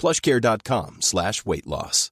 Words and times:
plushcare.com 0.00 1.02
slash 1.02 1.44
weight 1.44 1.66
loss. 1.66 2.10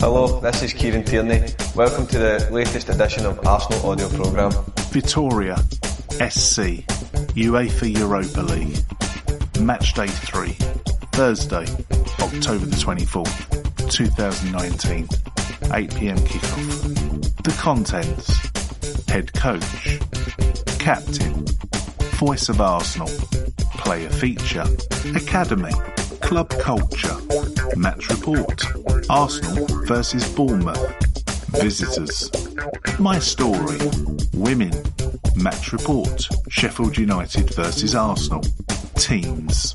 Hello, 0.00 0.40
this 0.40 0.62
is 0.62 0.72
Kieran 0.72 1.04
Tierney. 1.04 1.42
Welcome 1.74 2.06
to 2.06 2.18
the 2.18 2.48
latest 2.52 2.88
edition 2.88 3.26
of 3.26 3.44
Arsenal 3.46 3.90
Audio 3.90 4.08
Programme. 4.08 4.52
Vitoria, 4.90 5.56
SC, 6.30 6.86
UEFA 7.34 7.98
Europa 7.98 8.40
League. 8.42 8.78
Match 9.60 9.94
day 9.94 10.06
3, 10.06 10.50
Thursday, 11.12 11.66
October 12.20 12.66
the 12.66 12.76
24th, 12.76 13.61
2019, 13.92 15.06
8pm 15.06 16.18
kickoff. 16.20 17.42
The 17.42 17.50
contents, 17.60 19.06
head 19.10 19.30
coach, 19.34 19.98
captain, 20.78 21.44
voice 22.16 22.48
of 22.48 22.62
Arsenal, 22.62 23.10
player 23.76 24.08
feature, 24.08 24.64
academy, 25.14 25.72
club 26.22 26.48
culture, 26.48 27.14
match 27.76 28.08
report, 28.08 28.64
Arsenal 29.10 29.66
versus 29.84 30.26
Bournemouth, 30.34 30.96
visitors, 31.60 32.30
my 32.98 33.18
story, 33.18 33.76
women, 34.32 34.72
match 35.36 35.70
report, 35.70 36.28
Sheffield 36.48 36.96
United 36.96 37.52
versus 37.54 37.94
Arsenal, 37.94 38.42
teams. 38.96 39.74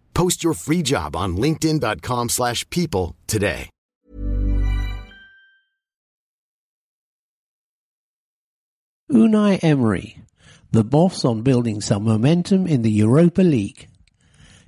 Post 0.13 0.43
your 0.43 0.53
free 0.53 0.81
job 0.81 1.15
on 1.15 1.37
linkedin.com/people 1.37 2.29
slash 2.29 2.69
people 2.69 3.15
today. 3.27 3.69
Unai 9.11 9.59
Emery, 9.61 10.23
the 10.71 10.85
boss 10.85 11.25
on 11.25 11.41
building 11.41 11.81
some 11.81 12.05
momentum 12.05 12.65
in 12.65 12.81
the 12.81 12.89
Europa 12.89 13.41
League. 13.41 13.89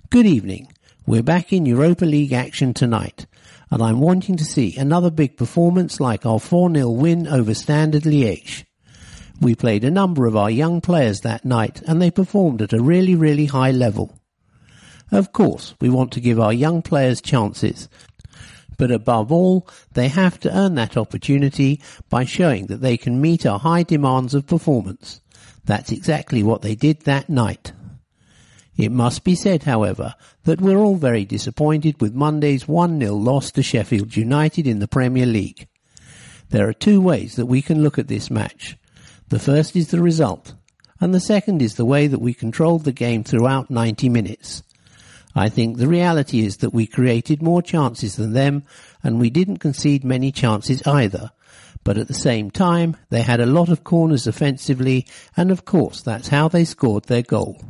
Good 0.09 0.25
evening. 0.25 0.67
We're 1.05 1.23
back 1.23 1.53
in 1.53 1.65
Europa 1.65 2.03
League 2.03 2.33
action 2.33 2.73
tonight, 2.73 3.25
and 3.71 3.81
I'm 3.81 4.01
wanting 4.01 4.35
to 4.35 4.43
see 4.43 4.75
another 4.75 5.09
big 5.09 5.37
performance 5.37 6.01
like 6.01 6.25
our 6.25 6.39
4-0 6.39 6.93
win 6.97 7.25
over 7.25 7.53
Standard 7.53 8.03
Liège. 8.03 8.65
We 9.39 9.55
played 9.55 9.85
a 9.85 9.91
number 9.91 10.25
of 10.25 10.35
our 10.35 10.51
young 10.51 10.81
players 10.81 11.21
that 11.21 11.45
night, 11.45 11.81
and 11.87 12.01
they 12.01 12.11
performed 12.11 12.61
at 12.61 12.73
a 12.73 12.83
really, 12.83 13.15
really 13.15 13.45
high 13.45 13.71
level. 13.71 14.13
Of 15.13 15.31
course, 15.31 15.75
we 15.79 15.89
want 15.89 16.11
to 16.13 16.19
give 16.19 16.39
our 16.39 16.51
young 16.51 16.81
players 16.81 17.21
chances, 17.21 17.87
but 18.79 18.89
above 18.89 19.31
all, 19.31 19.67
they 19.91 20.07
have 20.07 20.39
to 20.39 20.57
earn 20.57 20.73
that 20.73 20.97
opportunity 20.97 21.79
by 22.09 22.25
showing 22.25 22.65
that 22.65 22.81
they 22.81 22.97
can 22.97 23.21
meet 23.21 23.45
our 23.45 23.59
high 23.59 23.83
demands 23.83 24.33
of 24.33 24.47
performance. 24.47 25.21
That's 25.65 25.91
exactly 25.91 26.41
what 26.41 26.63
they 26.63 26.73
did 26.73 27.01
that 27.01 27.29
night. 27.29 27.73
It 28.75 28.91
must 28.91 29.23
be 29.23 29.35
said, 29.35 29.61
however, 29.61 30.15
that 30.45 30.59
we're 30.59 30.79
all 30.79 30.95
very 30.95 31.25
disappointed 31.25 32.01
with 32.01 32.15
Monday's 32.15 32.63
1-0 32.63 33.23
loss 33.23 33.51
to 33.51 33.61
Sheffield 33.61 34.17
United 34.17 34.65
in 34.65 34.79
the 34.79 34.87
Premier 34.87 35.27
League. 35.27 35.67
There 36.49 36.67
are 36.67 36.73
two 36.73 36.99
ways 36.99 37.35
that 37.35 37.45
we 37.45 37.61
can 37.61 37.83
look 37.83 37.99
at 37.99 38.07
this 38.07 38.31
match. 38.31 38.77
The 39.29 39.37
first 39.37 39.75
is 39.75 39.89
the 39.89 40.01
result, 40.01 40.55
and 40.99 41.13
the 41.13 41.19
second 41.19 41.61
is 41.61 41.75
the 41.75 41.85
way 41.85 42.07
that 42.07 42.19
we 42.19 42.33
controlled 42.33 42.83
the 42.83 42.91
game 42.91 43.23
throughout 43.23 43.69
90 43.69 44.09
minutes. 44.09 44.63
I 45.35 45.49
think 45.49 45.77
the 45.77 45.87
reality 45.87 46.45
is 46.45 46.57
that 46.57 46.73
we 46.73 46.85
created 46.85 47.41
more 47.41 47.61
chances 47.61 48.15
than 48.15 48.33
them, 48.33 48.63
and 49.01 49.19
we 49.19 49.29
didn't 49.29 49.57
concede 49.57 50.03
many 50.03 50.31
chances 50.31 50.85
either. 50.85 51.31
But 51.83 51.97
at 51.97 52.07
the 52.07 52.13
same 52.13 52.51
time, 52.51 52.95
they 53.09 53.23
had 53.23 53.39
a 53.39 53.45
lot 53.45 53.69
of 53.69 53.83
corners 53.83 54.27
offensively, 54.27 55.07
and 55.35 55.51
of 55.51 55.65
course 55.65 56.01
that's 56.01 56.29
how 56.29 56.47
they 56.47 56.65
scored 56.65 57.05
their 57.05 57.23
goal. 57.23 57.61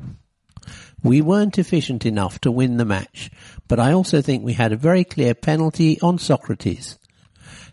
We 1.01 1.21
weren't 1.21 1.57
efficient 1.57 2.06
enough 2.06 2.39
to 2.42 2.51
win 2.51 2.77
the 2.77 2.86
match, 2.86 3.31
but 3.68 3.80
I 3.80 3.92
also 3.92 4.21
think 4.21 4.44
we 4.44 4.54
had 4.54 4.71
a 4.71 4.77
very 4.77 5.04
clear 5.04 5.33
penalty 5.33 6.00
on 6.01 6.18
Sokratis. 6.18 6.98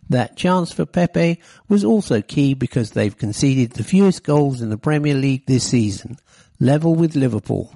That 0.08 0.36
chance 0.36 0.72
for 0.72 0.86
Pepe 0.86 1.40
was 1.68 1.84
also 1.84 2.22
key 2.22 2.54
because 2.54 2.90
they've 2.90 3.16
conceded 3.16 3.72
the 3.72 3.84
fewest 3.84 4.24
goals 4.24 4.60
in 4.60 4.70
the 4.70 4.78
Premier 4.78 5.14
League 5.14 5.46
this 5.46 5.68
season, 5.68 6.16
level 6.58 6.96
with 6.96 7.14
Liverpool. 7.14 7.72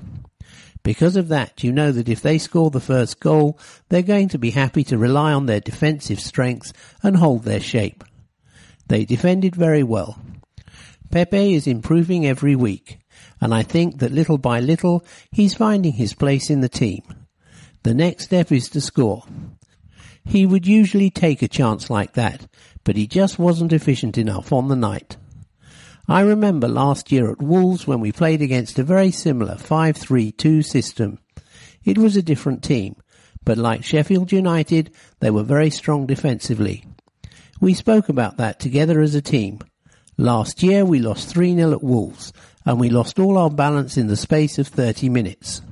Because 0.84 1.16
of 1.16 1.28
that, 1.28 1.64
you 1.64 1.72
know 1.72 1.90
that 1.92 2.10
if 2.10 2.20
they 2.20 2.36
score 2.36 2.70
the 2.70 2.78
first 2.78 3.18
goal, 3.18 3.58
they're 3.88 4.02
going 4.02 4.28
to 4.28 4.38
be 4.38 4.50
happy 4.50 4.84
to 4.84 4.98
rely 4.98 5.32
on 5.32 5.46
their 5.46 5.58
defensive 5.58 6.20
strengths 6.20 6.74
and 7.02 7.16
hold 7.16 7.42
their 7.42 7.58
shape. 7.58 8.04
They 8.86 9.06
defended 9.06 9.56
very 9.56 9.82
well. 9.82 10.18
Pepe 11.10 11.54
is 11.54 11.66
improving 11.66 12.26
every 12.26 12.54
week, 12.54 12.98
and 13.40 13.54
I 13.54 13.62
think 13.62 13.98
that 13.98 14.12
little 14.12 14.36
by 14.36 14.60
little 14.60 15.04
he's 15.32 15.54
finding 15.54 15.94
his 15.94 16.12
place 16.12 16.50
in 16.50 16.60
the 16.60 16.68
team. 16.68 17.02
The 17.82 17.94
next 17.94 18.24
step 18.24 18.52
is 18.52 18.68
to 18.70 18.80
score. 18.82 19.24
He 20.22 20.44
would 20.44 20.66
usually 20.66 21.10
take 21.10 21.40
a 21.40 21.48
chance 21.48 21.88
like 21.88 22.12
that, 22.12 22.46
but 22.82 22.96
he 22.96 23.06
just 23.06 23.38
wasn't 23.38 23.72
efficient 23.72 24.18
enough 24.18 24.52
on 24.52 24.68
the 24.68 24.76
night. 24.76 25.16
I 26.06 26.20
remember 26.20 26.68
last 26.68 27.10
year 27.10 27.30
at 27.30 27.40
Wolves 27.40 27.86
when 27.86 28.00
we 28.00 28.12
played 28.12 28.42
against 28.42 28.78
a 28.78 28.82
very 28.82 29.10
similar 29.10 29.54
5-3-2 29.54 30.62
system. 30.62 31.18
It 31.82 31.96
was 31.96 32.14
a 32.14 32.22
different 32.22 32.62
team, 32.62 32.96
but 33.42 33.56
like 33.56 33.84
Sheffield 33.84 34.30
United, 34.30 34.90
they 35.20 35.30
were 35.30 35.42
very 35.42 35.70
strong 35.70 36.04
defensively. 36.04 36.84
We 37.58 37.72
spoke 37.72 38.10
about 38.10 38.36
that 38.36 38.60
together 38.60 39.00
as 39.00 39.14
a 39.14 39.22
team. 39.22 39.60
Last 40.18 40.62
year 40.62 40.84
we 40.84 40.98
lost 40.98 41.34
3-0 41.34 41.72
at 41.72 41.82
Wolves, 41.82 42.34
and 42.66 42.78
we 42.78 42.90
lost 42.90 43.18
all 43.18 43.38
our 43.38 43.50
balance 43.50 43.96
in 43.96 44.08
the 44.08 44.16
space 44.16 44.58
of 44.58 44.68
30 44.68 45.08
minutes. 45.08 45.62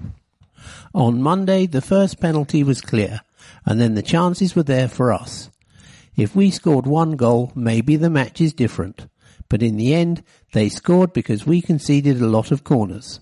On 0.94 1.20
Monday, 1.20 1.66
the 1.66 1.82
first 1.82 2.20
penalty 2.20 2.64
was 2.64 2.80
clear, 2.80 3.20
and 3.66 3.78
then 3.78 3.96
the 3.96 4.02
chances 4.02 4.56
were 4.56 4.62
there 4.62 4.88
for 4.88 5.12
us. 5.12 5.50
If 6.16 6.34
we 6.34 6.50
scored 6.50 6.86
one 6.86 7.16
goal, 7.16 7.52
maybe 7.54 7.96
the 7.96 8.10
match 8.10 8.40
is 8.40 8.54
different 8.54 9.08
but 9.52 9.62
in 9.62 9.76
the 9.76 9.94
end 9.94 10.24
they 10.52 10.70
scored 10.70 11.12
because 11.12 11.44
we 11.44 11.60
conceded 11.60 12.18
a 12.18 12.26
lot 12.26 12.50
of 12.50 12.64
corners. 12.64 13.20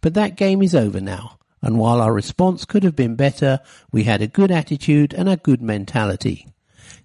But 0.00 0.14
that 0.14 0.36
game 0.36 0.62
is 0.62 0.72
over 0.72 1.00
now, 1.00 1.40
and 1.60 1.80
while 1.80 2.00
our 2.00 2.12
response 2.12 2.64
could 2.64 2.84
have 2.84 2.94
been 2.94 3.16
better, 3.16 3.58
we 3.90 4.04
had 4.04 4.22
a 4.22 4.28
good 4.28 4.52
attitude 4.52 5.12
and 5.12 5.28
a 5.28 5.36
good 5.36 5.60
mentality. 5.60 6.46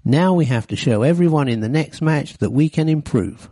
Now 0.06 0.36
we 0.36 0.46
have 0.46 0.68
to 0.68 0.76
show 0.76 1.02
everyone 1.02 1.48
in 1.48 1.62
the 1.62 1.68
next 1.68 2.00
match 2.00 2.38
that 2.38 2.52
we 2.52 2.70
can 2.70 2.90
improve. 2.90 3.50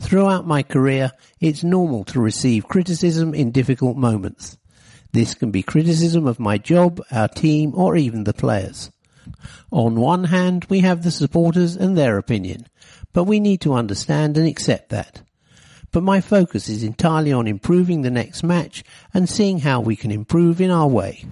Throughout 0.00 0.46
my 0.46 0.62
career, 0.62 1.12
it's 1.38 1.62
normal 1.62 2.04
to 2.04 2.22
receive 2.22 2.68
criticism 2.68 3.34
in 3.34 3.50
difficult 3.50 3.98
moments. 3.98 4.56
This 5.12 5.34
can 5.34 5.50
be 5.50 5.62
criticism 5.62 6.26
of 6.26 6.40
my 6.40 6.56
job, 6.56 7.02
our 7.10 7.28
team, 7.28 7.74
or 7.74 7.96
even 7.96 8.24
the 8.24 8.32
players. 8.32 8.90
On 9.70 9.96
one 9.96 10.24
hand, 10.24 10.66
we 10.70 10.80
have 10.80 11.02
the 11.02 11.10
supporters 11.10 11.76
and 11.76 11.98
their 11.98 12.16
opinion, 12.16 12.66
but 13.12 13.24
we 13.24 13.40
need 13.40 13.60
to 13.62 13.74
understand 13.74 14.36
and 14.36 14.46
accept 14.46 14.90
that. 14.90 15.22
But 15.92 16.02
my 16.02 16.20
focus 16.20 16.68
is 16.68 16.82
entirely 16.82 17.32
on 17.32 17.46
improving 17.46 18.02
the 18.02 18.10
next 18.10 18.42
match 18.42 18.84
and 19.12 19.28
seeing 19.28 19.60
how 19.60 19.80
we 19.80 19.96
can 19.96 20.10
improve 20.10 20.60
in 20.60 20.70
our 20.70 20.86
way. 20.86 21.24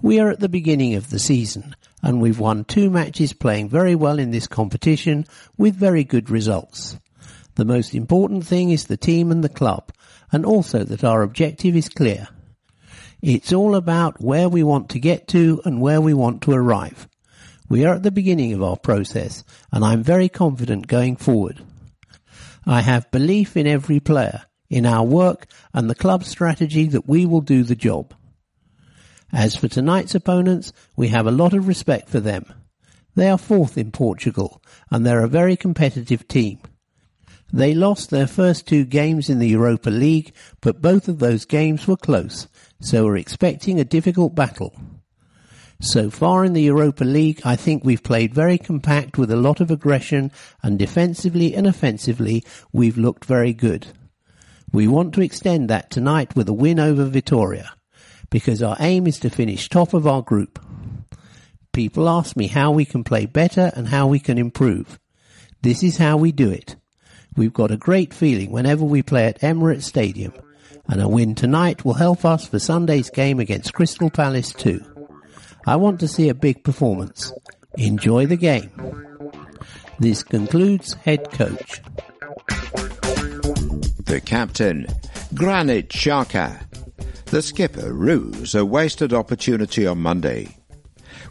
We 0.00 0.18
are 0.18 0.30
at 0.30 0.40
the 0.40 0.48
beginning 0.48 0.94
of 0.94 1.10
the 1.10 1.18
season 1.18 1.76
and 2.02 2.20
we've 2.20 2.38
won 2.38 2.64
two 2.64 2.90
matches 2.90 3.32
playing 3.32 3.68
very 3.68 3.94
well 3.94 4.18
in 4.18 4.30
this 4.30 4.46
competition 4.46 5.26
with 5.56 5.74
very 5.74 6.04
good 6.04 6.30
results. 6.30 6.98
The 7.56 7.64
most 7.64 7.94
important 7.94 8.46
thing 8.46 8.70
is 8.70 8.84
the 8.84 8.96
team 8.96 9.30
and 9.30 9.44
the 9.44 9.48
club 9.48 9.92
and 10.32 10.44
also 10.44 10.84
that 10.84 11.04
our 11.04 11.22
objective 11.22 11.76
is 11.76 11.88
clear. 11.88 12.28
It's 13.22 13.52
all 13.52 13.74
about 13.74 14.20
where 14.20 14.48
we 14.48 14.62
want 14.62 14.90
to 14.90 14.98
get 14.98 15.28
to 15.28 15.62
and 15.64 15.80
where 15.80 16.00
we 16.00 16.12
want 16.12 16.42
to 16.42 16.52
arrive. 16.52 17.08
We 17.68 17.84
are 17.84 17.94
at 17.94 18.02
the 18.02 18.10
beginning 18.10 18.52
of 18.52 18.62
our 18.62 18.76
process 18.76 19.42
and 19.72 19.84
I'm 19.84 20.02
very 20.02 20.28
confident 20.28 20.86
going 20.86 21.16
forward. 21.16 21.64
I 22.66 22.80
have 22.80 23.10
belief 23.10 23.56
in 23.56 23.66
every 23.66 24.00
player, 24.00 24.42
in 24.68 24.86
our 24.86 25.04
work 25.04 25.46
and 25.72 25.88
the 25.88 25.94
club 25.94 26.24
strategy 26.24 26.86
that 26.88 27.08
we 27.08 27.26
will 27.26 27.40
do 27.40 27.62
the 27.62 27.76
job. 27.76 28.14
As 29.32 29.56
for 29.56 29.68
tonight's 29.68 30.14
opponents, 30.14 30.72
we 30.96 31.08
have 31.08 31.26
a 31.26 31.32
lot 31.32 31.54
of 31.54 31.66
respect 31.66 32.08
for 32.08 32.20
them. 32.20 32.44
They 33.14 33.28
are 33.28 33.38
fourth 33.38 33.78
in 33.78 33.92
Portugal 33.92 34.62
and 34.90 35.04
they're 35.04 35.24
a 35.24 35.28
very 35.28 35.56
competitive 35.56 36.28
team. 36.28 36.58
They 37.52 37.74
lost 37.74 38.10
their 38.10 38.26
first 38.26 38.66
two 38.66 38.84
games 38.84 39.30
in 39.30 39.38
the 39.38 39.48
Europa 39.48 39.90
League, 39.90 40.34
but 40.60 40.82
both 40.82 41.08
of 41.08 41.20
those 41.20 41.44
games 41.44 41.86
were 41.86 41.96
close, 41.96 42.48
so 42.80 43.04
we're 43.04 43.16
expecting 43.16 43.78
a 43.78 43.84
difficult 43.84 44.34
battle. 44.34 44.74
So 45.80 46.08
far 46.08 46.44
in 46.44 46.52
the 46.52 46.62
Europa 46.62 47.04
League, 47.04 47.40
I 47.44 47.56
think 47.56 47.84
we've 47.84 48.02
played 48.02 48.34
very 48.34 48.58
compact 48.58 49.18
with 49.18 49.30
a 49.30 49.36
lot 49.36 49.60
of 49.60 49.70
aggression 49.70 50.30
and 50.62 50.78
defensively 50.78 51.54
and 51.54 51.66
offensively, 51.66 52.44
we've 52.72 52.96
looked 52.96 53.24
very 53.24 53.52
good. 53.52 53.88
We 54.72 54.88
want 54.88 55.14
to 55.14 55.22
extend 55.22 55.70
that 55.70 55.90
tonight 55.90 56.34
with 56.34 56.48
a 56.48 56.52
win 56.52 56.80
over 56.80 57.04
Vitoria 57.04 57.70
because 58.30 58.62
our 58.62 58.76
aim 58.80 59.06
is 59.06 59.18
to 59.20 59.30
finish 59.30 59.68
top 59.68 59.94
of 59.94 60.06
our 60.06 60.22
group. 60.22 60.58
People 61.72 62.08
ask 62.08 62.36
me 62.36 62.46
how 62.46 62.70
we 62.70 62.84
can 62.84 63.04
play 63.04 63.26
better 63.26 63.72
and 63.74 63.88
how 63.88 64.06
we 64.06 64.20
can 64.20 64.38
improve. 64.38 64.98
This 65.62 65.82
is 65.82 65.98
how 65.98 66.16
we 66.16 66.32
do 66.32 66.50
it. 66.50 66.76
We've 67.36 67.52
got 67.52 67.70
a 67.70 67.76
great 67.76 68.14
feeling 68.14 68.50
whenever 68.50 68.84
we 68.84 69.02
play 69.02 69.26
at 69.26 69.40
Emirates 69.40 69.82
Stadium 69.82 70.32
and 70.88 71.00
a 71.00 71.08
win 71.08 71.34
tonight 71.34 71.84
will 71.84 71.94
help 71.94 72.24
us 72.24 72.46
for 72.46 72.58
Sunday's 72.58 73.10
game 73.10 73.40
against 73.40 73.74
Crystal 73.74 74.10
Palace 74.10 74.52
too. 74.52 74.93
I 75.66 75.76
want 75.76 76.00
to 76.00 76.08
see 76.08 76.28
a 76.28 76.34
big 76.34 76.62
performance. 76.62 77.32
Enjoy 77.76 78.26
the 78.26 78.36
game. 78.36 78.70
This 79.98 80.22
concludes 80.22 80.94
head 80.94 81.30
coach. 81.30 81.80
The 84.04 84.20
captain, 84.24 84.86
Granit 85.34 85.88
Xhaka. 85.88 86.66
The 87.26 87.42
skipper, 87.42 87.92
rues 87.92 88.54
a 88.54 88.64
wasted 88.64 89.12
opportunity 89.12 89.86
on 89.86 89.98
Monday. 89.98 90.56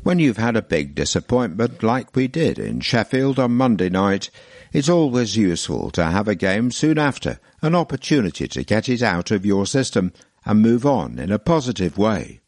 When 0.02 0.20
you've 0.20 0.38
had 0.38 0.58
a 0.58 0.62
big 0.62 0.96
disappointment 0.96 1.84
like 1.84 2.16
we 2.16 2.28
did 2.28 2.60
in 2.60 2.82
Sheffield 2.82 3.40
on 3.40 3.56
Monday 3.56 3.90
night, 3.90 4.30
it's 4.74 4.90
always 4.90 5.38
useful 5.38 5.92
to 5.92 6.06
have 6.06 6.28
a 6.28 6.36
game 6.36 6.72
soon 6.72 6.98
after, 6.98 7.40
an 7.62 7.76
opportunity 7.76 8.48
to 8.50 8.64
get 8.64 8.90
it 8.90 9.02
out 9.02 9.32
of 9.32 9.46
your 9.46 9.66
system 9.66 10.12
and 10.46 10.62
move 10.62 10.86
on 10.86 11.20
in 11.20 11.32
a 11.32 11.40
positive 11.40 11.98
way. 11.98 12.42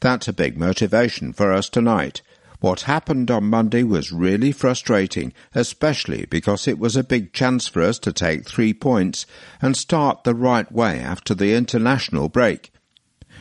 That's 0.00 0.28
a 0.28 0.32
big 0.32 0.58
motivation 0.58 1.32
for 1.32 1.52
us 1.52 1.68
tonight. 1.68 2.22
What 2.60 2.82
happened 2.82 3.30
on 3.30 3.44
Monday 3.44 3.82
was 3.82 4.12
really 4.12 4.50
frustrating, 4.50 5.32
especially 5.54 6.24
because 6.24 6.66
it 6.66 6.78
was 6.78 6.96
a 6.96 7.04
big 7.04 7.32
chance 7.32 7.68
for 7.68 7.82
us 7.82 7.98
to 8.00 8.12
take 8.12 8.48
three 8.48 8.72
points 8.72 9.26
and 9.60 9.76
start 9.76 10.24
the 10.24 10.34
right 10.34 10.70
way 10.72 10.98
after 11.00 11.34
the 11.34 11.54
international 11.54 12.28
break. 12.28 12.72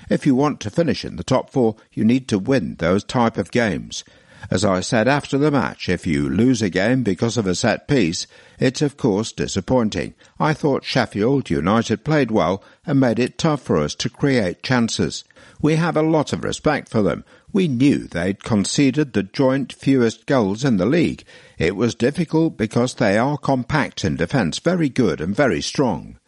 If 0.10 0.26
you 0.26 0.36
want 0.36 0.60
to 0.60 0.70
finish 0.70 1.06
in 1.06 1.16
the 1.16 1.24
top 1.24 1.50
four, 1.50 1.78
you 1.94 2.04
need 2.04 2.28
to 2.28 2.38
win 2.38 2.76
those 2.76 3.04
type 3.04 3.38
of 3.38 3.52
games. 3.52 4.04
As 4.52 4.64
I 4.64 4.82
said 4.82 5.08
after 5.08 5.40
the 5.40 5.50
match, 5.50 5.90
if 5.90 6.06
you 6.06 6.30
lose 6.30 6.62
a 6.62 6.70
game 6.70 7.02
because 7.02 7.38
of 7.38 7.48
a 7.48 7.56
set 7.56 7.88
piece, 7.88 8.28
it's 8.60 8.82
of 8.84 8.98
course 8.98 9.32
disappointing. 9.32 10.14
I 10.40 10.54
thought 10.54 10.84
Sheffield 10.84 11.50
United 11.50 12.04
played 12.04 12.30
well 12.30 12.64
and 12.86 13.00
made 13.00 13.18
it 13.18 13.40
tough 13.40 13.64
for 13.64 13.78
us 13.78 13.96
to 13.96 14.10
create 14.10 14.62
chances. 14.62 15.24
We 15.62 15.76
have 15.76 15.96
a 15.96 16.02
lot 16.02 16.34
of 16.34 16.44
respect 16.44 16.90
for 16.90 17.02
them. 17.02 17.24
We 17.52 17.68
knew 17.68 18.08
they'd 18.08 18.44
conceded 18.44 19.14
the 19.14 19.24
joint 19.24 19.72
fewest 19.72 20.26
goals 20.26 20.64
in 20.64 20.78
the 20.78 20.86
league. 20.86 21.24
It 21.58 21.76
was 21.76 21.96
difficult 21.96 22.58
because 22.58 22.96
they 22.96 23.18
are 23.18 23.38
compact 23.38 24.04
in 24.04 24.18
defence, 24.18 24.60
very 24.60 24.90
good 24.90 25.22
and 25.22 25.36
very 25.36 25.62
strong. 25.62 26.20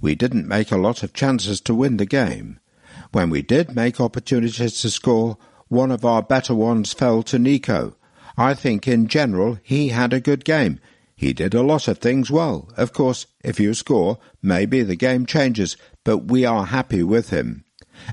We 0.00 0.14
didn't 0.14 0.48
make 0.48 0.70
a 0.70 0.76
lot 0.76 1.02
of 1.02 1.12
chances 1.12 1.60
to 1.62 1.74
win 1.74 1.96
the 1.96 2.06
game. 2.06 2.60
When 3.12 3.30
we 3.30 3.42
did 3.42 3.74
make 3.74 4.00
opportunities 4.00 4.80
to 4.80 4.90
score, 4.90 5.36
one 5.68 5.90
of 5.90 6.04
our 6.04 6.22
better 6.22 6.54
ones 6.54 6.92
fell 6.92 7.22
to 7.24 7.38
Nico. 7.38 7.96
I 8.38 8.54
think 8.54 8.86
in 8.86 9.08
general 9.08 9.58
he 9.62 9.88
had 9.88 10.12
a 10.12 10.20
good 10.20 10.44
game. 10.44 10.78
He 11.16 11.32
did 11.32 11.54
a 11.54 11.62
lot 11.62 11.88
of 11.88 11.98
things 11.98 12.30
well. 12.30 12.68
Of 12.76 12.92
course, 12.92 13.26
if 13.42 13.58
you 13.58 13.72
score, 13.74 14.18
maybe 14.42 14.82
the 14.82 14.96
game 14.96 15.24
changes, 15.24 15.76
but 16.04 16.28
we 16.28 16.44
are 16.44 16.66
happy 16.66 17.02
with 17.02 17.30
him. 17.30 17.64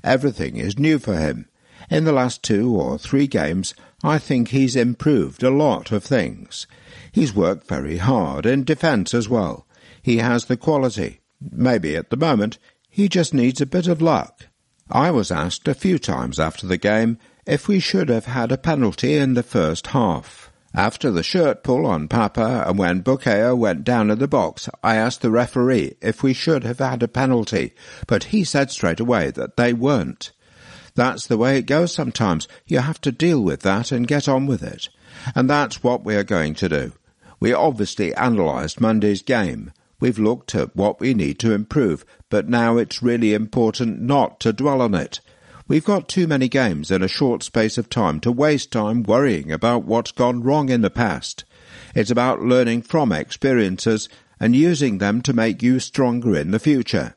Everything 0.04 0.58
is 0.58 0.80
new 0.80 1.00
for 1.00 1.16
him. 1.16 1.48
In 1.90 2.06
the 2.06 2.12
last 2.12 2.44
two 2.44 2.76
or 2.76 2.98
three 2.98 3.28
games, 3.28 3.74
I 4.04 4.18
think 4.18 4.50
he's 4.50 4.76
improved 4.76 5.44
a 5.44 5.50
lot 5.50 5.92
of 5.92 6.04
things. 6.04 6.68
He's 7.12 7.36
worked 7.36 7.68
very 7.68 7.98
hard 7.98 8.46
in 8.46 8.64
defence 8.64 9.14
as 9.14 9.30
well. 9.30 9.68
He 10.02 10.18
has 10.18 10.46
the 10.46 10.58
quality. 10.58 11.22
Maybe 11.40 11.96
at 11.96 12.10
the 12.10 12.18
moment 12.18 12.58
he 12.90 13.10
just 13.10 13.34
needs 13.34 13.60
a 13.60 13.66
bit 13.66 13.88
of 13.88 14.02
luck. 14.02 14.48
I 14.90 15.12
was 15.12 15.32
asked 15.32 15.68
a 15.68 15.74
few 15.74 15.98
times 15.98 16.40
after 16.40 16.68
the 16.68 16.78
game 16.78 17.18
if 17.46 17.68
we 17.68 17.80
should 17.80 18.10
have 18.10 18.26
had 18.26 18.52
a 18.52 18.58
penalty 18.58 19.16
in 19.18 19.34
the 19.34 19.44
first 19.44 19.88
half. 19.88 20.43
After 20.76 21.12
the 21.12 21.22
shirt 21.22 21.64
pull 21.64 21.86
on 21.86 22.08
Papa 22.08 22.66
and 22.68 22.80
when 22.80 23.04
Bukayo 23.04 23.56
went 23.56 23.84
down 23.84 24.10
in 24.10 24.18
the 24.18 24.28
box, 24.28 24.68
I 24.84 24.96
asked 24.96 25.22
the 25.22 25.30
referee 25.30 25.98
if 26.02 26.24
we 26.24 26.34
should 26.34 26.64
have 26.64 26.80
had 26.80 27.04
a 27.04 27.08
penalty, 27.08 27.74
but 28.08 28.26
he 28.26 28.44
said 28.44 28.72
straight 28.72 29.00
away 29.00 29.30
that 29.32 29.56
they 29.56 29.72
weren't. 29.72 30.32
That's 30.96 31.28
the 31.28 31.38
way 31.38 31.60
it 31.60 31.68
goes 31.68 31.94
sometimes. 31.94 32.48
You 32.66 32.80
have 32.80 33.00
to 33.02 33.12
deal 33.12 33.42
with 33.42 33.62
that 33.62 33.92
and 33.92 34.08
get 34.08 34.28
on 34.28 34.48
with 34.48 34.64
it. 34.64 34.90
And 35.36 35.48
that's 35.48 35.84
what 35.84 36.04
we 36.04 36.16
are 36.16 36.24
going 36.24 36.56
to 36.56 36.70
do. 36.70 36.94
We 37.40 37.54
obviously 37.54 38.12
analysed 38.14 38.82
Monday's 38.82 39.22
game. 39.22 39.74
We've 40.00 40.20
looked 40.20 40.56
at 40.56 40.76
what 40.76 41.00
we 41.00 41.14
need 41.14 41.38
to 41.40 41.54
improve, 41.54 42.04
but 42.30 42.50
now 42.50 42.78
it's 42.78 43.04
really 43.04 43.36
important 43.36 44.02
not 44.02 44.40
to 44.40 44.52
dwell 44.52 44.82
on 44.82 44.96
it. 44.96 45.20
We've 45.74 45.84
got 45.84 46.08
too 46.08 46.28
many 46.28 46.50
games 46.50 46.92
in 46.92 47.02
a 47.02 47.08
short 47.08 47.42
space 47.42 47.80
of 47.80 47.90
time 47.90 48.20
to 48.20 48.32
waste 48.32 48.72
time 48.72 49.02
worrying 49.02 49.52
about 49.52 49.86
what's 49.86 50.12
gone 50.12 50.44
wrong 50.44 50.70
in 50.70 50.82
the 50.82 50.92
past. 50.92 51.46
It's 51.96 52.12
about 52.12 52.44
learning 52.44 52.84
from 52.84 53.12
experiences 53.12 54.08
and 54.40 54.56
using 54.56 55.00
them 55.00 55.24
to 55.24 55.34
make 55.34 55.64
you 55.64 55.80
stronger 55.80 56.36
in 56.38 56.52
the 56.52 56.60
future. 56.60 57.16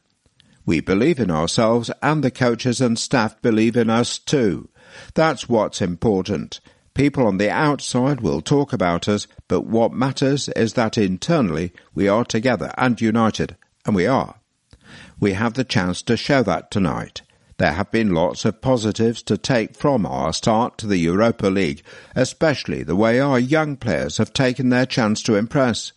We 0.65 0.81
believe 0.81 1.21
in 1.21 1.31
ourselves 1.31 1.91
and 2.01 2.25
the 2.25 2.31
coaches 2.31 2.81
and 2.81 2.99
staff 2.99 3.43
believe 3.43 3.77
in 3.77 3.91
us 3.91 4.17
too. 4.17 4.71
That's 5.13 5.51
what's 5.51 5.83
important. 5.83 6.61
People 6.95 7.27
on 7.27 7.37
the 7.37 7.51
outside 7.51 8.23
will 8.23 8.41
talk 8.41 8.73
about 8.73 9.07
us, 9.07 9.27
but 9.49 9.67
what 9.67 9.93
matters 9.93 10.49
is 10.57 10.73
that 10.73 10.97
internally 10.97 11.75
we 11.95 12.09
are 12.09 12.25
together 12.25 12.73
and 12.79 12.99
united, 13.03 13.55
and 13.85 13.95
we 13.95 14.07
are. 14.07 14.37
We 15.21 15.35
have 15.35 15.53
the 15.53 15.65
chance 15.65 16.01
to 16.01 16.17
show 16.17 16.43
that 16.45 16.71
tonight. 16.71 17.21
There 17.59 17.73
have 17.73 17.91
been 17.91 18.13
lots 18.13 18.45
of 18.45 18.61
positives 18.61 19.23
to 19.23 19.39
take 19.39 19.77
from 19.77 20.05
our 20.05 20.35
start 20.35 20.77
to 20.79 20.87
the 20.87 20.99
Europa 20.99 21.47
League, 21.47 21.83
especially 22.15 22.83
the 22.83 22.97
way 22.97 23.19
our 23.19 23.39
young 23.39 23.77
players 23.77 24.19
have 24.19 24.35
taken 24.35 24.69
their 24.69 24.85
chance 24.85 25.23
to 25.23 25.37
impress. 25.37 25.93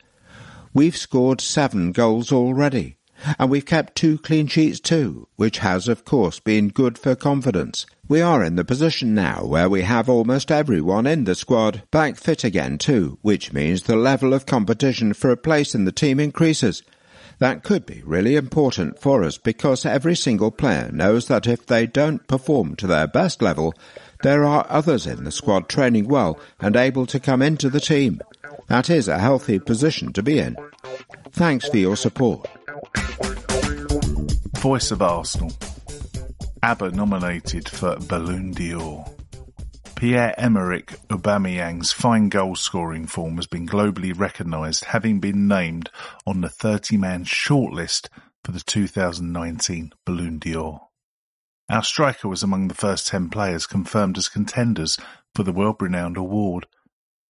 We've 0.73 0.95
scored 0.95 1.41
seven 1.41 1.91
goals 1.91 2.31
already, 2.31 2.95
and 3.37 3.49
we've 3.49 3.65
kept 3.65 3.95
two 3.95 4.17
clean 4.19 4.47
sheets 4.47 4.79
too, 4.79 5.27
which 5.35 5.57
has 5.57 5.89
of 5.89 6.05
course 6.05 6.39
been 6.39 6.69
good 6.69 6.97
for 6.97 7.13
confidence. 7.13 7.85
We 8.07 8.21
are 8.21 8.41
in 8.41 8.55
the 8.55 8.63
position 8.63 9.13
now 9.13 9.43
where 9.43 9.69
we 9.69 9.81
have 9.81 10.07
almost 10.07 10.51
everyone 10.51 11.05
in 11.05 11.25
the 11.25 11.35
squad 11.35 11.83
back 11.91 12.15
fit 12.15 12.45
again 12.45 12.77
too, 12.77 13.17
which 13.21 13.51
means 13.51 13.83
the 13.83 13.97
level 13.97 14.33
of 14.33 14.45
competition 14.45 15.13
for 15.13 15.29
a 15.29 15.37
place 15.37 15.75
in 15.75 15.83
the 15.83 15.91
team 15.91 16.21
increases, 16.21 16.83
that 17.39 17.63
could 17.63 17.85
be 17.85 18.01
really 18.05 18.35
important 18.35 18.99
for 18.99 19.23
us 19.23 19.37
because 19.37 19.85
every 19.85 20.15
single 20.15 20.51
player 20.51 20.91
knows 20.91 21.27
that 21.27 21.47
if 21.47 21.65
they 21.65 21.87
don't 21.87 22.27
perform 22.27 22.75
to 22.75 22.87
their 22.87 23.07
best 23.07 23.41
level, 23.41 23.73
there 24.23 24.43
are 24.45 24.65
others 24.69 25.07
in 25.07 25.23
the 25.23 25.31
squad 25.31 25.69
training 25.69 26.07
well 26.07 26.37
and 26.59 26.75
able 26.75 27.05
to 27.05 27.19
come 27.19 27.41
into 27.41 27.69
the 27.69 27.79
team. 27.79 28.19
That 28.67 28.89
is 28.89 29.07
a 29.07 29.19
healthy 29.19 29.59
position 29.59 30.13
to 30.13 30.21
be 30.21 30.39
in. 30.39 30.57
Thanks 31.31 31.67
for 31.69 31.77
your 31.77 31.95
support. 31.95 32.47
Voice 34.57 34.91
of 34.91 35.01
Arsenal. 35.01 35.51
Auba 36.61 36.93
nominated 36.93 37.69
for 37.69 37.95
Ballon 38.01 38.51
d'Or. 38.51 39.05
Pierre-Emerick 39.99 40.97
Aubameyang's 41.09 41.91
fine 41.91 42.29
goal-scoring 42.29 43.05
form 43.05 43.35
has 43.35 43.47
been 43.47 43.67
globally 43.67 44.17
recognised, 44.17 44.85
having 44.85 45.19
been 45.19 45.45
named 45.45 45.89
on 46.25 46.39
the 46.39 46.47
30-man 46.47 47.25
shortlist 47.25 48.07
for 48.41 48.53
the 48.53 48.61
2019 48.61 49.91
Ballon 50.05 50.39
d'Or. 50.39 50.87
Our 51.69 51.83
striker 51.83 52.29
was 52.29 52.41
among 52.41 52.69
the 52.69 52.75
first 52.75 53.07
10 53.07 53.29
players 53.29 53.67
confirmed 53.67 54.17
as 54.17 54.29
contenders 54.29 54.97
for 55.35 55.43
the 55.43 55.51
world-renowned 55.51 56.15
award. 56.15 56.67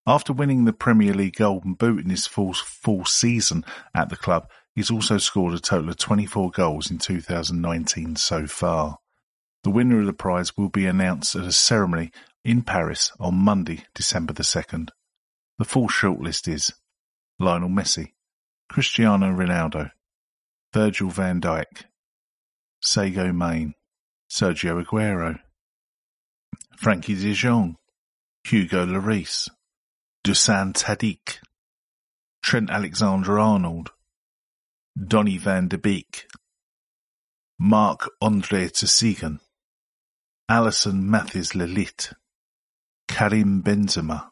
After 0.06 0.32
winning 0.32 0.66
the 0.66 0.72
Premier 0.72 1.16
League 1.16 1.38
Golden 1.38 1.74
Boot 1.74 2.04
in 2.04 2.12
his 2.12 2.28
full, 2.28 2.54
full 2.54 3.04
season 3.04 3.66
at 3.96 4.10
the 4.10 4.16
club, 4.16 4.48
he's 4.76 4.92
also 4.92 5.18
scored 5.18 5.56
a 5.56 5.60
total 5.60 5.90
of 5.90 5.98
24 5.98 6.52
goals 6.52 6.92
in 6.92 7.00
2019 7.00 8.16
so 8.18 8.46
far. 8.46 9.00
The 9.64 9.72
winner 9.72 10.00
of 10.00 10.06
the 10.06 10.14
prize 10.14 10.56
will 10.56 10.70
be 10.70 10.86
announced 10.86 11.36
at 11.36 11.44
a 11.44 11.52
ceremony 11.52 12.12
in 12.44 12.62
Paris 12.62 13.12
on 13.20 13.36
Monday, 13.36 13.86
December 13.94 14.34
the 14.34 14.44
2nd. 14.44 14.90
The 15.58 15.66
full 15.66 15.88
shortlist 15.88 16.48
is 16.48 16.74
Lionel 17.38 17.70
Messi, 17.70 18.14
Cristiano 18.70 19.28
Ronaldo, 19.34 19.92
Virgil 20.74 21.10
van 21.10 21.42
Dijk, 21.42 21.86
Sadio 22.84 23.34
Mane, 23.34 23.74
Sergio 24.30 24.84
Aguero, 24.84 25.40
Frenkie 26.78 27.20
de 27.20 27.34
Jong, 27.34 27.78
Hugo 28.46 28.86
Lloris, 28.86 29.50
Dusan 30.24 30.74
Tadic, 30.74 31.40
Trent 32.42 32.70
Alexander-Arnold, 32.70 33.92
Donny 34.96 35.38
van 35.38 35.68
de 35.68 35.78
Beek, 35.78 36.28
Marc-Andre 37.60 38.70
ter 38.70 38.88
Stegen, 38.88 39.40
Alisson 40.50 41.04
Matthijs 41.04 41.52
de 41.52 41.68
Ligt, 41.68 42.14
Karim 43.10 43.62
Benzema, 43.62 44.30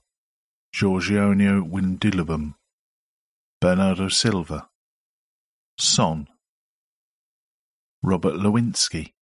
Georginio 0.73 1.67
Wijnaldum, 1.67 2.53
Bernardo 3.59 4.07
Silva, 4.07 4.69
Son, 5.77 6.27
Robert 8.03 8.35
Lewandowski, 8.35 9.13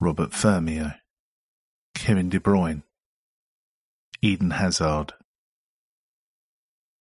Robert 0.00 0.30
Firmino, 0.30 0.94
Kevin 1.94 2.30
De 2.30 2.38
Bruyne, 2.38 2.84
Eden 4.22 4.52
Hazard, 4.52 5.12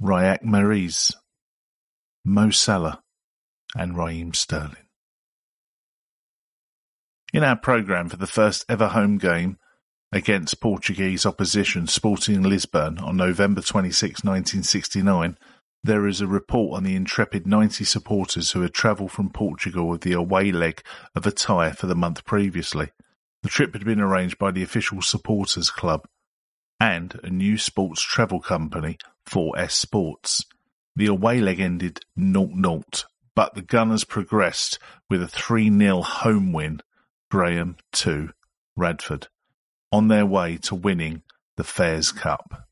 Riyad 0.01 0.43
Mahrez, 0.43 1.13
Mo 2.25 2.50
Salah, 2.50 3.01
and 3.75 3.95
Raheem 3.95 4.33
Sterling. 4.33 4.88
In 7.31 7.43
our 7.43 7.55
programme 7.55 8.10
for 8.10 8.17
the 8.17 8.27
first 8.27 8.65
ever 8.67 8.89
home 8.89 9.17
game 9.17 9.57
against 10.13 10.62
Portuguese 10.62 11.25
opposition 11.25 11.88
Sporting 11.88 12.43
Lisbon 12.43 13.00
on 13.00 13.17
November 13.17 13.62
26, 13.62 14.24
1969, 14.24 15.38
there 15.84 16.08
is 16.08 16.22
a 16.22 16.27
report 16.27 16.77
on 16.77 16.84
the 16.84 16.96
intrepid 16.96 17.48
90 17.48 17.84
supporters 17.84 18.51
who 18.51 18.62
had 18.62 18.74
travelled 18.74 19.12
from 19.12 19.32
Portugal 19.32 19.88
with 19.88 20.01
the 20.01 20.13
away 20.13 20.51
leg 20.51 20.84
of 21.15 21.25
a 21.25 21.32
tie 21.32 21.72
for 21.72 21.88
the 21.88 21.96
month 21.96 22.24
previously. 22.25 22.91
The 23.41 23.50
trip 23.50 23.74
had 23.74 23.84
been 23.84 24.00
arranged 24.00 24.38
by 24.38 24.51
the 24.51 24.62
official 24.62 25.01
supporters 25.01 25.72
club 25.72 26.05
and 26.79 27.20
a 27.24 27.29
new 27.29 27.58
sports 27.58 28.01
travel 28.01 28.39
company, 28.39 29.00
4S 29.27 29.72
Sports. 29.72 30.46
The 30.96 31.08
away 31.08 31.41
leg 31.41 31.60
ended 31.60 32.01
0-0, 32.20 33.05
but 33.36 33.55
the 33.55 33.63
Gunners 33.63 34.03
progressed 34.03 34.77
with 35.10 35.24
a 35.24 35.27
3-0 35.27 36.03
home 36.03 36.53
win, 36.53 36.82
Graham 37.32 37.77
2, 37.93 38.29
Radford 38.75 39.27
on 39.94 40.08
their 40.08 40.26
way 40.26 40.58
to 40.58 40.74
winning 40.74 41.22
the 41.56 41.64
Fairs 41.64 42.12
Cup. 42.12 42.68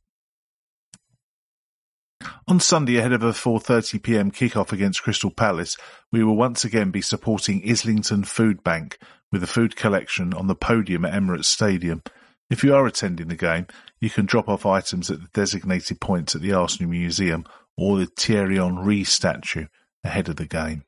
On 2.48 2.60
Sunday, 2.60 2.98
ahead 2.98 3.14
of 3.14 3.22
a 3.22 3.32
4.30pm 3.32 4.34
kick-off 4.34 4.74
against 4.74 5.04
Crystal 5.04 5.30
Palace, 5.30 5.78
we 6.12 6.24
will 6.24 6.36
once 6.36 6.66
again 6.66 6.90
be 6.90 7.02
supporting 7.02 7.62
Islington 7.70 8.24
Food 8.24 8.64
Bank 8.64 8.98
with 9.32 9.44
a 9.44 9.48
food 9.48 9.76
collection 9.76 10.34
on 10.34 10.48
the 10.48 10.56
podium 10.56 11.06
at 11.06 11.14
Emirates 11.14 11.46
Stadium. 11.46 12.02
If 12.50 12.64
you 12.64 12.74
are 12.74 12.88
attending 12.88 13.28
the 13.28 13.36
game, 13.36 13.68
you 14.00 14.10
can 14.10 14.26
drop 14.26 14.50
off 14.50 14.66
items 14.66 15.12
at 15.12 15.22
the 15.22 15.30
designated 15.32 16.02
points 16.02 16.36
at 16.36 16.42
the 16.42 16.54
Arsenal 16.54 16.90
Museum 16.90 17.46
or 17.78 18.00
the 18.00 18.08
Thierry 18.08 18.58
Henry 18.58 19.04
statue 19.04 19.68
ahead 20.04 20.28
of 20.28 20.38
the 20.38 20.48
game. 20.48 20.84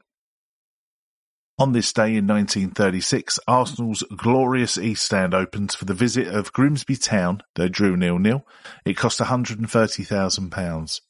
On 1.60 1.72
this 1.72 1.94
day 1.94 2.16
in 2.16 2.26
1936, 2.26 3.40
Arsenal's 3.48 4.04
glorious 4.16 4.78
East 4.78 5.06
Stand 5.06 5.36
opens 5.36 5.76
for 5.76 5.86
the 5.86 5.94
visit 5.94 6.28
of 6.28 6.52
Grimsby 6.52 6.96
Town. 6.96 7.44
They 7.56 7.70
drew 7.70 7.96
nil-nil. 7.96 8.44
It 8.86 8.98
cost 8.98 9.20
£130,000. 9.20 11.02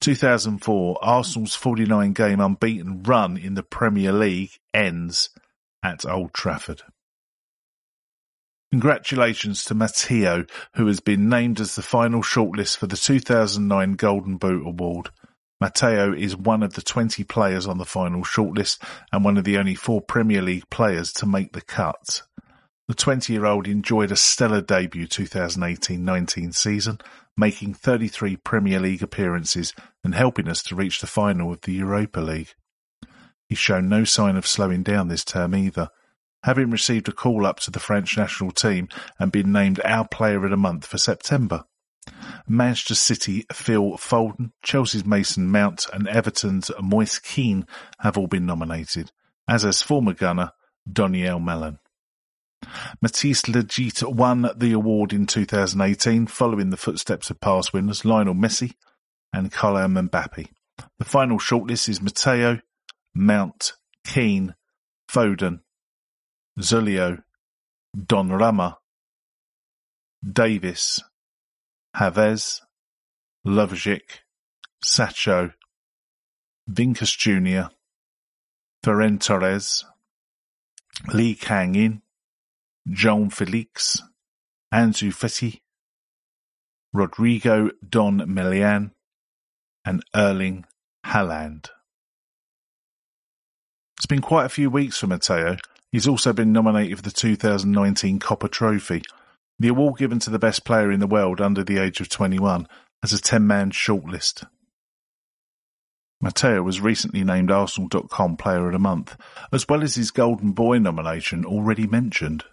2004, 0.00 0.98
Arsenal's 1.00 1.56
49-game 1.56 2.40
unbeaten 2.40 3.02
run 3.04 3.38
in 3.38 3.54
the 3.54 3.62
Premier 3.62 4.12
League 4.12 4.50
ends 4.74 5.30
at 5.82 6.04
Old 6.04 6.34
Trafford. 6.34 6.82
Congratulations 8.70 9.64
to 9.64 9.74
Matteo, 9.74 10.44
who 10.74 10.86
has 10.88 11.00
been 11.00 11.30
named 11.30 11.58
as 11.58 11.74
the 11.74 11.82
final 11.82 12.22
shortlist 12.22 12.76
for 12.76 12.86
the 12.86 12.96
2009 12.96 13.92
Golden 13.94 14.36
Boy 14.36 14.56
Award. 14.56 15.10
Matteo 15.64 16.12
is 16.12 16.36
one 16.36 16.62
of 16.62 16.74
the 16.74 16.82
20 16.82 17.24
players 17.24 17.66
on 17.66 17.78
the 17.78 17.86
final 17.86 18.20
shortlist 18.22 18.78
and 19.10 19.24
one 19.24 19.38
of 19.38 19.44
the 19.44 19.56
only 19.56 19.74
four 19.74 20.02
Premier 20.02 20.42
League 20.42 20.68
players 20.68 21.10
to 21.14 21.24
make 21.24 21.54
the 21.54 21.62
cut. 21.62 22.20
The 22.86 22.94
20-year-old 22.94 23.66
enjoyed 23.66 24.12
a 24.12 24.16
stellar 24.16 24.60
debut 24.60 25.06
2018-19 25.06 26.54
season, 26.54 26.98
making 27.34 27.72
33 27.72 28.36
Premier 28.36 28.78
League 28.78 29.02
appearances 29.02 29.72
and 30.04 30.14
helping 30.14 30.48
us 30.48 30.62
to 30.64 30.74
reach 30.74 31.00
the 31.00 31.06
final 31.06 31.50
of 31.54 31.62
the 31.62 31.72
Europa 31.72 32.20
League. 32.20 32.52
He's 33.48 33.56
shown 33.56 33.88
no 33.88 34.04
sign 34.04 34.36
of 34.36 34.46
slowing 34.46 34.82
down 34.82 35.08
this 35.08 35.24
term 35.24 35.54
either, 35.54 35.88
having 36.42 36.68
received 36.68 37.08
a 37.08 37.12
call-up 37.12 37.60
to 37.60 37.70
the 37.70 37.80
French 37.80 38.18
national 38.18 38.50
team 38.50 38.90
and 39.18 39.32
been 39.32 39.50
named 39.50 39.80
our 39.82 40.06
player 40.06 40.44
of 40.44 40.50
the 40.50 40.58
month 40.58 40.84
for 40.84 40.98
September. 40.98 41.64
Manchester 42.46 42.94
City 42.94 43.46
Phil 43.52 43.92
Foden, 43.92 44.52
Chelsea's 44.62 45.04
Mason 45.04 45.50
Mount 45.50 45.86
and 45.92 46.06
Everton's 46.08 46.70
Moise 46.80 47.18
Kean 47.18 47.66
have 48.00 48.18
all 48.18 48.26
been 48.26 48.46
nominated, 48.46 49.12
as 49.48 49.62
has 49.62 49.82
former 49.82 50.12
gunner 50.12 50.52
Donyell 50.90 51.40
Malen. 51.40 51.78
Matthijs 53.04 53.42
de 53.44 53.62
Ligt 53.62 54.02
won 54.02 54.50
the 54.56 54.72
award 54.72 55.12
in 55.12 55.26
2018 55.26 56.26
following 56.26 56.70
the 56.70 56.76
footsteps 56.76 57.30
of 57.30 57.40
past 57.40 57.72
winners 57.72 58.04
Lionel 58.04 58.34
Messi 58.34 58.74
and 59.32 59.52
Kylian 59.52 60.08
Mbappe. 60.08 60.48
The 60.98 61.04
final 61.04 61.38
shortlist 61.38 61.88
is 61.88 62.00
Matteo, 62.00 62.60
Mount, 63.14 63.74
Kean, 64.06 64.54
Foden, 65.10 65.60
Zulio, 66.58 67.22
Donnarumma, 67.96 68.76
Davies, 70.24 71.00
Havertz, 71.96 72.60
Lovicic, 73.46 74.20
Sancho, 74.82 75.52
Vinicius 76.66 77.14
Jr., 77.14 77.68
Ferran 78.84 79.20
Torres, 79.20 79.84
Lee 81.12 81.34
Kang-in, 81.34 82.02
João 82.88 83.32
Felix, 83.32 84.02
Ansu 84.72 85.12
Fati, 85.12 85.60
Rodrigo 86.92 87.70
Don 87.86 88.18
Melian, 88.26 88.92
and 89.84 90.02
Erling 90.14 90.64
Haaland. 91.06 91.68
It's 93.96 94.06
been 94.06 94.20
quite 94.20 94.46
a 94.46 94.50
few 94.50 94.68
weeks 94.68 94.98
for 94.98 95.06
Matteo. 95.06 95.56
He's 95.92 96.08
also 96.08 96.32
been 96.32 96.52
nominated 96.52 96.96
for 96.96 97.02
the 97.02 97.10
2019 97.10 98.18
Kopa 98.18 98.50
Trophy, 98.50 99.02
the 99.58 99.68
award 99.68 99.98
given 99.98 100.18
to 100.20 100.30
the 100.30 100.38
best 100.38 100.64
player 100.64 100.90
in 100.90 101.00
the 101.00 101.06
world 101.06 101.40
under 101.40 101.62
the 101.62 101.78
age 101.78 102.00
of 102.00 102.08
21, 102.08 102.66
has 103.02 103.12
a 103.12 103.18
10-man 103.18 103.70
shortlist. 103.70 104.46
Matteo 106.20 106.62
was 106.62 106.80
recently 106.80 107.22
named 107.22 107.50
Arsenal.com 107.50 108.36
Player 108.36 108.66
of 108.66 108.72
the 108.72 108.78
Month, 108.78 109.16
as 109.52 109.68
well 109.68 109.82
as 109.82 109.94
his 109.94 110.10
Golden 110.10 110.52
Boy 110.52 110.78
nomination 110.78 111.44
already 111.44 111.86
mentioned. 111.86 112.44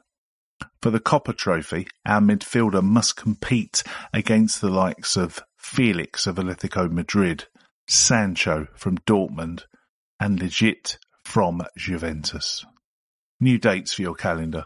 For 0.82 0.90
the 0.90 1.00
Kopa 1.00 1.36
Trophy, 1.36 1.88
our 2.06 2.20
midfielder 2.20 2.84
must 2.84 3.16
compete 3.16 3.84
against 4.14 4.60
the 4.60 4.70
likes 4.70 5.16
of 5.16 5.42
Felix 5.58 6.28
of 6.28 6.36
Atletico 6.36 6.92
Madrid, 6.92 7.46
Sancho 7.88 8.68
from 8.76 8.98
Dortmund, 9.00 9.64
and 10.20 10.38
de 10.38 10.48
Ligt 10.48 10.98
from 11.24 11.62
Juventus. 11.78 12.66
New 13.40 13.58
dates 13.58 13.94
for 13.94 14.02
your 14.02 14.16
calendar. 14.16 14.66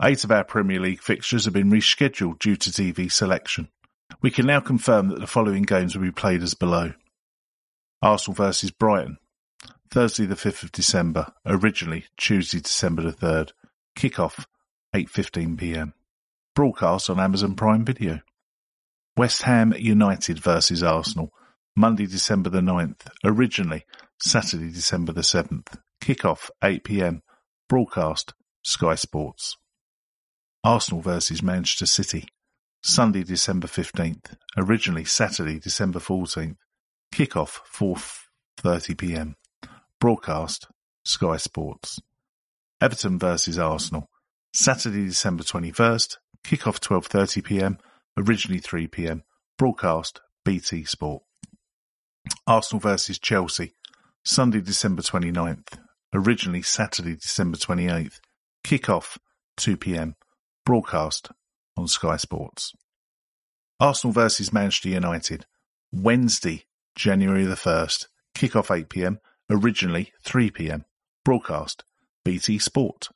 Eight 0.00 0.22
of 0.22 0.30
our 0.30 0.44
Premier 0.44 0.78
League 0.78 1.02
fixtures 1.02 1.44
have 1.44 1.54
been 1.54 1.72
rescheduled 1.72 2.38
due 2.38 2.54
to 2.54 2.70
TV 2.70 3.10
selection. 3.10 3.68
We 4.22 4.30
can 4.30 4.46
now 4.46 4.60
confirm 4.60 5.08
that 5.08 5.18
the 5.18 5.26
following 5.26 5.64
games 5.64 5.96
will 5.96 6.04
be 6.04 6.12
played 6.12 6.40
as 6.40 6.54
below. 6.54 6.92
Arsenal 8.00 8.36
versus 8.36 8.70
Brighton. 8.70 9.18
Thursday 9.90 10.24
the 10.24 10.36
5th 10.36 10.62
of 10.62 10.70
December, 10.70 11.32
originally 11.44 12.04
Tuesday 12.16 12.60
December 12.60 13.02
the 13.02 13.12
3rd. 13.12 13.50
Kick-off 13.96 14.46
8.15pm. 14.94 15.92
Broadcast 16.54 17.10
on 17.10 17.18
Amazon 17.18 17.56
Prime 17.56 17.84
Video. 17.84 18.20
West 19.16 19.42
Ham 19.42 19.74
United 19.76 20.38
versus 20.38 20.80
Arsenal. 20.80 21.32
Monday 21.74 22.06
December 22.06 22.50
the 22.50 22.60
9th, 22.60 23.08
originally 23.24 23.84
Saturday 24.20 24.70
December 24.70 25.12
the 25.12 25.22
7th. 25.22 25.76
Kick-off 26.00 26.52
8pm. 26.62 27.22
Broadcast 27.68 28.34
Sky 28.62 28.94
Sports. 28.94 29.56
Arsenal 30.64 31.02
versus 31.02 31.42
Manchester 31.42 31.86
City. 31.86 32.26
Sunday, 32.82 33.22
December 33.22 33.66
15th. 33.66 34.34
Originally 34.56 35.04
Saturday, 35.04 35.58
December 35.58 36.00
14th. 36.00 36.56
Kick-off 37.12 37.62
4.30pm. 37.74 39.34
Broadcast 40.00 40.66
Sky 41.04 41.36
Sports. 41.36 42.00
Everton 42.80 43.18
versus 43.18 43.58
Arsenal. 43.58 44.08
Saturday, 44.52 45.06
December 45.06 45.42
21st. 45.44 46.16
Kick-off 46.44 46.80
12.30pm. 46.80 47.78
Originally 48.16 48.60
3pm. 48.60 49.22
Broadcast 49.56 50.20
BT 50.44 50.84
Sport. 50.84 51.22
Arsenal 52.46 52.80
versus 52.80 53.18
Chelsea. 53.18 53.74
Sunday, 54.24 54.60
December 54.60 55.02
29th. 55.02 55.78
Originally 56.12 56.62
Saturday, 56.62 57.14
December 57.14 57.56
28th. 57.56 58.20
Kick-off 58.64 59.18
2pm. 59.58 60.14
Broadcast 60.68 61.30
on 61.78 61.88
Sky 61.88 62.18
Sports. 62.18 62.74
Arsenal 63.80 64.12
versus 64.12 64.52
Manchester 64.52 64.90
United. 64.90 65.46
Wednesday, 65.90 66.66
January 66.94 67.46
the 67.46 67.54
1st. 67.54 68.08
Kick-off 68.34 68.68
8pm. 68.68 69.16
Originally 69.48 70.12
3pm. 70.26 70.84
Broadcast 71.24 71.84
BT 72.22 72.58
Sport. 72.58 73.08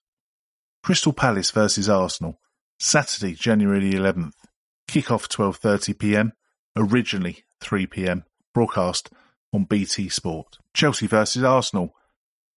Crystal 0.83 1.13
Palace 1.13 1.51
versus 1.51 1.91
Arsenal. 1.91 2.41
Saturday, 2.81 3.35
January 3.35 3.91
the 3.91 3.99
11th. 3.99 4.33
Kick-off 4.89 5.29
12.30pm. 5.29 6.33
Originally 6.75 7.45
3pm. 7.63 8.25
Broadcast 8.55 9.11
on 9.53 9.65
BT 9.65 10.09
Sport. 10.09 10.57
Chelsea 10.73 11.07
versus 11.07 11.45
Arsenal. 11.45 11.95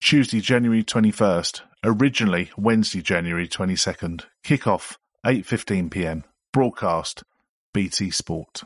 Tuesday, 0.02 0.40
January 0.40 0.86
21st. 0.86 1.64
Originally 1.88 2.50
Wednesday, 2.58 3.00
January 3.00 3.48
22nd. 3.48 4.26
Kick-off 4.44 4.98
8.15pm. 5.24 6.24
Broadcast 6.52 7.24
BT 7.76 8.10
Sport. 8.10 8.64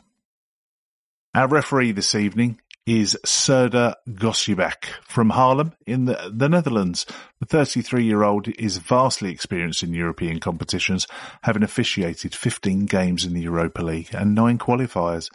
Our 1.34 1.46
referee 1.46 1.92
this 1.92 2.14
evening 2.14 2.60
is 2.86 3.18
Serdar 3.22 3.96
Gözübüyük 4.08 4.84
from 5.02 5.32
Haarlem 5.32 5.74
in 5.86 6.06
the, 6.06 6.32
the 6.34 6.48
Netherlands. 6.48 7.04
The 7.40 7.46
33 7.46 8.04
year 8.04 8.22
old 8.22 8.48
is 8.58 8.78
vastly 8.78 9.30
experienced 9.30 9.82
in 9.82 9.92
European 9.92 10.40
competitions, 10.40 11.06
having 11.42 11.62
officiated 11.62 12.34
15 12.34 12.86
games 12.86 13.26
in 13.26 13.34
the 13.34 13.42
Europa 13.42 13.82
League 13.82 14.14
and 14.14 14.34
nine 14.34 14.56
qualifiers. 14.56 15.30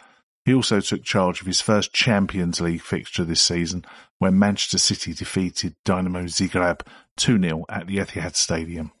He 0.46 0.54
also 0.54 0.80
took 0.80 1.02
charge 1.02 1.40
of 1.40 1.48
his 1.48 1.60
first 1.60 1.92
Champions 1.92 2.60
League 2.60 2.80
fixture 2.80 3.24
this 3.24 3.42
season 3.42 3.84
when 4.18 4.38
Manchester 4.38 4.78
City 4.78 5.12
defeated 5.12 5.74
Dinamo 5.84 6.22
Zagreb 6.26 6.82
2-0 7.18 7.64
at 7.68 7.88
the 7.88 7.96
Etihad 7.96 8.36
Stadium. 8.36 8.92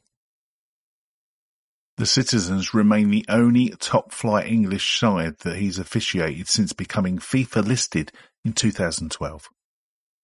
The 1.98 2.04
Citizens 2.04 2.74
remain 2.74 3.10
the 3.10 3.24
only 3.28 3.68
top-flight 3.78 4.48
English 4.48 4.98
side 4.98 5.38
that 5.38 5.58
he's 5.58 5.78
officiated 5.78 6.48
since 6.48 6.72
becoming 6.72 7.18
FIFA 7.18 7.64
listed 7.64 8.10
in 8.44 8.52
2012. 8.52 9.48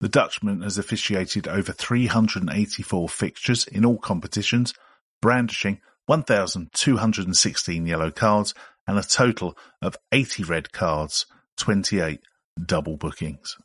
The 0.01 0.09
Dutchman 0.09 0.63
has 0.63 0.77
officiated 0.77 1.47
over 1.47 1.71
384 1.71 3.09
fixtures 3.09 3.65
in 3.69 3.85
all 3.85 3.99
competitions, 3.99 4.75
brandishing 5.21 5.81
1,216 6.07 7.87
yellow 7.87 8.11
cards 8.11 8.55
and 8.87 8.99
a 8.99 9.03
total 9.03 9.57
of 9.81 9.97
80 10.13 10.45
red 10.45 10.73
cards, 10.73 11.27
28 11.57 12.21
double 12.65 12.97
bookings. 12.97 13.57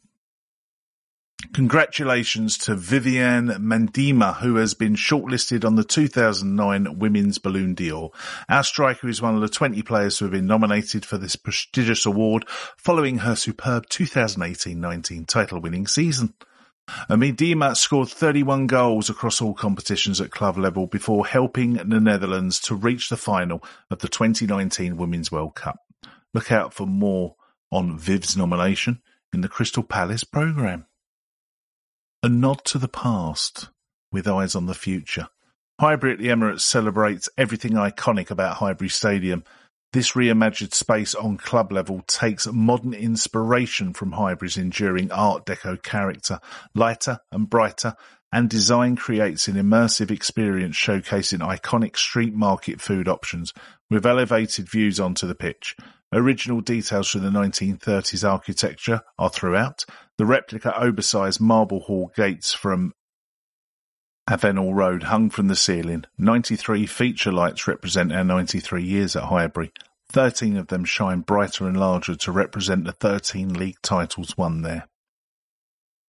Congratulations 1.53 2.57
to 2.57 2.75
Vivianne 2.75 3.57
Miedema, 3.59 4.37
who 4.37 4.55
has 4.55 4.73
been 4.73 4.95
shortlisted 4.95 5.63
on 5.63 5.75
the 5.75 5.83
2009 5.83 6.97
Women's 6.97 7.37
Ballon 7.37 7.75
d'Or. 7.75 8.11
Our 8.49 8.63
striker 8.63 9.07
is 9.07 9.21
one 9.21 9.35
of 9.35 9.41
the 9.41 9.47
20 9.47 9.83
players 9.83 10.17
who 10.17 10.25
have 10.25 10.31
been 10.31 10.47
nominated 10.47 11.05
for 11.05 11.19
this 11.19 11.35
prestigious 11.35 12.07
award 12.07 12.45
following 12.75 13.19
her 13.19 13.35
superb 13.35 13.87
2018-19 13.87 15.27
title-winning 15.27 15.85
season. 15.85 16.33
Miedema 17.09 17.75
scored 17.75 18.09
31 18.09 18.67
goals 18.67 19.09
across 19.09 19.41
all 19.41 19.53
competitions 19.53 20.21
at 20.21 20.31
club 20.31 20.57
level 20.57 20.87
before 20.87 21.25
helping 21.25 21.73
the 21.73 21.99
Netherlands 21.99 22.59
to 22.61 22.75
reach 22.75 23.09
the 23.09 23.17
final 23.17 23.63
of 23.89 23.99
the 23.99 24.07
2019 24.07 24.97
Women's 24.97 25.31
World 25.31 25.55
Cup. 25.55 25.79
Look 26.33 26.51
out 26.51 26.73
for 26.73 26.87
more 26.87 27.35
on 27.71 27.97
Viv's 27.97 28.37
nomination 28.37 29.01
in 29.33 29.41
the 29.41 29.49
Crystal 29.49 29.83
Palace 29.83 30.23
programme. 30.23 30.85
A 32.23 32.29
nod 32.29 32.63
to 32.65 32.77
the 32.77 32.87
past 32.87 33.69
with 34.11 34.27
eyes 34.27 34.55
on 34.55 34.65
the 34.65 34.73
future. 34.73 35.27
Highbury 35.79 36.13
at 36.13 36.19
the 36.19 36.27
Emirates 36.27 36.61
celebrates 36.61 37.29
everything 37.37 37.73
iconic 37.73 38.31
about 38.31 38.57
Highbury 38.57 38.89
Stadium. 38.89 39.43
This 39.93 40.11
reimagined 40.11 40.73
space 40.73 41.15
on 41.15 41.37
club 41.37 41.71
level 41.71 42.03
takes 42.07 42.45
modern 42.45 42.93
inspiration 42.93 43.93
from 43.93 44.11
Highbury's 44.11 44.57
enduring 44.57 45.11
Art 45.11 45.45
Deco 45.45 45.81
character, 45.81 46.39
lighter 46.75 47.19
and 47.31 47.49
brighter, 47.49 47.95
and 48.31 48.49
design 48.49 48.97
creates 48.97 49.47
an 49.47 49.55
immersive 49.55 50.11
experience 50.11 50.75
showcasing 50.75 51.39
iconic 51.39 51.95
street 51.95 52.33
market 52.33 52.81
food 52.81 53.07
options 53.07 53.53
with 53.89 54.05
elevated 54.05 54.69
views 54.69 54.99
onto 54.99 55.25
the 55.25 55.35
pitch. 55.35 55.75
Original 56.13 56.61
details 56.61 57.09
from 57.09 57.23
the 57.23 57.29
1930s 57.29 58.29
architecture 58.29 59.01
are 59.17 59.29
throughout. 59.29 59.85
The 60.17 60.25
replica 60.25 60.77
oversized 60.77 61.39
marble 61.39 61.81
hall 61.81 62.11
gates 62.15 62.53
from 62.53 62.93
Avenell 64.29 64.73
Road 64.73 65.03
hung 65.03 65.29
from 65.29 65.47
the 65.47 65.55
ceiling. 65.55 66.03
93 66.17 66.85
feature 66.85 67.31
lights 67.31 67.65
represent 67.65 68.11
our 68.11 68.25
93 68.25 68.83
years 68.83 69.15
at 69.15 69.23
Highbury. 69.23 69.71
13 70.09 70.57
of 70.57 70.67
them 70.67 70.83
shine 70.83 71.21
brighter 71.21 71.65
and 71.65 71.79
larger 71.79 72.15
to 72.15 72.31
represent 72.31 72.83
the 72.83 72.91
13 72.91 73.53
league 73.53 73.81
titles 73.81 74.37
won 74.37 74.63
there. 74.63 74.87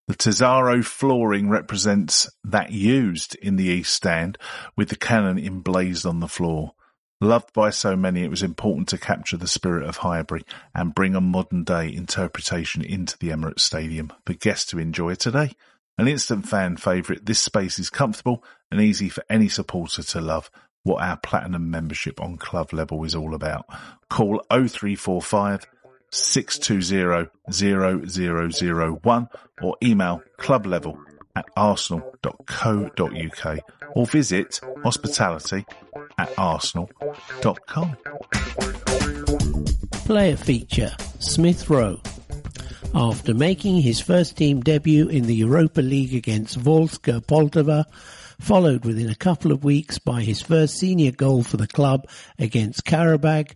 The 0.09 0.15
terrazzo 0.15 0.85
flooring 0.85 1.49
represents 1.49 2.29
that 2.43 2.73
used 2.73 3.37
in 3.37 3.57
the 3.57 3.67
East 3.67 3.93
Stand 3.93 4.39
with 4.77 4.89
the 4.89 4.97
cannon 4.97 5.39
emblazed 5.39 6.07
on 6.07 6.21
the 6.21 6.29
floor. 6.29 6.73
Loved 7.21 7.53
by 7.53 7.71
so 7.71 7.95
many, 7.95 8.25
it 8.25 8.31
was 8.31 8.43
important 8.43 8.89
to 8.89 8.99
capture 8.99 9.37
the 9.37 9.47
spirit 9.47 9.87
of 9.87 9.99
Highbury 9.99 10.45
and 10.75 10.95
bring 10.95 11.15
a 11.15 11.21
modern 11.21 11.63
day 11.63 11.93
interpretation 11.93 12.83
into 12.83 13.19
the 13.19 13.29
Emirates 13.29 13.61
Stadium 13.61 14.13
for 14.25 14.33
guests 14.33 14.71
to 14.71 14.79
enjoy 14.79 15.15
today. 15.15 15.53
An 15.99 16.07
instant 16.07 16.49
fan 16.49 16.77
favourite, 16.77 17.27
this 17.27 17.41
space 17.41 17.81
is 17.81 17.91
comfortable 17.91 18.45
and 18.71 18.81
easy 18.81 19.09
for 19.09 19.25
any 19.29 19.49
supporter 19.49 20.05
to 20.05 20.21
love 20.21 20.49
what 20.85 21.03
our 21.03 21.17
platinum 21.17 21.71
membership 21.71 22.21
on 22.21 22.37
club 22.37 22.73
level 22.73 23.03
is 23.05 23.17
all 23.17 23.35
about. 23.35 23.67
Call 24.09 24.41
0345 24.49 25.67
620 26.11 27.31
0001 27.51 29.29
or 29.61 29.77
email 29.83 30.23
club 30.37 30.67
level 30.67 31.01
at 31.35 31.47
arsenal.co.uk 31.57 33.59
or 33.95 34.07
visit 34.07 34.61
hospitality 34.85 35.67
at 36.17 36.33
arsenal.com. 36.39 37.97
Player 40.07 40.37
feature 40.37 40.97
Smith 41.19 41.69
Rowe. 41.69 42.01
After 42.95 43.35
making 43.35 43.83
his 43.83 44.01
first 44.01 44.37
team 44.37 44.61
debut 44.61 45.09
in 45.09 45.25
the 45.25 45.35
Europa 45.35 45.81
League 45.81 46.15
against 46.15 46.59
Vorskla 46.59 47.21
Poltava, 47.25 47.85
followed 48.41 48.85
within 48.85 49.09
a 49.09 49.15
couple 49.15 49.53
of 49.53 49.65
weeks 49.65 49.99
by 49.99 50.23
his 50.23 50.41
first 50.41 50.79
senior 50.79 51.13
goal 51.13 51.43
for 51.43 51.57
the 51.57 51.67
club 51.67 52.09
against 52.39 52.85
Karabag. 52.85 53.53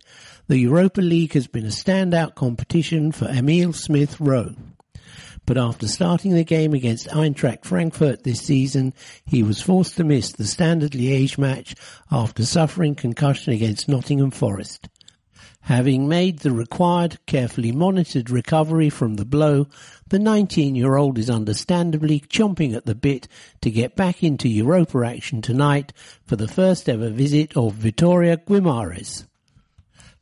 the 0.47 0.57
Europa 0.57 1.01
League 1.01 1.33
has 1.33 1.47
been 1.47 1.65
a 1.65 1.69
standout 1.69 2.35
competition 2.35 3.11
for 3.11 3.27
Emil 3.27 3.73
Smith 3.73 4.19
Rowe. 4.19 4.55
But 5.45 5.57
after 5.57 5.87
starting 5.87 6.33
the 6.33 6.45
game 6.45 6.73
against 6.73 7.09
Eintracht 7.09 7.65
Frankfurt 7.65 8.23
this 8.23 8.41
season, 8.41 8.93
he 9.25 9.43
was 9.43 9.61
forced 9.61 9.97
to 9.97 10.03
miss 10.03 10.31
the 10.31 10.47
standard 10.47 10.91
Liège 10.91 11.37
match 11.37 11.75
after 12.09 12.45
suffering 12.45 12.95
concussion 12.95 13.51
against 13.51 13.89
Nottingham 13.89 14.31
Forest. 14.31 14.87
Having 15.67 16.09
made 16.09 16.39
the 16.39 16.51
required, 16.51 17.19
carefully 17.25 17.71
monitored 17.71 18.29
recovery 18.29 18.89
from 18.89 19.15
the 19.15 19.23
blow, 19.23 19.67
the 20.09 20.17
19-year-old 20.17 21.17
is 21.17 21.29
understandably 21.29 22.19
chomping 22.19 22.75
at 22.75 22.85
the 22.85 22.93
bit 22.93 23.29
to 23.61 23.71
get 23.71 23.95
back 23.95 24.23
into 24.23 24.49
Europa 24.49 25.05
action 25.05 25.41
tonight 25.41 25.93
for 26.25 26.35
the 26.35 26.49
first 26.49 26.89
ever 26.89 27.09
visit 27.09 27.55
of 27.55 27.75
Vitoria 27.75 28.35
Guimarães. 28.35 29.25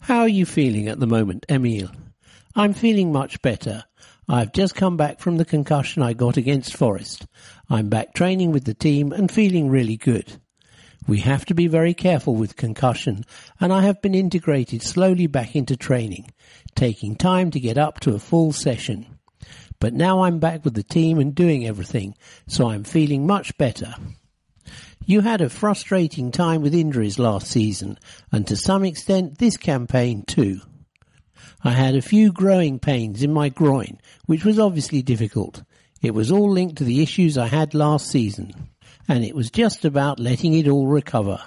How 0.02 0.20
are 0.20 0.28
you 0.28 0.46
feeling 0.46 0.88
at 0.88 1.00
the 1.00 1.08
moment, 1.08 1.48
Emil? 1.50 1.90
I'm 2.56 2.76
feeling 2.76 3.12
much 3.12 3.42
better. 3.42 3.86
I've 4.30 4.54
just 4.54 4.76
come 4.76 4.96
back 4.96 5.20
from 5.20 5.38
the 5.38 5.46
concussion 5.46 6.04
I 6.04 6.14
got 6.14 6.38
against 6.38 6.78
Forest. 6.78 7.26
I'm 7.68 7.90
back 7.90 8.14
training 8.14 8.52
with 8.52 8.66
the 8.66 8.76
team 8.76 9.12
and 9.12 9.32
feeling 9.32 9.70
really 9.72 9.98
good. 9.98 10.40
We 11.08 11.20
have 11.22 11.46
to 11.46 11.54
be 11.54 11.68
very 11.68 11.94
careful 11.94 12.36
with 12.36 12.56
concussion 12.56 13.26
and 13.60 13.74
I 13.74 13.82
have 13.82 14.02
been 14.02 14.16
integrated 14.16 14.84
slowly 14.84 15.28
back 15.28 15.56
into 15.56 15.76
training, 15.76 16.32
taking 16.76 17.16
time 17.16 17.52
to 17.52 17.60
get 17.60 17.78
up 17.78 18.00
to 18.02 18.14
a 18.14 18.20
full 18.20 18.52
session. 18.52 19.18
But 19.80 19.94
now 19.94 20.24
I'm 20.24 20.40
back 20.40 20.64
with 20.64 20.76
the 20.76 20.84
team 20.84 21.18
and 21.18 21.34
doing 21.34 21.66
everything, 21.66 22.16
so 22.48 22.70
I'm 22.70 22.84
feeling 22.84 23.26
much 23.26 23.58
better. 23.58 23.96
You 25.04 25.22
had 25.22 25.42
a 25.42 25.50
frustrating 25.50 26.32
time 26.32 26.62
with 26.62 26.76
injuries 26.76 27.18
last 27.18 27.48
season 27.48 27.98
and 28.32 28.46
to 28.48 28.56
some 28.56 28.86
extent 28.86 29.40
this 29.40 29.58
campaign 29.58 30.24
too. 30.28 30.62
I 31.64 31.72
had 31.72 31.96
a 31.96 32.02
few 32.02 32.32
growing 32.32 32.78
pains 32.80 33.24
in 33.24 33.34
my 33.34 33.50
groin, 33.50 34.00
which 34.28 34.46
was 34.46 34.60
obviously 34.60 35.02
difficult. 35.02 35.64
It 36.02 36.14
was 36.14 36.32
all 36.32 36.52
linked 36.52 36.78
to 36.78 36.84
the 36.84 37.02
issues 37.02 37.38
I 37.38 37.48
had 37.48 37.74
last 37.74 38.08
season, 38.08 38.70
and 39.08 39.24
it 39.24 39.36
was 39.36 39.50
just 39.50 39.86
about 39.86 40.20
letting 40.20 40.54
it 40.54 40.68
all 40.68 40.88
recover. 40.88 41.42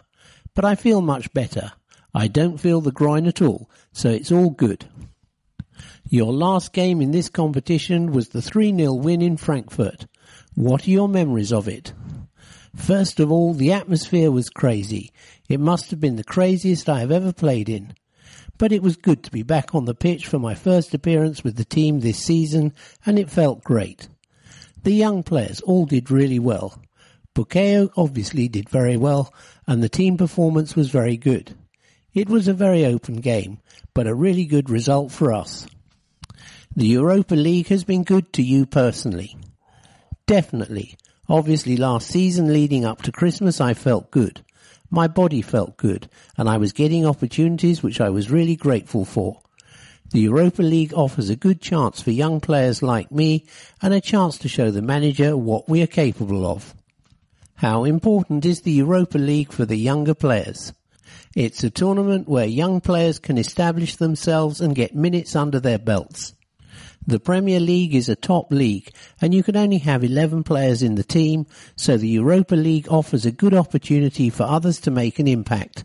But 0.55 0.64
I 0.64 0.75
feel 0.75 1.01
much 1.01 1.33
better. 1.33 1.73
I 2.14 2.29
don't 2.29 2.59
feel 2.59 2.81
the 2.81 2.93
groin 2.93 3.27
at 3.27 3.43
all, 3.43 3.69
so 3.93 4.09
it's 4.11 4.33
all 4.33 4.51
good. 4.51 4.87
Your 6.09 6.33
last 6.33 6.73
game 6.73 7.01
in 7.01 7.11
this 7.11 7.29
competition 7.29 8.12
was 8.12 8.29
the 8.29 8.40
3-0 8.40 9.03
win 9.03 9.23
in 9.23 9.37
Frankfurt. 9.37 10.07
What 10.55 10.87
are 10.87 10.90
your 10.90 11.09
memories 11.09 11.53
of 11.53 11.67
it? 11.67 11.93
First 12.77 13.21
of 13.21 13.33
all, 13.33 13.55
the 13.55 13.73
atmosphere 13.73 14.31
was 14.31 14.49
crazy. 14.49 15.12
It 15.49 15.61
must 15.61 15.90
have 15.90 16.01
been 16.01 16.17
the 16.17 16.25
craziest 16.25 16.88
I 16.88 17.01
have 17.01 17.11
ever 17.11 17.33
played 17.33 17.69
in 17.69 17.95
but 18.59 18.73
it 18.73 18.83
was 18.83 18.97
good 18.97 19.23
to 19.25 19.31
be 19.31 19.43
back 19.43 19.75
on 19.75 19.85
the 19.85 19.95
pitch 19.95 20.27
for 20.27 20.38
my 20.38 20.55
first 20.55 20.95
appearance 20.95 21.43
with 21.43 21.57
the 21.57 21.64
team 21.64 22.01
this 22.01 22.19
season 22.19 22.73
and 23.05 23.19
it 23.19 23.31
felt 23.31 23.64
great. 23.64 24.09
The 24.83 24.93
young 24.93 25.23
players 25.23 25.61
all 25.62 25.87
did 25.87 26.11
really 26.11 26.38
well. 26.38 26.81
Bukayo 27.35 27.90
obviously 27.97 28.47
did 28.47 28.68
very 28.68 28.97
well 28.97 29.35
and 29.66 29.83
the 29.83 29.88
team 29.88 30.16
performance 30.16 30.77
was 30.77 30.90
very 30.90 31.16
good. 31.16 31.57
It 32.12 32.29
was 32.29 32.47
a 32.47 32.55
very 32.55 32.87
open 32.87 33.16
game, 33.16 33.59
but 33.92 34.07
a 34.07 34.14
really 34.14 34.44
good 34.44 34.70
result 34.70 35.11
for 35.11 35.33
us. 35.33 35.66
The 36.77 36.87
Europa 36.87 37.35
League 37.35 37.66
has 37.68 37.83
been 37.83 38.05
good 38.05 38.33
to 38.35 38.42
you 38.42 38.66
personally. 38.66 39.37
Definitely. 40.27 40.97
Obviously 41.29 41.77
last 41.77 42.07
season 42.07 42.53
leading 42.53 42.85
up 42.85 43.03
to 43.03 43.11
Christmas 43.11 43.61
I 43.61 43.75
felt 43.75 44.12
good. 44.12 44.44
My 44.88 45.09
body 45.09 45.42
felt 45.42 45.77
good 45.77 46.09
and 46.37 46.49
I 46.49 46.59
was 46.59 46.73
getting 46.73 47.05
opportunities 47.05 47.83
which 47.83 48.01
I 48.01 48.11
was 48.11 48.31
really 48.31 48.55
grateful 48.55 49.05
for. 49.05 49.40
The 50.11 50.20
Europa 50.20 50.62
League 50.62 50.94
offers 50.94 51.31
a 51.31 51.37
good 51.37 51.61
chance 51.61 52.01
for 52.01 52.12
young 52.12 52.40
players 52.40 52.81
like 52.81 53.11
me 53.11 53.44
and 53.83 53.92
a 53.92 54.01
chance 54.01 54.38
to 54.38 54.49
show 54.49 54.70
the 54.70 54.83
manager 54.83 55.37
what 55.37 55.68
we 55.68 55.83
are 55.83 55.88
capable 55.88 56.47
of. 56.47 56.75
How 57.57 57.85
important 57.85 58.45
is 58.45 58.62
the 58.62 58.73
Europa 58.73 59.17
League 59.17 59.53
for 59.53 59.64
the 59.64 59.77
younger 59.77 60.14
players? 60.14 60.73
It's 61.37 61.62
a 61.62 61.71
tournament 61.71 62.29
where 62.29 62.47
young 62.47 62.81
players 62.81 63.21
can 63.21 63.38
establish 63.38 63.95
themselves 63.95 64.61
and 64.61 64.75
get 64.75 64.95
minutes 64.95 65.37
under 65.37 65.61
their 65.61 65.79
belts. 65.79 66.35
The 67.07 67.21
Premier 67.21 67.61
League 67.61 67.95
is 67.95 68.09
a 68.09 68.17
top 68.17 68.51
league 68.51 68.90
and 69.21 69.33
you 69.33 69.45
can 69.45 69.57
only 69.57 69.79
have 69.79 70.03
11 70.03 70.43
players 70.43 70.83
in 70.83 70.97
the 70.97 71.05
team, 71.05 71.47
so 71.77 71.97
the 71.97 72.09
Europa 72.09 72.57
League 72.57 72.88
offers 72.88 73.25
a 73.25 73.31
good 73.31 73.55
opportunity 73.55 74.31
for 74.31 74.43
others 74.43 74.81
to 74.81 74.90
make 74.90 75.21
an 75.21 75.29
impact. 75.29 75.85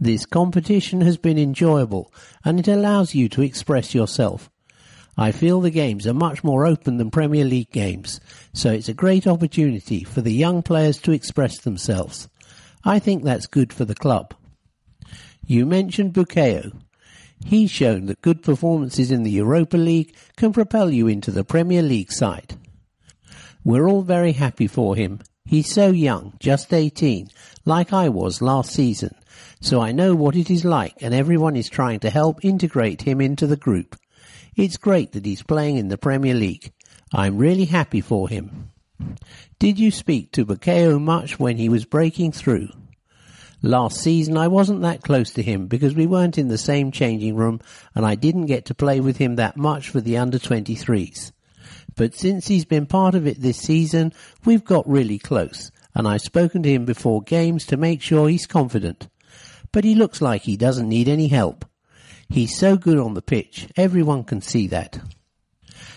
This 0.00 0.26
competition 0.26 1.00
has 1.02 1.16
been 1.16 1.38
enjoyable 1.38 2.12
and 2.44 2.58
it 2.58 2.66
allows 2.66 3.14
you 3.14 3.28
to 3.28 3.42
express 3.42 3.94
yourself. 3.94 4.50
I 5.16 5.30
feel 5.30 5.60
the 5.60 5.70
games 5.70 6.06
are 6.06 6.14
much 6.14 6.42
more 6.42 6.66
open 6.66 6.96
than 6.96 7.10
Premier 7.10 7.44
League 7.44 7.70
games, 7.70 8.18
so 8.54 8.72
it's 8.72 8.88
a 8.88 8.94
great 8.94 9.26
opportunity 9.26 10.04
for 10.04 10.22
the 10.22 10.32
young 10.32 10.62
players 10.62 10.98
to 11.02 11.12
express 11.12 11.58
themselves. 11.58 12.28
I 12.82 12.98
think 12.98 13.22
that's 13.22 13.46
good 13.46 13.72
for 13.72 13.84
the 13.84 13.94
club. 13.94 14.34
You 15.46 15.66
mentioned 15.66 16.14
Bukayo. 16.14 16.72
He's 17.44 17.70
shown 17.70 18.06
that 18.06 18.22
good 18.22 18.42
performances 18.42 19.10
in 19.10 19.22
the 19.22 19.30
Europa 19.30 19.76
League 19.76 20.14
can 20.36 20.52
propel 20.52 20.90
you 20.90 21.08
into 21.08 21.30
the 21.30 21.44
Premier 21.44 21.82
League 21.82 22.12
side. 22.12 22.54
We're 23.64 23.88
all 23.88 24.02
very 24.02 24.32
happy 24.32 24.66
for 24.66 24.96
him. 24.96 25.20
He's 25.44 25.72
so 25.72 25.90
young, 25.90 26.34
just 26.38 26.72
18, 26.72 27.28
like 27.64 27.92
I 27.92 28.08
was 28.08 28.40
last 28.40 28.72
season, 28.72 29.14
so 29.60 29.80
I 29.80 29.92
know 29.92 30.14
what 30.14 30.36
it 30.36 30.50
is 30.50 30.64
like 30.64 30.94
and 31.02 31.12
everyone 31.12 31.56
is 31.56 31.68
trying 31.68 32.00
to 32.00 32.10
help 32.10 32.44
integrate 32.44 33.02
him 33.02 33.20
into 33.20 33.46
the 33.46 33.56
group. 33.56 33.96
It's 34.54 34.76
great 34.76 35.12
that 35.12 35.24
he's 35.24 35.42
playing 35.42 35.78
in 35.78 35.88
the 35.88 35.96
Premier 35.96 36.34
League. 36.34 36.72
I'm 37.10 37.38
really 37.38 37.64
happy 37.64 38.02
for 38.02 38.28
him. 38.28 38.70
Did 39.58 39.78
you 39.78 39.90
speak 39.90 40.30
to 40.32 40.44
Bukayo 40.44 41.00
much 41.00 41.38
when 41.38 41.56
he 41.56 41.70
was 41.70 41.86
breaking 41.86 42.32
through? 42.32 42.68
Last 43.62 43.98
season 43.98 44.36
I 44.36 44.48
wasn't 44.48 44.82
that 44.82 45.02
close 45.02 45.30
to 45.32 45.42
him 45.42 45.68
because 45.68 45.94
we 45.94 46.06
weren't 46.06 46.36
in 46.36 46.48
the 46.48 46.58
same 46.58 46.90
changing 46.92 47.34
room 47.34 47.60
and 47.94 48.04
I 48.04 48.14
didn't 48.14 48.46
get 48.46 48.66
to 48.66 48.74
play 48.74 49.00
with 49.00 49.16
him 49.16 49.36
that 49.36 49.56
much 49.56 49.88
for 49.88 50.02
the 50.02 50.18
under 50.18 50.38
23s. 50.38 51.32
But 51.96 52.14
since 52.14 52.48
he's 52.48 52.66
been 52.66 52.84
part 52.84 53.14
of 53.14 53.26
it 53.26 53.40
this 53.40 53.58
season, 53.58 54.12
we've 54.44 54.64
got 54.64 54.86
really 54.86 55.18
close 55.18 55.70
and 55.94 56.06
I've 56.06 56.20
spoken 56.20 56.62
to 56.64 56.70
him 56.70 56.84
before 56.84 57.22
games 57.22 57.64
to 57.66 57.78
make 57.78 58.02
sure 58.02 58.28
he's 58.28 58.46
confident. 58.46 59.08
But 59.72 59.84
he 59.84 59.94
looks 59.94 60.20
like 60.20 60.42
he 60.42 60.58
doesn't 60.58 60.88
need 60.88 61.08
any 61.08 61.28
help. 61.28 61.64
He's 62.32 62.56
so 62.56 62.78
good 62.78 62.96
on 62.96 63.12
the 63.12 63.20
pitch, 63.20 63.68
everyone 63.76 64.24
can 64.24 64.40
see 64.40 64.68
that. 64.68 64.98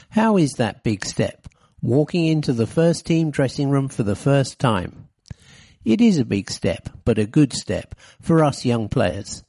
How 0.09 0.35
is 0.35 0.51
that 0.57 0.83
big 0.83 1.05
step? 1.05 1.47
Walking 1.81 2.25
into 2.25 2.51
the 2.51 2.67
first 2.67 3.05
team 3.05 3.31
dressing 3.31 3.69
room 3.69 3.87
for 3.87 4.03
the 4.03 4.17
first 4.17 4.59
time. 4.59 5.07
It 5.85 6.01
is 6.01 6.17
a 6.17 6.25
big 6.25 6.51
step, 6.51 6.89
but 7.05 7.17
a 7.17 7.25
good 7.25 7.53
step 7.53 7.95
for 8.19 8.43
us 8.43 8.65
young 8.65 8.89
players. 8.89 9.45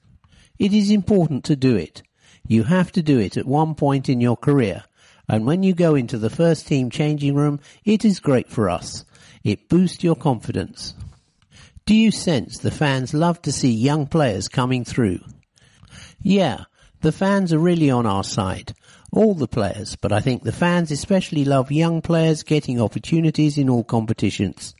It 0.61 0.72
is 0.72 0.92
important 0.92 1.42
to 1.46 1.57
do 1.57 1.75
it. 1.75 2.05
You 2.46 2.62
have 2.62 2.92
to 2.92 3.03
do 3.03 3.18
it 3.18 3.37
at 3.37 3.46
one 3.46 3.75
point 3.75 4.09
in 4.09 4.20
your 4.20 4.37
career. 4.37 4.85
And 5.29 5.44
when 5.44 5.64
you 5.64 5.75
go 5.75 5.96
into 5.96 6.18
the 6.18 6.31
first 6.31 6.68
team 6.68 6.90
changing 6.90 7.35
room, 7.35 7.59
it 7.85 8.05
is 8.05 8.20
great 8.20 8.49
for 8.49 8.70
us. 8.70 9.05
It 9.42 9.68
boosts 9.68 10.05
your 10.05 10.14
confidence. 10.14 10.94
Do 11.85 11.96
you 11.96 12.12
sense 12.12 12.59
the 12.59 12.70
fans 12.70 13.12
love 13.12 13.42
to 13.42 13.51
see 13.51 13.72
young 13.72 14.07
players 14.07 14.46
coming 14.46 14.85
through? 14.85 15.18
Yeah, 16.22 16.66
the 17.07 17.12
fans 17.12 17.53
are 17.53 17.61
really 17.61 17.88
on 17.88 18.05
our 18.05 18.25
side. 18.25 18.75
All 19.12 19.33
the 19.33 19.47
players, 19.47 19.95
but 19.95 20.11
I 20.11 20.19
think 20.19 20.42
the 20.42 20.51
fans 20.51 20.90
especially 20.90 21.45
love 21.45 21.71
young 21.71 22.03
players 22.03 22.42
getting 22.42 22.81
opportunities 22.81 23.57
in 23.57 23.71
all 23.71 23.85
competitions. 23.85 24.75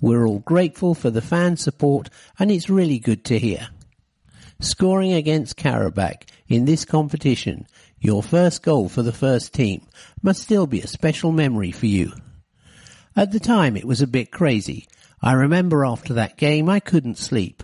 We're 0.00 0.26
all 0.26 0.38
grateful 0.38 0.94
for 0.94 1.10
the 1.10 1.20
fan 1.20 1.58
support 1.58 2.08
and 2.38 2.50
it's 2.50 2.70
really 2.70 2.98
good 2.98 3.22
to 3.26 3.38
hear. 3.38 3.68
Scoring 4.60 5.12
against 5.12 5.58
Karabakh 5.58 6.22
in 6.48 6.64
this 6.64 6.86
competition, 6.86 7.66
your 8.00 8.22
first 8.22 8.62
goal 8.62 8.88
for 8.88 9.02
the 9.02 9.12
first 9.12 9.52
team, 9.52 9.86
must 10.22 10.40
still 10.40 10.66
be 10.66 10.80
a 10.80 10.86
special 10.86 11.32
memory 11.32 11.70
for 11.70 11.84
you. 11.84 12.14
At 13.14 13.30
the 13.30 13.40
time 13.40 13.76
it 13.76 13.84
was 13.84 14.00
a 14.00 14.06
bit 14.06 14.30
crazy. 14.30 14.88
I 15.20 15.32
remember 15.32 15.84
after 15.84 16.14
that 16.14 16.38
game 16.38 16.70
I 16.70 16.80
couldn't 16.80 17.18
sleep. 17.18 17.62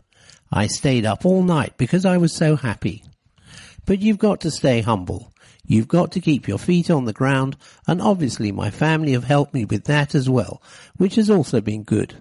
I 0.52 0.66
stayed 0.66 1.06
up 1.06 1.24
all 1.24 1.42
night 1.42 1.78
because 1.78 2.04
I 2.04 2.18
was 2.18 2.34
so 2.34 2.54
happy. 2.54 3.02
But 3.88 4.02
you've 4.02 4.18
got 4.18 4.42
to 4.42 4.50
stay 4.50 4.82
humble. 4.82 5.32
You've 5.64 5.88
got 5.88 6.12
to 6.12 6.20
keep 6.20 6.46
your 6.46 6.58
feet 6.58 6.90
on 6.90 7.06
the 7.06 7.14
ground 7.14 7.56
and 7.86 8.02
obviously 8.02 8.52
my 8.52 8.70
family 8.70 9.12
have 9.12 9.24
helped 9.24 9.54
me 9.54 9.64
with 9.64 9.84
that 9.84 10.14
as 10.14 10.28
well, 10.28 10.60
which 10.98 11.14
has 11.14 11.30
also 11.30 11.62
been 11.62 11.84
good. 11.84 12.14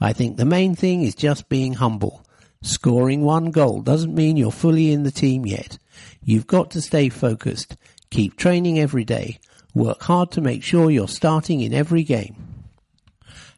I 0.00 0.14
think 0.14 0.38
the 0.38 0.46
main 0.46 0.74
thing 0.74 1.02
is 1.02 1.14
just 1.14 1.50
being 1.50 1.74
humble. 1.74 2.24
Scoring 2.62 3.20
one 3.20 3.50
goal 3.50 3.82
doesn't 3.82 4.14
mean 4.14 4.38
you're 4.38 4.50
fully 4.50 4.90
in 4.90 5.02
the 5.02 5.10
team 5.10 5.44
yet. 5.44 5.76
You've 6.22 6.46
got 6.46 6.70
to 6.70 6.80
stay 6.80 7.10
focused, 7.10 7.76
keep 8.08 8.38
training 8.38 8.78
every 8.78 9.04
day, 9.04 9.38
work 9.74 10.02
hard 10.04 10.30
to 10.30 10.40
make 10.40 10.62
sure 10.62 10.90
you're 10.90 11.08
starting 11.08 11.60
in 11.60 11.74
every 11.74 12.04
game. 12.04 12.36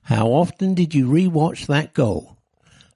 How 0.02 0.26
often 0.26 0.74
did 0.74 0.92
you 0.92 1.06
re-watch 1.06 1.68
that 1.68 1.94
goal? 1.94 2.36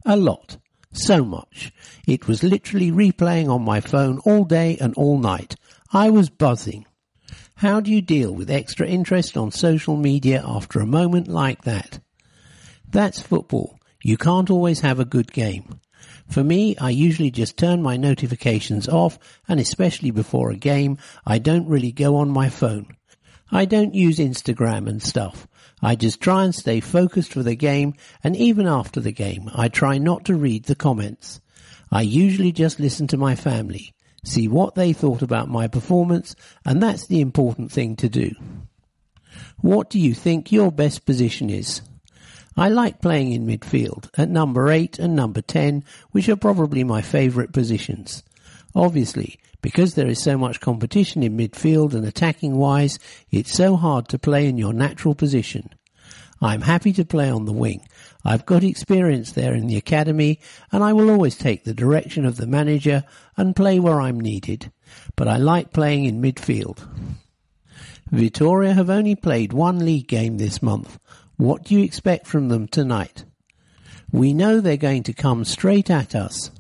A 0.05 0.16
lot. 0.16 0.57
So 0.92 1.24
much. 1.24 1.72
It 2.07 2.28
was 2.28 2.42
literally 2.42 2.92
replaying 2.92 3.48
on 3.48 3.62
my 3.62 3.81
phone 3.81 4.18
all 4.20 4.44
day 4.44 4.76
and 4.81 4.94
all 4.94 5.18
night. 5.18 5.57
I 5.92 6.11
was 6.11 6.28
buzzing. 6.28 6.87
How 7.57 7.81
do 7.81 7.90
you 7.90 8.02
deal 8.02 8.33
with 8.33 8.50
extra 8.50 8.87
interest 8.87 9.37
on 9.37 9.52
social 9.52 9.96
media 9.96 10.42
after 10.44 10.81
a 10.81 10.87
moment 10.87 11.28
like 11.28 11.62
that? 11.62 12.00
That's 12.90 13.20
football. 13.20 13.78
You 14.02 14.16
can't 14.16 14.50
always 14.50 14.81
have 14.81 14.98
a 15.00 15.05
good 15.05 15.33
game. 15.33 15.81
For 16.28 16.42
me, 16.42 16.76
I 16.76 16.90
usually 16.90 17.31
just 17.31 17.57
turn 17.57 17.83
my 17.83 17.96
notifications 17.96 18.88
off 18.88 19.18
and 19.48 19.61
especially 19.61 20.11
before 20.11 20.50
a 20.50 20.57
game, 20.57 20.98
I 21.24 21.38
don't 21.38 21.68
really 21.68 21.92
go 21.92 22.16
on 22.16 22.31
my 22.31 22.48
phone. 22.48 22.96
I 23.50 23.64
don't 23.64 23.94
use 23.94 24.18
Instagram 24.18 24.88
and 24.88 25.02
stuff. 25.02 25.46
I 25.82 25.96
just 25.96 26.20
try 26.20 26.44
and 26.44 26.54
stay 26.54 26.80
focused 26.80 27.32
for 27.32 27.42
the 27.42 27.56
game 27.56 27.94
and 28.22 28.36
even 28.36 28.66
after 28.68 29.00
the 29.00 29.12
game, 29.12 29.50
I 29.52 29.68
try 29.68 29.98
not 29.98 30.24
to 30.26 30.34
read 30.34 30.64
the 30.64 30.76
comments. 30.76 31.40
I 31.90 32.02
usually 32.02 32.52
just 32.52 32.78
listen 32.78 33.08
to 33.08 33.16
my 33.16 33.34
family, 33.34 33.92
see 34.24 34.46
what 34.46 34.76
they 34.76 34.92
thought 34.92 35.22
about 35.22 35.48
my 35.48 35.66
performance 35.66 36.36
and 36.64 36.82
that's 36.82 37.06
the 37.06 37.20
important 37.20 37.72
thing 37.72 37.96
to 37.96 38.08
do. 38.08 38.32
What 39.60 39.90
do 39.90 39.98
you 39.98 40.14
think 40.14 40.52
your 40.52 40.70
best 40.70 41.04
position 41.04 41.50
is? 41.50 41.82
I 42.56 42.68
like 42.68 43.00
playing 43.00 43.32
in 43.32 43.46
midfield 43.46 44.08
at 44.16 44.28
number 44.28 44.70
8 44.70 44.98
and 44.98 45.16
number 45.16 45.40
10, 45.40 45.84
which 46.10 46.28
are 46.28 46.36
probably 46.36 46.84
my 46.84 47.00
favourite 47.00 47.52
positions. 47.52 48.22
Obviously, 48.74 49.38
because 49.62 49.94
there 49.94 50.09
is 50.09 50.22
so 50.22 50.37
much 50.37 50.61
competition 50.61 51.22
in 51.22 51.37
midfield 51.37 51.94
and 51.94 52.05
attacking 52.05 52.57
wise, 52.57 52.98
it's 53.31 53.53
so 53.53 53.77
hard 53.77 54.09
to 54.09 54.18
play 54.18 54.46
in 54.46 54.59
your 54.59 54.75
natural 54.75 55.14
position. 55.14 55.70
I'm 56.42 56.62
happy 56.62 56.92
to 56.94 57.05
play 57.05 57.31
on 57.31 57.46
the 57.46 57.53
wing. 57.53 57.87
I've 58.25 58.44
got 58.44 58.64
experience 58.64 59.33
there 59.33 59.55
in 59.55 59.68
the 59.68 59.77
academy 59.77 60.40
and 60.70 60.85
I 60.85 60.92
will 60.92 61.09
always 61.09 61.37
take 61.37 61.64
the 61.64 61.72
direction 61.72 62.27
of 62.27 62.37
the 62.37 62.46
manager 62.46 63.05
and 63.37 63.57
play 63.57 63.81
where 63.81 64.01
I'm 64.01 64.20
needed. 64.20 64.70
But 65.16 65.29
I 65.29 65.37
like 65.37 65.72
playing 65.72 66.05
in 66.05 66.20
midfield. 66.20 66.87
Vitoria 68.11 68.75
have 68.75 68.90
only 68.90 69.14
played 69.14 69.55
one 69.55 69.85
league 69.85 70.09
game 70.09 70.37
this 70.37 70.61
month, 70.61 70.98
what 71.42 71.64
do 71.64 71.75
you 71.75 71.83
expect 71.83 72.29
from 72.29 72.51
them 72.51 72.68
tonight? 72.68 73.25
We 74.12 74.33
know 74.33 74.61
they're 74.61 74.77
going 74.77 75.03
to 75.05 75.12
come 75.12 75.44
straight 75.44 75.90
at 75.90 76.14
us. 76.14 76.51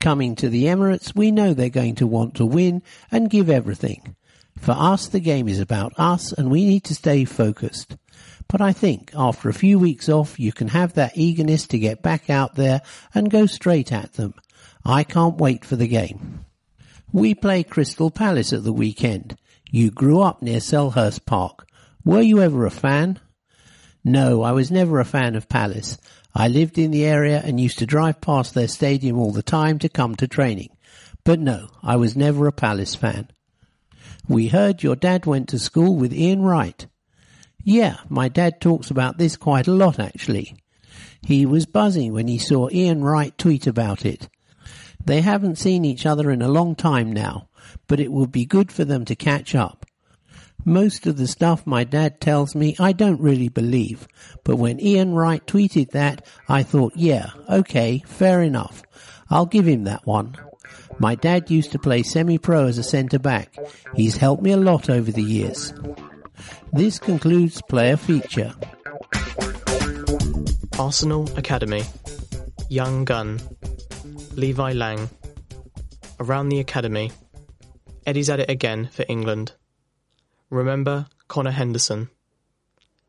Coming 0.00 0.36
to 0.36 0.48
the 0.48 0.64
Emirates, 0.64 1.14
we 1.14 1.30
know 1.30 1.54
they're 1.54 1.70
going 1.70 1.96
to 1.96 2.06
want 2.06 2.34
to 2.36 2.46
win 2.46 2.82
and 3.10 3.30
give 3.30 3.50
everything. 3.50 4.14
For 4.56 4.72
us, 4.72 5.08
the 5.08 5.20
game 5.20 5.48
is 5.48 5.60
about 5.60 5.92
us 5.98 6.32
and 6.32 6.50
we 6.50 6.64
need 6.64 6.84
to 6.84 6.94
stay 6.94 7.24
focused. 7.24 7.96
But 8.48 8.60
I 8.60 8.72
think 8.72 9.12
after 9.14 9.48
a 9.48 9.54
few 9.54 9.78
weeks 9.78 10.08
off, 10.08 10.38
you 10.38 10.52
can 10.52 10.68
have 10.68 10.94
that 10.94 11.16
eagerness 11.16 11.66
to 11.68 11.78
get 11.78 12.02
back 12.02 12.30
out 12.30 12.54
there 12.54 12.82
and 13.14 13.30
go 13.30 13.46
straight 13.46 13.92
at 13.92 14.14
them. 14.14 14.34
I 14.84 15.04
can't 15.04 15.36
wait 15.38 15.64
for 15.64 15.76
the 15.76 15.88
game. 15.88 16.44
We 17.12 17.34
play 17.34 17.62
Crystal 17.62 18.10
Palace 18.10 18.52
at 18.52 18.64
the 18.64 18.72
weekend. 18.72 19.36
You 19.70 19.90
grew 19.90 20.20
up 20.20 20.42
near 20.42 20.60
Selhurst 20.60 21.26
Park. 21.26 21.66
Were 22.04 22.22
you 22.22 22.40
ever 22.40 22.64
a 22.64 22.70
fan? 22.70 23.18
No, 24.04 24.42
I 24.42 24.52
was 24.52 24.70
never 24.70 25.00
a 25.00 25.04
fan 25.04 25.34
of 25.34 25.48
Palace. 25.48 25.98
I 26.38 26.46
lived 26.46 26.78
in 26.78 26.92
the 26.92 27.04
area 27.04 27.42
and 27.44 27.58
used 27.58 27.80
to 27.80 27.86
drive 27.86 28.20
past 28.20 28.54
their 28.54 28.68
stadium 28.68 29.18
all 29.18 29.32
the 29.32 29.42
time 29.42 29.80
to 29.80 29.88
come 29.88 30.14
to 30.14 30.28
training. 30.28 30.68
But 31.24 31.40
no, 31.40 31.66
I 31.82 31.96
was 31.96 32.16
never 32.16 32.46
a 32.46 32.52
Palace 32.52 32.94
fan. 32.94 33.26
We 34.28 34.46
heard 34.46 34.84
your 34.84 34.94
dad 34.94 35.26
went 35.26 35.48
to 35.48 35.58
school 35.58 35.96
with 35.96 36.14
Ian 36.14 36.42
Wright. 36.42 36.86
Yeah, 37.64 37.96
my 38.08 38.28
dad 38.28 38.60
talks 38.60 38.88
about 38.88 39.18
this 39.18 39.36
quite 39.36 39.66
a 39.66 39.72
lot 39.72 39.98
actually. 39.98 40.54
He 41.26 41.44
was 41.44 41.66
buzzing 41.66 42.12
when 42.12 42.28
he 42.28 42.38
saw 42.38 42.70
Ian 42.70 43.02
Wright 43.02 43.36
tweet 43.36 43.66
about 43.66 44.06
it. 44.06 44.28
They 45.04 45.22
haven't 45.22 45.58
seen 45.58 45.84
each 45.84 46.06
other 46.06 46.30
in 46.30 46.40
a 46.40 46.48
long 46.48 46.76
time 46.76 47.12
now, 47.12 47.48
but 47.88 47.98
it 47.98 48.12
would 48.12 48.30
be 48.30 48.44
good 48.44 48.70
for 48.70 48.84
them 48.84 49.04
to 49.06 49.16
catch 49.16 49.56
up. 49.56 49.86
Most 50.68 51.06
of 51.06 51.16
the 51.16 51.26
stuff 51.26 51.66
my 51.66 51.82
dad 51.82 52.20
tells 52.20 52.54
me 52.54 52.76
I 52.78 52.92
don't 52.92 53.22
really 53.22 53.48
believe, 53.48 54.06
but 54.44 54.56
when 54.56 54.78
Ian 54.78 55.14
Wright 55.14 55.44
tweeted 55.46 55.92
that, 55.92 56.26
I 56.46 56.62
thought, 56.62 56.92
yeah, 56.94 57.30
okay, 57.48 58.02
fair 58.04 58.42
enough. 58.42 58.82
I'll 59.30 59.46
give 59.46 59.66
him 59.66 59.84
that 59.84 60.06
one. 60.06 60.36
My 60.98 61.14
dad 61.14 61.50
used 61.50 61.72
to 61.72 61.78
play 61.78 62.02
semi-pro 62.02 62.66
as 62.66 62.76
a 62.76 62.82
centre 62.82 63.18
back. 63.18 63.56
He's 63.94 64.18
helped 64.18 64.42
me 64.42 64.52
a 64.52 64.58
lot 64.58 64.90
over 64.90 65.10
the 65.10 65.22
years. 65.22 65.72
This 66.70 66.98
concludes 66.98 67.62
player 67.62 67.96
feature. 67.96 68.52
Arsenal 70.78 71.34
Academy. 71.38 71.84
Young 72.68 73.06
Gun. 73.06 73.40
Levi 74.34 74.72
Laing. 74.72 75.08
Around 76.20 76.50
the 76.50 76.60
Academy. 76.60 77.10
Eddie's 78.04 78.28
at 78.28 78.40
it 78.40 78.50
again 78.50 78.90
for 78.92 79.06
England. 79.08 79.52
Remember 80.50 81.06
Connor 81.28 81.50
Henderson. 81.50 82.08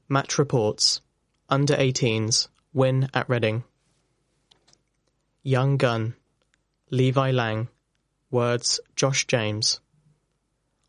Match 0.10 0.38
reports. 0.38 1.00
Under 1.48 1.74
18s. 1.74 2.50
Win 2.74 3.08
at 3.14 3.30
Reading. 3.30 3.64
Young 5.42 5.78
Gun. 5.78 6.16
Levi 6.90 7.32
Laing. 7.32 7.70
Words 8.30 8.82
Josh 8.98 9.26
James. 9.26 9.80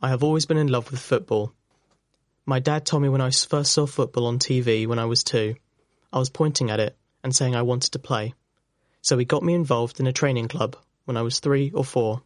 I 0.02 0.08
have 0.08 0.24
always 0.24 0.44
been 0.44 0.56
in 0.56 0.66
love 0.66 0.90
with 0.90 0.98
football. 0.98 1.52
My 2.44 2.58
dad 2.58 2.84
told 2.84 3.04
me 3.04 3.08
when 3.08 3.20
I 3.20 3.30
first 3.30 3.70
saw 3.70 3.86
football 3.86 4.26
on 4.26 4.40
TV 4.40 4.88
when 4.88 4.98
I 4.98 5.04
was 5.04 5.22
two, 5.22 5.54
I 6.12 6.18
was 6.18 6.30
pointing 6.30 6.68
at 6.68 6.80
it 6.80 6.96
and 7.22 7.32
saying 7.32 7.54
I 7.54 7.62
wanted 7.62 7.92
to 7.92 8.00
play. 8.00 8.34
So 9.02 9.16
he 9.16 9.24
got 9.24 9.44
me 9.44 9.54
involved 9.54 10.00
in 10.00 10.08
a 10.08 10.12
training 10.12 10.48
club 10.48 10.76
when 11.04 11.16
I 11.16 11.22
was 11.22 11.38
three 11.38 11.70
or 11.70 11.84
four. 11.84 12.22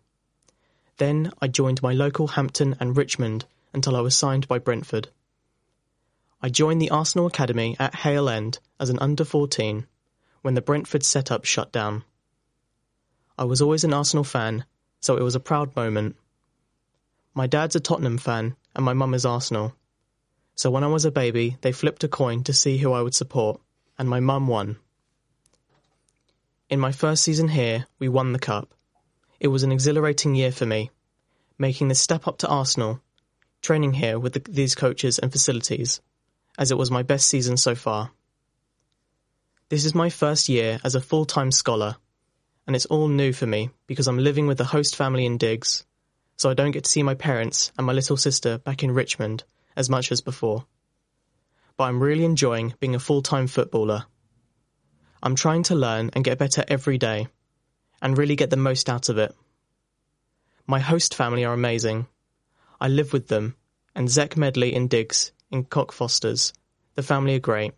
Then 0.96 1.30
I 1.42 1.48
joined 1.48 1.82
my 1.82 1.92
local 1.92 2.28
Hampton 2.28 2.74
and 2.80 2.96
Richmond 2.96 3.44
until 3.74 3.96
I 3.96 4.00
was 4.00 4.16
signed 4.16 4.48
by 4.48 4.58
Brentford. 4.58 5.08
I 6.40 6.48
joined 6.48 6.80
the 6.80 6.90
Arsenal 6.90 7.26
Academy 7.26 7.76
at 7.78 7.94
Hale 7.94 8.28
End 8.28 8.58
as 8.78 8.88
an 8.88 8.98
under 9.00 9.24
14 9.24 9.86
when 10.42 10.54
the 10.54 10.62
Brentford 10.62 11.02
setup 11.02 11.44
shut 11.44 11.72
down. 11.72 12.04
I 13.36 13.44
was 13.44 13.60
always 13.60 13.82
an 13.82 13.92
Arsenal 13.92 14.24
fan, 14.24 14.64
so 15.00 15.16
it 15.16 15.22
was 15.22 15.34
a 15.34 15.40
proud 15.40 15.74
moment. 15.74 16.16
My 17.34 17.46
dad's 17.46 17.74
a 17.74 17.80
Tottenham 17.80 18.18
fan 18.18 18.56
and 18.76 18.84
my 18.84 18.92
mum 18.92 19.14
is 19.14 19.26
Arsenal. 19.26 19.74
So 20.54 20.70
when 20.70 20.84
I 20.84 20.88
was 20.88 21.04
a 21.04 21.10
baby, 21.10 21.56
they 21.62 21.72
flipped 21.72 22.04
a 22.04 22.08
coin 22.08 22.44
to 22.44 22.52
see 22.52 22.78
who 22.78 22.92
I 22.92 23.02
would 23.02 23.14
support, 23.14 23.60
and 23.98 24.08
my 24.08 24.20
mum 24.20 24.46
won. 24.46 24.76
In 26.70 26.78
my 26.78 26.92
first 26.92 27.24
season 27.24 27.48
here, 27.48 27.86
we 27.98 28.08
won 28.08 28.32
the 28.32 28.38
cup. 28.38 28.72
It 29.40 29.48
was 29.48 29.62
an 29.62 29.72
exhilarating 29.72 30.34
year 30.34 30.52
for 30.52 30.64
me, 30.64 30.90
making 31.58 31.88
the 31.88 31.94
step 31.94 32.28
up 32.28 32.38
to 32.38 32.48
Arsenal 32.48 33.00
training 33.64 33.94
here 33.94 34.18
with 34.18 34.34
the, 34.34 34.42
these 34.48 34.74
coaches 34.74 35.18
and 35.18 35.32
facilities, 35.32 36.00
as 36.56 36.70
it 36.70 36.78
was 36.78 36.90
my 36.90 37.02
best 37.02 37.26
season 37.26 37.56
so 37.56 37.74
far. 37.74 38.10
This 39.70 39.84
is 39.84 39.94
my 39.94 40.10
first 40.10 40.48
year 40.48 40.78
as 40.84 40.94
a 40.94 41.00
full-time 41.00 41.50
scholar, 41.50 41.96
and 42.66 42.76
it's 42.76 42.86
all 42.86 43.08
new 43.08 43.32
for 43.32 43.46
me 43.46 43.70
because 43.86 44.06
I'm 44.06 44.18
living 44.18 44.46
with 44.46 44.58
the 44.58 44.64
host 44.64 44.94
family 44.94 45.24
in 45.26 45.38
Diggs, 45.38 45.84
so 46.36 46.50
I 46.50 46.54
don't 46.54 46.72
get 46.72 46.84
to 46.84 46.90
see 46.90 47.02
my 47.02 47.14
parents 47.14 47.72
and 47.76 47.86
my 47.86 47.94
little 47.94 48.16
sister 48.16 48.58
back 48.58 48.82
in 48.82 48.90
Richmond 48.90 49.44
as 49.74 49.90
much 49.90 50.12
as 50.12 50.20
before. 50.20 50.66
But 51.76 51.84
I'm 51.84 52.02
really 52.02 52.24
enjoying 52.24 52.74
being 52.78 52.94
a 52.94 53.00
full-time 53.00 53.46
footballer. 53.46 54.04
I'm 55.22 55.34
trying 55.34 55.62
to 55.64 55.74
learn 55.74 56.10
and 56.12 56.22
get 56.22 56.38
better 56.38 56.64
every 56.68 56.98
day, 56.98 57.28
and 58.02 58.18
really 58.18 58.36
get 58.36 58.50
the 58.50 58.56
most 58.56 58.90
out 58.90 59.08
of 59.08 59.16
it. 59.16 59.34
My 60.66 60.80
host 60.80 61.14
family 61.14 61.44
are 61.44 61.54
amazing, 61.54 62.06
I 62.80 62.88
live 62.88 63.12
with 63.12 63.28
them, 63.28 63.56
and 63.94 64.10
Zech 64.10 64.36
Medley 64.36 64.74
and 64.74 64.90
Diggs 64.90 65.32
in 65.50 65.64
Cockfosters. 65.64 66.52
The 66.94 67.02
family 67.02 67.36
are 67.36 67.40
great. 67.40 67.72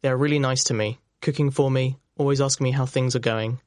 They 0.00 0.08
are 0.08 0.16
really 0.16 0.38
nice 0.38 0.64
to 0.64 0.74
me, 0.74 0.98
cooking 1.20 1.50
for 1.50 1.70
me, 1.70 1.98
always 2.16 2.40
asking 2.40 2.64
me 2.64 2.70
how 2.70 2.86
things 2.86 3.14
are 3.14 3.20
going, 3.20 3.60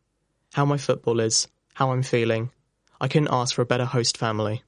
how 0.54 0.66
my 0.66 0.78
football 0.78 1.20
is, 1.20 1.48
how 1.74 1.92
I'm 1.92 2.04
feeling. 2.04 2.52
I 3.00 3.08
couldn't 3.08 3.30
ask 3.32 3.56
for 3.56 3.62
a 3.62 3.66
better 3.66 3.86
host 3.86 4.18
family. 4.18 4.64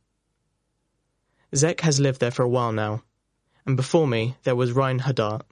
Zech 1.56 1.82
has 1.82 2.00
lived 2.00 2.20
there 2.22 2.32
for 2.32 2.44
a 2.44 2.50
while 2.50 2.72
now, 2.72 3.04
and 3.65 3.76
before 3.76 4.08
me 4.08 4.36
there 4.44 4.56
was 4.56 4.72
Ryan 4.72 5.00
Huddart, 5.00 5.44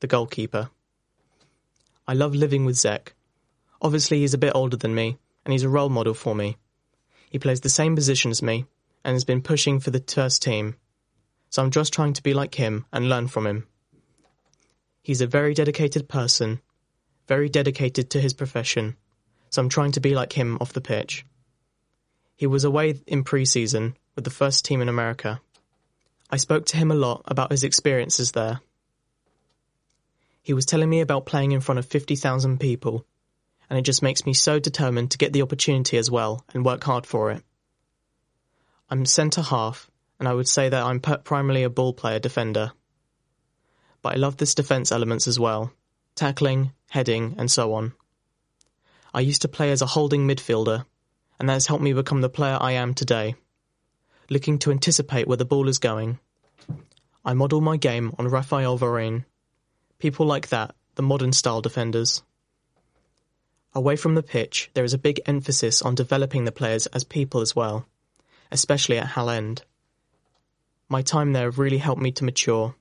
the 0.00 0.06
goalkeeper. 0.06 0.70
I 2.06 2.12
love 2.12 2.34
living 2.34 2.64
with 2.64 2.76
Zech. 2.76 3.14
Obviously, 3.80 4.20
he's 4.20 4.34
a 4.34 4.38
bit 4.38 4.52
older 4.54 4.76
than 4.76 4.94
me, 4.94 5.18
and 5.44 5.52
he's 5.52 5.62
a 5.62 5.68
role 5.68 5.88
model 5.88 6.14
for 6.14 6.34
me. 6.34 6.56
He 7.30 7.38
plays 7.38 7.60
the 7.60 7.68
same 7.68 7.96
position 7.96 8.30
as 8.30 8.42
me, 8.42 8.66
and 9.04 9.14
has 9.14 9.24
been 9.24 9.42
pushing 9.42 9.80
for 9.80 9.90
the 9.90 10.02
first 10.06 10.42
team, 10.42 10.76
so 11.50 11.62
I'm 11.62 11.70
just 11.70 11.92
trying 11.92 12.14
to 12.14 12.22
be 12.22 12.34
like 12.34 12.54
him 12.54 12.86
and 12.92 13.08
learn 13.08 13.28
from 13.28 13.46
him. 13.46 13.66
He's 15.02 15.20
a 15.20 15.26
very 15.26 15.54
dedicated 15.54 16.08
person, 16.08 16.60
very 17.28 17.48
dedicated 17.48 18.10
to 18.10 18.20
his 18.20 18.32
profession, 18.32 18.96
so 19.50 19.62
I'm 19.62 19.68
trying 19.68 19.92
to 19.92 20.00
be 20.00 20.14
like 20.14 20.32
him 20.32 20.58
off 20.60 20.72
the 20.72 20.80
pitch. 20.80 21.24
He 22.34 22.46
was 22.46 22.64
away 22.64 23.00
in 23.06 23.22
pre-season 23.22 23.96
with 24.16 24.24
the 24.24 24.30
first 24.30 24.64
team 24.64 24.80
in 24.80 24.88
America. 24.88 25.40
I 26.30 26.38
spoke 26.38 26.66
to 26.66 26.76
him 26.76 26.90
a 26.90 26.96
lot 26.96 27.22
about 27.26 27.52
his 27.52 27.62
experiences 27.62 28.32
there. 28.32 28.60
He 30.42 30.54
was 30.54 30.66
telling 30.66 30.90
me 30.90 31.00
about 31.00 31.26
playing 31.26 31.52
in 31.52 31.60
front 31.60 31.78
of 31.78 31.86
50,000 31.86 32.58
people, 32.58 33.06
and 33.70 33.78
it 33.78 33.82
just 33.82 34.02
makes 34.02 34.26
me 34.26 34.34
so 34.34 34.58
determined 34.58 35.10
to 35.12 35.18
get 35.18 35.32
the 35.32 35.42
opportunity 35.42 35.96
as 35.96 36.10
well 36.10 36.44
and 36.52 36.64
work 36.64 36.82
hard 36.82 37.06
for 37.06 37.30
it. 37.30 37.42
I'm 38.90 39.06
centre 39.06 39.42
half, 39.42 39.90
and 40.18 40.28
I 40.28 40.34
would 40.34 40.48
say 40.48 40.68
that 40.68 40.82
I'm 40.82 41.00
primarily 41.00 41.62
a 41.62 41.70
ball 41.70 41.92
player 41.92 42.18
defender. 42.18 42.72
But 44.02 44.14
I 44.14 44.16
love 44.16 44.36
this 44.36 44.54
defence 44.54 44.92
elements 44.92 45.26
as 45.26 45.40
well 45.40 45.72
tackling, 46.14 46.72
heading, 46.90 47.34
and 47.38 47.50
so 47.50 47.74
on. 47.74 47.92
I 49.12 49.20
used 49.20 49.42
to 49.42 49.48
play 49.48 49.72
as 49.72 49.82
a 49.82 49.86
holding 49.86 50.28
midfielder, 50.28 50.84
and 51.38 51.48
that 51.48 51.54
has 51.54 51.66
helped 51.66 51.82
me 51.82 51.92
become 51.92 52.20
the 52.20 52.28
player 52.28 52.58
I 52.60 52.72
am 52.72 52.94
today, 52.94 53.34
looking 54.30 54.58
to 54.60 54.70
anticipate 54.70 55.26
where 55.26 55.36
the 55.36 55.44
ball 55.44 55.68
is 55.68 55.78
going. 55.78 56.20
I 57.24 57.34
model 57.34 57.60
my 57.60 57.76
game 57.76 58.12
on 58.18 58.28
Raphael 58.28 58.78
Varane. 58.78 59.24
People 59.98 60.26
like 60.26 60.48
that, 60.48 60.74
the 60.94 61.02
modern 61.02 61.32
style 61.32 61.60
defenders. 61.60 62.22
Away 63.74 63.96
from 63.96 64.14
the 64.14 64.22
pitch, 64.22 64.70
there 64.74 64.84
is 64.84 64.94
a 64.94 64.98
big 64.98 65.20
emphasis 65.26 65.82
on 65.82 65.94
developing 65.94 66.44
the 66.44 66.52
players 66.52 66.86
as 66.88 67.02
people 67.02 67.40
as 67.40 67.56
well, 67.56 67.88
especially 68.50 68.98
at 68.98 69.08
Hale 69.08 69.30
End. 69.30 69.62
My 70.88 71.02
time 71.02 71.32
there 71.32 71.50
really 71.50 71.78
helped 71.78 72.02
me 72.02 72.12
to 72.12 72.24
mature. 72.24 72.74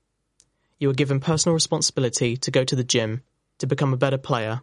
You 0.80 0.89
are 0.89 0.93
given 0.93 1.19
personal 1.19 1.54
responsibility 1.54 2.38
to 2.38 2.52
go 2.52 2.63
to 2.63 2.76
the 2.76 2.84
gym, 2.84 3.23
to 3.60 3.67
become 3.67 3.93
a 3.93 3.97
better 3.97 4.17
player, 4.17 4.62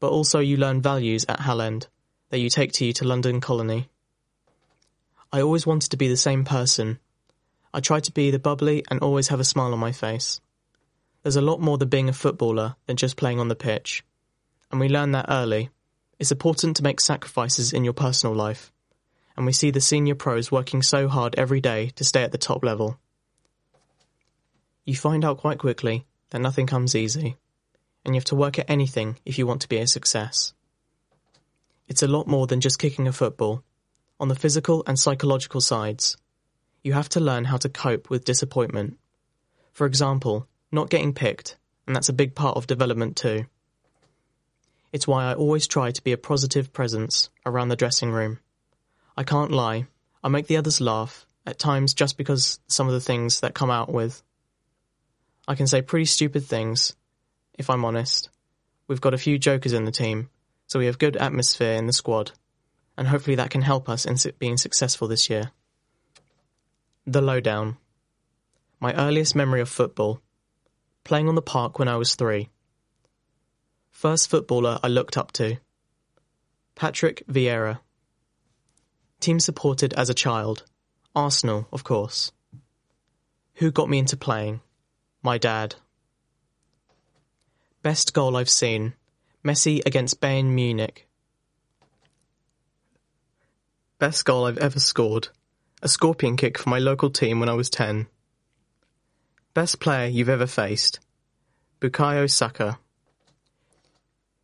but 0.00 0.10
also 0.10 0.40
you 0.40 0.56
learn 0.56 0.82
values 0.82 1.24
at 1.28 1.40
Hale 1.40 1.62
End 1.62 1.86
that 2.30 2.38
you 2.38 2.50
take 2.50 2.72
to 2.72 2.84
you 2.84 2.92
to 2.94 3.06
London 3.06 3.40
Colney. 3.40 3.88
I 5.32 5.40
always 5.40 5.66
wanted 5.66 5.90
to 5.90 5.96
be 5.96 6.08
the 6.08 6.16
same 6.16 6.44
person. 6.44 6.98
I 7.72 7.80
tried 7.80 8.04
to 8.04 8.12
be 8.12 8.30
the 8.30 8.38
bubbly 8.38 8.84
and 8.90 9.00
always 9.00 9.28
have 9.28 9.40
a 9.40 9.44
smile 9.44 9.72
on 9.72 9.78
my 9.78 9.92
face. 9.92 10.40
There's 11.22 11.36
a 11.36 11.42
lot 11.42 11.60
more 11.60 11.78
than 11.78 11.88
being 11.88 12.08
a 12.08 12.12
footballer 12.12 12.76
than 12.86 12.96
just 12.96 13.16
playing 13.16 13.40
on 13.40 13.48
the 13.48 13.56
pitch. 13.56 14.04
And 14.70 14.80
we 14.80 14.88
learn 14.88 15.12
that 15.12 15.26
early. 15.28 15.70
It's 16.18 16.32
important 16.32 16.76
to 16.76 16.82
make 16.82 17.00
sacrifices 17.00 17.72
in 17.72 17.84
your 17.84 17.92
personal 17.92 18.34
life. 18.34 18.72
And 19.36 19.44
we 19.44 19.52
see 19.52 19.70
the 19.70 19.80
senior 19.80 20.14
pros 20.14 20.50
working 20.50 20.82
so 20.82 21.08
hard 21.08 21.34
every 21.36 21.60
day 21.60 21.90
to 21.96 22.04
stay 22.04 22.22
at 22.22 22.32
the 22.32 22.38
top 22.38 22.64
level. 22.64 22.98
You 24.84 24.94
find 24.94 25.24
out 25.24 25.38
quite 25.38 25.58
quickly 25.58 26.06
that 26.30 26.40
nothing 26.40 26.66
comes 26.66 26.94
easy, 26.94 27.36
and 28.04 28.14
you 28.14 28.18
have 28.18 28.24
to 28.26 28.36
work 28.36 28.58
at 28.58 28.70
anything 28.70 29.18
if 29.24 29.38
you 29.38 29.46
want 29.46 29.60
to 29.62 29.68
be 29.68 29.78
a 29.78 29.86
success. 29.86 30.54
It's 31.88 32.02
a 32.02 32.08
lot 32.08 32.26
more 32.26 32.46
than 32.46 32.60
just 32.60 32.78
kicking 32.78 33.06
a 33.06 33.12
football. 33.12 33.62
On 34.18 34.28
the 34.28 34.34
physical 34.34 34.82
and 34.86 34.98
psychological 34.98 35.60
sides, 35.60 36.16
you 36.82 36.94
have 36.94 37.08
to 37.10 37.20
learn 37.20 37.44
how 37.44 37.58
to 37.58 37.68
cope 37.68 38.08
with 38.08 38.24
disappointment. 38.24 38.96
For 39.72 39.86
example, 39.86 40.48
not 40.72 40.88
getting 40.88 41.12
picked, 41.12 41.56
and 41.86 41.94
that's 41.94 42.08
a 42.08 42.14
big 42.14 42.34
part 42.34 42.56
of 42.56 42.66
development 42.66 43.16
too. 43.16 43.46
It's 44.92 45.06
why 45.06 45.24
I 45.24 45.34
always 45.34 45.66
try 45.66 45.90
to 45.90 46.02
be 46.02 46.12
a 46.12 46.16
positive 46.16 46.72
presence 46.72 47.28
around 47.44 47.68
the 47.68 47.76
dressing 47.76 48.10
room. 48.10 48.38
I 49.16 49.24
can't 49.24 49.50
lie, 49.50 49.86
I 50.22 50.28
make 50.28 50.46
the 50.46 50.58
others 50.58 50.80
laugh, 50.80 51.26
at 51.46 51.58
times 51.58 51.94
just 51.94 52.18
because 52.18 52.58
some 52.66 52.86
of 52.86 52.92
the 52.92 53.00
things 53.00 53.40
that 53.40 53.54
come 53.54 53.70
out 53.70 53.90
with. 53.90 54.22
I 55.48 55.54
can 55.54 55.66
say 55.66 55.80
pretty 55.80 56.04
stupid 56.04 56.44
things, 56.44 56.94
if 57.54 57.70
I'm 57.70 57.84
honest. 57.84 58.28
We've 58.88 59.00
got 59.00 59.14
a 59.14 59.18
few 59.18 59.38
jokers 59.38 59.72
in 59.72 59.84
the 59.84 59.92
team, 59.92 60.28
so 60.66 60.78
we 60.78 60.86
have 60.86 60.98
good 60.98 61.16
atmosphere 61.16 61.74
in 61.74 61.86
the 61.86 61.92
squad, 61.92 62.32
and 62.96 63.08
hopefully 63.08 63.36
that 63.36 63.50
can 63.50 63.62
help 63.62 63.88
us 63.88 64.04
in 64.04 64.16
being 64.38 64.56
successful 64.56 65.08
this 65.08 65.30
year. 65.30 65.52
The 67.06 67.22
lowdown. 67.22 67.76
My 68.80 68.92
earliest 68.94 69.34
memory 69.34 69.60
of 69.60 69.68
football. 69.68 70.20
Playing 71.04 71.28
on 71.28 71.36
the 71.36 71.42
park 71.42 71.78
when 71.78 71.88
I 71.88 71.96
was 71.96 72.16
three. 72.16 72.50
First 73.90 74.28
footballer 74.28 74.78
I 74.82 74.88
looked 74.88 75.16
up 75.16 75.32
to. 75.32 75.56
Patrick 76.74 77.24
Vieira. 77.28 77.78
Team 79.20 79.40
supported 79.40 79.92
as 79.94 80.08
a 80.08 80.14
child. 80.14 80.64
Arsenal, 81.14 81.66
of 81.72 81.84
course. 81.84 82.32
Who 83.54 83.70
got 83.70 83.88
me 83.88 83.98
into 83.98 84.16
playing? 84.16 84.60
My 85.22 85.38
dad. 85.38 85.76
Best 87.82 88.12
goal 88.12 88.36
I've 88.36 88.50
seen. 88.50 88.94
Messi 89.44 89.80
against 89.86 90.20
Bayern 90.20 90.46
Munich. 90.46 91.06
Best 93.98 94.24
goal 94.24 94.44
I've 94.44 94.58
ever 94.58 94.78
scored. 94.78 95.28
A 95.82 95.88
scorpion 95.88 96.36
kick 96.36 96.58
for 96.58 96.68
my 96.68 96.78
local 96.78 97.10
team 97.10 97.40
when 97.40 97.48
I 97.48 97.54
was 97.54 97.70
10. 97.70 98.08
Best 99.54 99.80
player 99.80 100.06
you've 100.06 100.28
ever 100.28 100.46
faced. 100.46 101.00
Bukayo 101.80 102.30
Saka. 102.30 102.78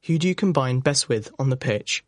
Who 0.06 0.18
do 0.18 0.26
you 0.26 0.34
combine 0.34 0.80
best 0.80 1.08
with 1.08 1.30
on 1.38 1.50
the 1.50 1.56
pitch? 1.56 2.04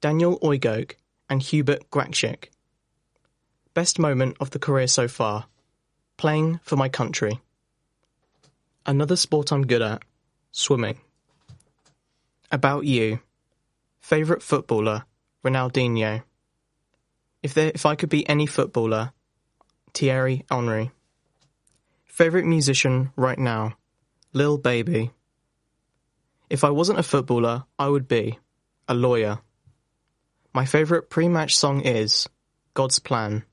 Daniel 0.00 0.38
Oigok 0.40 0.92
and 1.28 1.42
Hubert 1.42 1.90
Graczyk. 1.90 2.50
Best 3.74 3.98
moment 3.98 4.36
of 4.40 4.50
the 4.50 4.58
career 4.58 4.86
so 4.86 5.08
far. 5.08 5.46
Playing 6.16 6.60
for 6.62 6.76
my 6.76 6.88
country. 6.88 7.40
Another 8.86 9.16
sport 9.16 9.52
I'm 9.52 9.66
good 9.66 9.82
at. 9.82 10.02
Swimming. 10.50 10.98
About 12.50 12.84
you. 12.84 13.20
Favourite 14.00 14.42
footballer, 14.42 15.04
Ronaldinho. 15.44 16.22
If 17.42 17.54
there, 17.54 17.72
if 17.74 17.84
I 17.84 17.96
could 17.96 18.08
be 18.08 18.28
any 18.28 18.46
footballer, 18.46 19.12
Thierry 19.92 20.44
Henry. 20.50 20.90
Favourite 22.04 22.46
musician 22.46 23.10
right 23.16 23.38
now, 23.38 23.76
Lil 24.32 24.58
Baby. 24.58 25.10
If 26.48 26.64
I 26.64 26.70
wasn't 26.70 26.98
a 26.98 27.02
footballer, 27.02 27.64
I 27.78 27.88
would 27.88 28.06
be 28.08 28.38
a 28.88 28.94
lawyer. 28.94 29.40
My 30.56 30.64
favourite 30.64 31.10
pre-match 31.10 31.54
song 31.54 31.82
is 31.82 32.30
God's 32.72 32.98
Plan. 32.98 33.44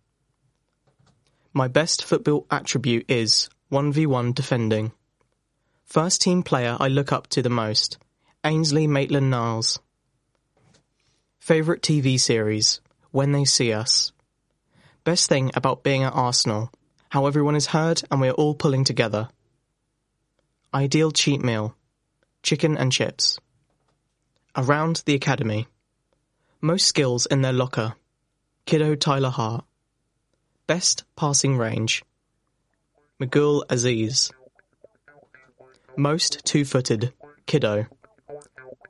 My 1.52 1.68
best 1.68 2.06
football 2.06 2.48
attribute 2.50 3.12
is 3.12 3.50
1v1 3.74 4.34
defending. 4.34 4.94
First 5.84 6.22
team 6.22 6.44
player 6.44 6.78
I 6.80 6.88
look 6.88 7.12
up 7.12 7.28
to 7.32 7.42
the 7.42 7.50
most, 7.50 7.98
Ainsley 8.46 8.88
Maitland-Niles. 8.88 9.82
Favourite 11.39 11.82
TV 11.82 12.18
series, 12.18 12.80
When 13.12 13.34
They 13.34 13.44
See 13.44 13.74
Us. 13.74 14.13
Best 15.04 15.28
thing 15.28 15.52
about 15.56 15.84
being 15.84 16.04
at 16.04 16.13
Arsenal, 16.13 16.72
how 17.10 17.26
everyone 17.26 17.58
is 17.58 17.66
heard 17.66 18.02
and 18.10 18.22
we 18.22 18.30
are 18.30 18.39
all 18.39 18.56
pulling 18.56 18.86
together. 18.86 19.28
Ideal 20.74 21.12
cheat 21.12 21.44
meal, 21.44 21.76
chicken 22.44 22.78
and 22.78 22.94
chips. 22.94 23.38
Around 24.56 25.04
the 25.06 25.16
academy. 25.16 25.68
Most 26.65 26.88
skills 26.88 27.26
in 27.26 27.41
their 27.41 27.52
locker. 27.52 27.93
Kiddo 28.65 28.95
Tyler 28.95 29.32
Hart. 29.32 29.65
Best 30.65 31.04
passing 31.17 31.58
range. 31.58 32.06
Miguel 33.19 33.65
Azeez. 33.67 34.32
Most 35.97 36.45
two-footed. 36.45 37.12
Kiddo. 37.47 37.88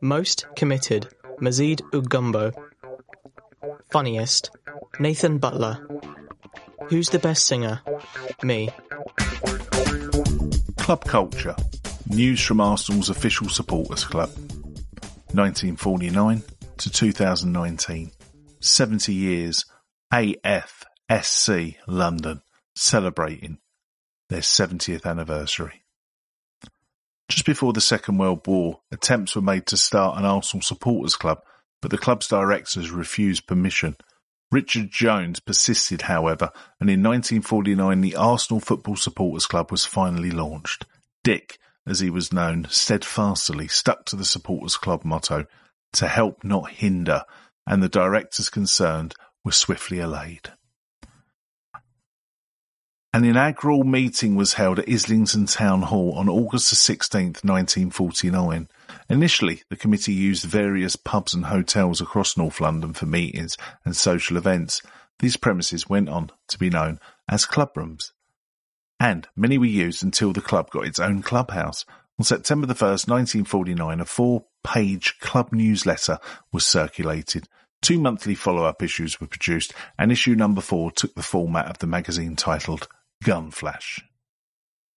Most 0.01 0.45
committed, 0.55 1.07
Mazid 1.41 1.81
Ugumbo. 1.89 2.53
Funniest, 3.89 4.51
Nathan 4.99 5.39
Butler. 5.39 5.83
Who's 6.89 7.09
the 7.09 7.17
best 7.17 7.47
singer? 7.47 7.81
Me. 8.43 8.69
Club 10.77 11.05
culture. 11.05 11.55
News 12.07 12.39
from 12.39 12.61
Arsenal's 12.61 13.09
official 13.09 13.49
supporters 13.49 14.03
club. 14.03 14.29
1949 15.33 16.43
to 16.77 16.89
2019. 16.89 18.11
70 18.59 19.13
years 19.13 19.65
AFSC 20.13 21.75
London 21.87 22.41
celebrating 22.75 23.57
their 24.29 24.41
70th 24.41 25.05
anniversary. 25.05 25.83
Just 27.29 27.45
before 27.45 27.73
the 27.73 27.81
Second 27.81 28.17
World 28.17 28.45
War, 28.45 28.81
attempts 28.91 29.35
were 29.35 29.41
made 29.41 29.65
to 29.67 29.77
start 29.77 30.17
an 30.17 30.25
Arsenal 30.25 30.61
supporters 30.61 31.15
club 31.15 31.39
but 31.83 31.91
the 31.91 31.97
club's 31.97 32.29
directors 32.29 32.91
refused 32.91 33.45
permission. 33.45 33.97
Richard 34.49 34.89
Jones 34.89 35.41
persisted, 35.41 36.03
however, 36.03 36.49
and 36.79 36.89
in 36.89 37.03
1949 37.03 37.99
the 37.99 38.15
Arsenal 38.15 38.61
Football 38.61 38.95
Supporters 38.95 39.45
Club 39.45 39.69
was 39.69 39.83
finally 39.83 40.31
launched. 40.31 40.85
Dick, 41.25 41.57
as 41.85 41.99
he 41.99 42.09
was 42.09 42.31
known, 42.31 42.67
steadfastly 42.69 43.67
stuck 43.67 44.05
to 44.05 44.15
the 44.15 44.23
Supporters 44.23 44.77
Club 44.77 45.03
motto, 45.03 45.45
to 45.93 46.07
help 46.07 46.43
not 46.43 46.71
hinder, 46.71 47.23
and 47.65 47.81
the 47.81 47.89
directors 47.89 48.49
concerned 48.49 49.15
were 49.43 49.51
swiftly 49.51 49.99
allayed. 49.99 50.51
An 53.15 53.23
inaugural 53.23 53.83
meeting 53.83 54.35
was 54.35 54.53
held 54.53 54.79
at 54.79 54.89
Islington 54.89 55.45
Town 55.45 55.83
Hall 55.83 56.13
on 56.17 56.27
August 56.27 56.69
16, 56.69 57.25
1949. 57.43 58.67
Initially, 59.07 59.61
the 59.69 59.75
committee 59.75 60.13
used 60.13 60.45
various 60.45 60.95
pubs 60.95 61.35
and 61.35 61.45
hotels 61.45 62.01
across 62.01 62.35
North 62.35 62.59
London 62.59 62.93
for 62.93 63.05
meetings 63.05 63.55
and 63.85 63.95
social 63.95 64.35
events. 64.35 64.81
These 65.19 65.37
premises 65.37 65.87
went 65.87 66.09
on 66.09 66.31
to 66.47 66.57
be 66.57 66.71
known 66.71 66.99
as 67.29 67.45
club 67.45 67.77
rooms. 67.77 68.13
And 68.99 69.27
many 69.35 69.59
were 69.59 69.65
used 69.65 70.01
until 70.01 70.33
the 70.33 70.41
club 70.41 70.71
got 70.71 70.87
its 70.87 70.99
own 70.99 71.21
clubhouse. 71.21 71.85
On 72.19 72.25
September 72.25 72.67
1, 72.67 72.75
1949, 72.77 73.99
a 73.99 74.05
four-page 74.05 75.19
club 75.19 75.51
newsletter 75.51 76.19
was 76.51 76.65
circulated. 76.65 77.47
Two 77.81 77.99
monthly 77.99 78.35
follow-up 78.35 78.83
issues 78.83 79.19
were 79.19 79.27
produced, 79.27 79.73
and 79.97 80.11
issue 80.11 80.35
number 80.35 80.61
four 80.61 80.91
took 80.91 81.15
the 81.15 81.23
format 81.23 81.67
of 81.67 81.79
the 81.79 81.87
magazine 81.87 82.35
titled 82.35 82.87
Gun 83.23 83.49
Flash. 83.49 83.99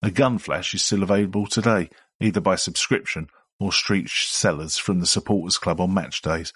A 0.02 0.10
gun 0.10 0.38
flash 0.38 0.74
is 0.74 0.84
still 0.84 1.02
available 1.02 1.46
today, 1.46 1.88
either 2.20 2.40
by 2.40 2.54
subscription 2.54 3.28
or 3.58 3.72
street 3.72 4.10
sellers 4.10 4.76
from 4.76 5.00
the 5.00 5.06
Supporters 5.06 5.56
Club 5.56 5.80
on 5.80 5.94
match 5.94 6.20
days, 6.20 6.52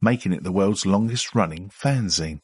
making 0.00 0.32
it 0.32 0.42
the 0.42 0.52
world's 0.52 0.86
longest 0.86 1.34
running 1.34 1.68
fanzine. 1.68 2.40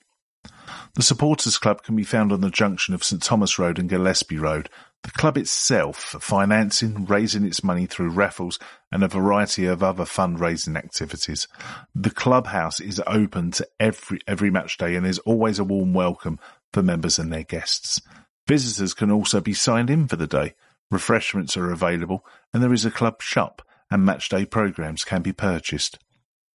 The 0.95 1.03
Supporters 1.03 1.59
Club 1.59 1.83
can 1.83 1.97
be 1.97 2.05
found 2.05 2.31
on 2.31 2.41
the 2.41 2.51
junction 2.51 2.95
of 2.95 3.03
St 3.03 3.21
Thomas 3.21 3.59
Road 3.59 3.79
and 3.79 3.89
Gillespie 3.89 4.39
Road. 4.39 4.69
The 5.03 5.11
club 5.11 5.37
itself 5.37 5.97
financing, 6.21 7.05
raising 7.05 7.45
its 7.45 7.65
money 7.65 7.87
through 7.87 8.11
raffles 8.11 8.59
and 8.93 9.03
a 9.03 9.09
variety 9.09 9.67
of 9.67 9.83
other 9.83 10.05
fundraising 10.05 10.77
activities. 10.77 11.49
The 11.95 12.11
clubhouse 12.11 12.81
is 12.81 13.03
open 13.07 13.51
to 13.53 13.69
every 13.81 14.21
every 14.27 14.51
match 14.51 14.79
day 14.79 14.95
and 14.95 15.05
there's 15.05 15.19
always 15.21 15.59
a 15.59 15.65
warm 15.65 15.93
welcome 15.95 16.39
for 16.73 16.83
members 16.83 17.19
and 17.19 17.33
their 17.33 17.43
guests. 17.43 18.01
Visitors 18.47 18.95
can 18.95 19.11
also 19.11 19.41
be 19.41 19.53
signed 19.53 19.91
in 19.91 20.07
for 20.07 20.17
the 20.17 20.27
day. 20.27 20.55
Refreshments 20.91 21.57
are 21.57 21.71
available 21.71 22.25
and 22.53 22.63
there 22.63 22.73
is 22.73 22.85
a 22.85 22.91
club 22.91 23.21
shop 23.21 23.63
and 23.91 24.07
matchday 24.07 24.49
programs 24.49 25.05
can 25.05 25.23
be 25.23 25.33
purchased. 25.33 25.99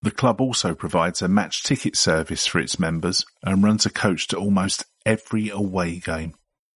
The 0.01 0.11
club 0.11 0.39
also 0.39 0.73
provides 0.73 1.21
a 1.21 1.27
match 1.27 1.63
ticket 1.63 1.97
service 1.97 2.47
for 2.47 2.59
its 2.59 2.79
members 2.79 3.25
and 3.43 3.63
runs 3.63 3.85
a 3.85 3.89
coach 3.89 4.27
to 4.27 4.37
almost 4.37 4.85
every 5.05 5.49
away 5.49 5.99
game. 5.99 6.35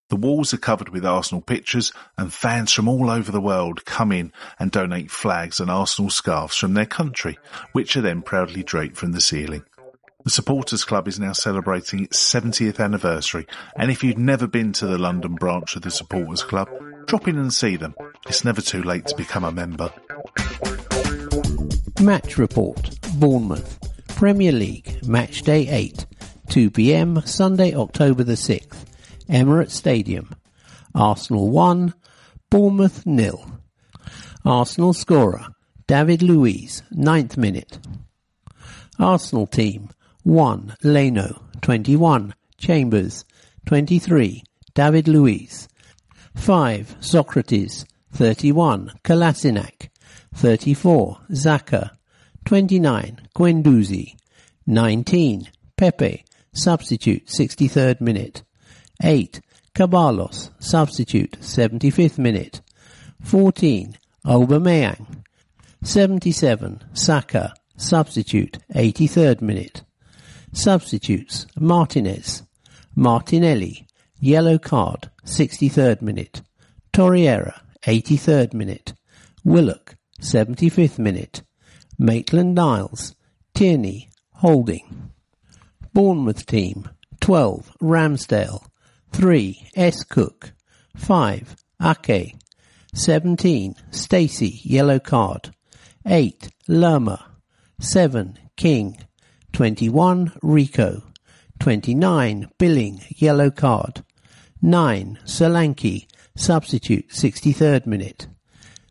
The 0.10 0.18
walls 0.18 0.54
are 0.54 0.58
covered 0.58 0.90
with 0.90 1.06
Arsenal 1.06 1.42
pictures 1.42 1.94
and 2.18 2.34
fans 2.34 2.72
from 2.74 2.90
all 2.90 3.10
over 3.10 3.32
the 3.32 3.42
world 3.42 3.86
come 3.86 4.12
in 4.12 4.34
and 4.60 4.70
donate 4.72 5.10
flags 5.10 5.60
and 5.60 5.72
Arsenal 5.72 6.12
scarves 6.12 6.58
from 6.58 6.74
their 6.74 6.86
country, 6.86 7.40
which 7.72 7.96
are 7.96 8.02
then 8.02 8.22
proudly 8.22 8.62
draped 8.62 8.98
from 8.98 9.14
the 9.14 9.22
ceiling. 9.22 9.64
The 10.26 10.30
Supporters 10.30 10.86
Club 10.86 11.08
is 11.08 11.20
now 11.20 11.34
celebrating 11.34 12.04
its 12.04 12.20
70th 12.20 12.80
anniversary, 12.80 13.48
and 13.76 13.90
if 13.90 14.04
you've 14.04 14.18
never 14.18 14.48
been 14.48 14.72
to 14.74 14.86
the 14.86 14.98
London 14.98 15.36
branch 15.36 15.76
of 15.76 15.82
the 15.82 15.92
Supporters 15.92 16.44
Club, 16.44 16.70
drop 17.08 17.28
in 17.28 17.38
and 17.38 17.54
see 17.54 17.76
them. 17.76 17.96
It's 18.28 18.46
never 18.46 18.62
too 18.62 18.84
late 18.84 19.08
to 19.08 19.16
become 19.16 19.44
a 19.44 19.52
member. 19.52 19.92
Match 22.04 22.38
Report 22.38 23.00
Bournemouth 23.16 23.80
Premier 24.10 24.52
League 24.52 25.08
Match 25.08 25.42
Day 25.42 25.68
8 25.70 26.06
2pm 26.48 27.28
Sunday 27.28 27.74
October 27.74 28.24
the 28.24 28.34
6th 28.34 28.86
Emirates 29.30 29.72
Stadium 29.72 30.36
Arsenal 30.94 31.50
1 31.50 31.94
Bournemouth 32.50 33.06
nil 33.06 33.60
Arsenal 34.46 34.94
scorer 34.94 35.48
David 35.88 36.22
Luiz 36.22 36.84
9th 36.94 37.38
minute 37.38 37.80
Arsenal 39.00 39.48
team 39.48 39.90
1. 40.24 40.76
Leno 40.84 41.44
21. 41.62 42.34
Chambers 42.58 43.26
23. 43.66 44.44
David 44.74 45.08
Luiz 45.08 45.68
5. 46.36 46.96
Sokratis, 47.00 47.86
31. 48.12 48.92
Kolasinac 49.04 49.90
34. 50.34 51.18
Xhaka. 51.32 51.92
29. 52.46 53.18
Guendouzi 53.36 54.16
19. 54.66 55.48
Pepe 55.78 56.26
substitute 56.54 57.26
63rd 57.28 58.02
minute 58.02 58.44
8. 59.02 59.42
Ceballos 59.74 60.50
substitute 60.60 61.40
75th 61.40 62.18
minute 62.18 62.62
14. 63.22 63.98
Aubameyang 64.26 65.24
77. 65.84 66.84
Saka 66.94 67.54
substitute 67.78 68.60
83rd 68.74 69.42
minute 69.42 69.84
Substitutes 70.56 71.48
Martinez, 71.60 72.44
Martinelli, 72.96 73.88
yellow 74.20 74.60
card, 74.60 75.10
63rd 75.26 76.04
minute. 76.04 76.44
Torreira, 76.94 77.60
83rd 77.88 78.54
minute. 78.54 78.94
Willock, 79.44 79.96
75th 80.24 80.98
minute. 80.98 81.44
Maitland 82.00 82.56
Niles, 82.56 83.14
Tierney, 83.54 84.10
holding. 84.36 85.12
Bournemouth 85.94 86.46
team 86.46 86.90
12 87.20 87.72
Ramsdale, 87.82 88.66
3 89.12 89.70
S. 89.76 90.04
Cook, 90.04 90.54
5 90.96 91.56
Ake, 91.82 92.36
17 92.94 93.76
Stacey, 93.92 94.62
yellow 94.64 95.00
card, 95.00 95.54
8 96.06 96.50
Lerma, 96.68 97.26
7 97.80 98.40
King, 98.56 98.98
21 99.52 100.32
Rico, 100.42 101.04
29 101.60 102.50
Billing, 102.58 103.02
yellow 103.10 103.52
card, 103.52 104.04
9 104.62 105.20
Solanke, 105.26 106.08
substitute 106.36 107.10
63rd 107.10 107.86
minute, 107.86 108.28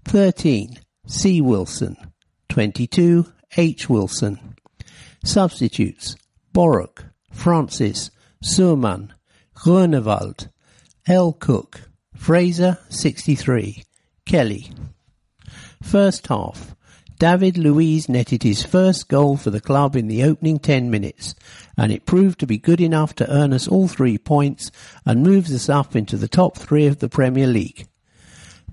13 0.05 0.79
C. 1.13 1.43
Wilson, 1.43 1.95
22 2.49 3.27
H. 3.59 3.89
Wilson, 3.89 4.57
substitutes. 5.23 6.17
Boruc, 6.55 7.05
Francis, 7.31 8.11
Surman, 8.43 9.13
Groenewald, 9.55 10.49
L. 11.07 11.35
Cook, 11.35 11.83
Fraser. 12.17 12.79
63, 12.89 13.85
Kelly. 14.25 14.73
First 15.83 16.29
half, 16.29 16.75
David 17.19 17.59
Luiz 17.59 18.09
netted 18.09 18.43
his 18.43 18.65
first 18.65 19.09
goal 19.09 19.37
for 19.37 19.51
the 19.51 19.61
club 19.61 19.95
in 19.95 20.09
the 20.09 20.25
opening 20.25 20.59
10 20.59 20.91
minutes, 20.91 21.35
and 21.77 21.93
it 21.93 22.07
proved 22.07 22.41
to 22.41 22.47
be 22.47 22.57
good 22.57 22.81
enough 22.81 23.15
to 23.17 23.31
earn 23.31 23.53
us 23.53 23.69
all 23.69 23.87
three 23.87 24.17
points 24.17 24.71
and 25.05 25.23
moves 25.23 25.53
us 25.53 25.69
up 25.69 25.95
into 25.95 26.17
the 26.17 26.27
top 26.27 26.57
three 26.57 26.87
of 26.87 27.01
the 27.01 27.09
Premier 27.11 27.47
League. 27.47 27.87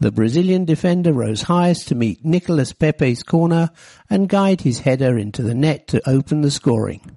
The 0.01 0.11
Brazilian 0.13 0.63
defender 0.63 1.11
rose 1.11 1.41
highest 1.41 1.89
to 1.89 1.95
meet 1.95 2.23
Nicolas 2.23 2.71
Pepe's 2.71 3.21
corner 3.21 3.69
and 4.09 4.29
guide 4.29 4.61
his 4.61 4.79
header 4.79 5.17
into 5.17 5.41
the 5.43 5.53
net 5.53 5.89
to 5.89 6.09
open 6.09 6.39
the 6.39 6.51
scoring. 6.51 7.11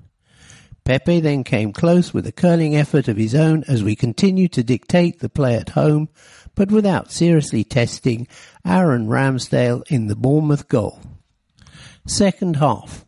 Pepe 0.84 1.20
then 1.20 1.44
came 1.44 1.72
close 1.72 2.12
with 2.12 2.26
a 2.26 2.32
curling 2.32 2.74
effort 2.74 3.06
of 3.06 3.16
his 3.16 3.36
own 3.36 3.62
as 3.68 3.84
we 3.84 3.94
continued 3.94 4.50
to 4.52 4.64
dictate 4.64 5.20
the 5.20 5.28
play 5.28 5.54
at 5.54 5.70
home, 5.70 6.08
but 6.56 6.72
without 6.72 7.12
seriously 7.12 7.62
testing 7.62 8.26
Aaron 8.64 9.06
Ramsdale 9.06 9.84
in 9.88 10.08
the 10.08 10.16
Bournemouth 10.16 10.66
goal. 10.66 10.98
Second 12.04 12.56
half. 12.56 13.04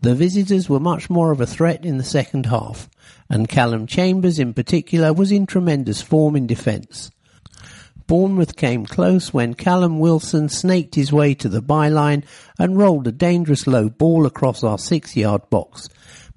The 0.00 0.16
visitors 0.16 0.68
were 0.68 0.80
much 0.80 1.08
more 1.08 1.30
of 1.30 1.40
a 1.40 1.46
threat 1.46 1.84
in 1.84 1.96
the 1.96 2.02
second 2.02 2.46
half, 2.46 2.90
and 3.30 3.48
Callum 3.48 3.86
Chambers 3.86 4.40
in 4.40 4.52
particular 4.52 5.12
was 5.12 5.30
in 5.30 5.46
tremendous 5.46 6.02
form 6.02 6.34
in 6.34 6.48
defence. 6.48 7.12
Bournemouth 8.06 8.56
came 8.56 8.86
close 8.86 9.32
when 9.32 9.54
Callum 9.54 9.98
Wilson 9.98 10.48
snaked 10.48 10.94
his 10.94 11.12
way 11.12 11.34
to 11.34 11.48
the 11.48 11.62
byline 11.62 12.24
and 12.58 12.78
rolled 12.78 13.06
a 13.06 13.12
dangerous 13.12 13.66
low 13.66 13.88
ball 13.88 14.26
across 14.26 14.64
our 14.64 14.78
six 14.78 15.16
yard 15.16 15.48
box, 15.50 15.88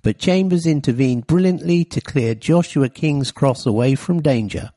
but 0.01 0.19
Chambers 0.19 0.65
intervened 0.65 1.27
brilliantly 1.27 1.83
to 1.85 2.01
clear 2.01 2.35
Joshua 2.35 2.89
King's 2.89 3.31
cross 3.31 3.65
away 3.65 3.95
from 3.95 4.21
danger. 4.21 4.71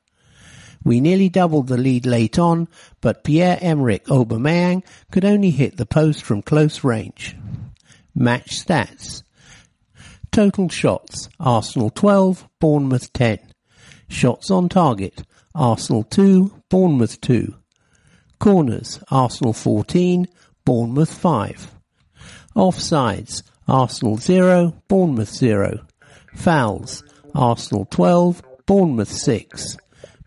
We 0.85 1.01
nearly 1.01 1.29
doubled 1.29 1.67
the 1.67 1.77
lead 1.77 2.07
late 2.07 2.39
on, 2.39 2.69
but 3.01 3.25
Pierre-Emerick 3.25 4.05
Aubameyang 4.07 4.85
could 5.11 5.25
only 5.25 5.51
hit 5.51 5.77
the 5.77 5.87
post 5.87 6.23
from 6.23 6.41
close 6.41 6.85
range. 6.85 7.37
Match 8.15 8.65
stats. 8.65 9.23
Total 10.31 10.69
shots, 10.69 11.29
Arsenal 11.41 11.91
12, 11.91 12.49
Bournemouth 12.61 13.13
10. 13.13 13.39
Shots 14.09 14.51
on 14.51 14.69
target, 14.69 15.23
Arsenal 15.55 16.05
2, 16.05 16.63
Bournemouth 16.69 17.21
2. 17.21 17.55
Corners, 18.39 19.01
Arsenal 19.11 19.53
14, 19.53 20.29
Bournemouth 20.65 21.13
5. 21.13 21.75
Offsides, 22.55 23.43
Arsenal 23.67 24.17
0, 24.17 24.75
Bournemouth 24.89 25.31
0. 25.31 25.87
Fouls, 26.35 27.03
Arsenal 27.35 27.87
12, 27.91 28.43
Bournemouth 28.67 29.11
6. 29.11 29.77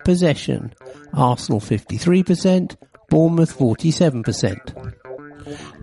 Possession, 0.04 0.74
Arsenal 1.14 1.60
53%, 1.60 2.76
Bournemouth 3.10 3.58
47%. 3.58 4.96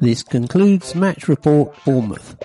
This 0.00 0.22
concludes 0.22 0.94
Match 0.94 1.28
Report 1.28 1.74
Bournemouth. 1.84 2.36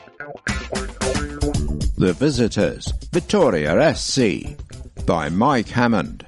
The 1.97 2.13
Visitors, 2.13 2.91
Vitoria 3.11 3.95
SC, 3.95 4.57
by 5.05 5.29
Mike 5.29 5.69
Hammond. 5.69 6.25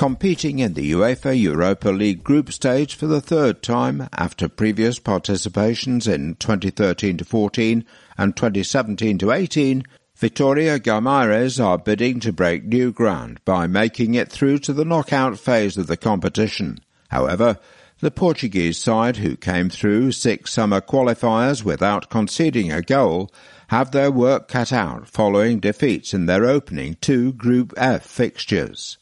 Competing 0.00 0.60
in 0.60 0.72
the 0.72 0.92
UEFA 0.92 1.38
Europa 1.38 1.90
League 1.90 2.24
group 2.24 2.50
stage 2.50 2.94
for 2.94 3.06
the 3.06 3.20
third 3.20 3.62
time 3.62 4.08
after 4.14 4.48
previous 4.48 4.98
participations 4.98 6.10
in 6.10 6.36
2013-14 6.36 7.84
and 8.16 8.34
2017-18, 8.34 9.84
Vitoria 10.16 10.80
Guimarães 10.80 11.62
are 11.62 11.76
bidding 11.76 12.18
to 12.20 12.32
break 12.32 12.64
new 12.64 12.90
ground 12.90 13.40
by 13.44 13.66
making 13.66 14.14
it 14.14 14.32
through 14.32 14.56
to 14.60 14.72
the 14.72 14.86
knockout 14.86 15.38
phase 15.38 15.76
of 15.76 15.86
the 15.86 15.98
competition. 15.98 16.78
However, 17.10 17.58
the 17.98 18.10
Portuguese 18.10 18.78
side, 18.78 19.18
who 19.18 19.36
came 19.36 19.68
through 19.68 20.12
six 20.12 20.50
summer 20.50 20.80
qualifiers 20.80 21.62
without 21.62 22.08
conceding 22.08 22.72
a 22.72 22.80
goal, 22.80 23.30
have 23.68 23.90
their 23.90 24.10
work 24.10 24.48
cut 24.48 24.72
out 24.72 25.06
following 25.10 25.60
defeats 25.60 26.14
in 26.14 26.24
their 26.24 26.46
opening 26.46 26.96
two 27.02 27.34
Group 27.34 27.74
F 27.76 28.06
fixtures. 28.06 28.96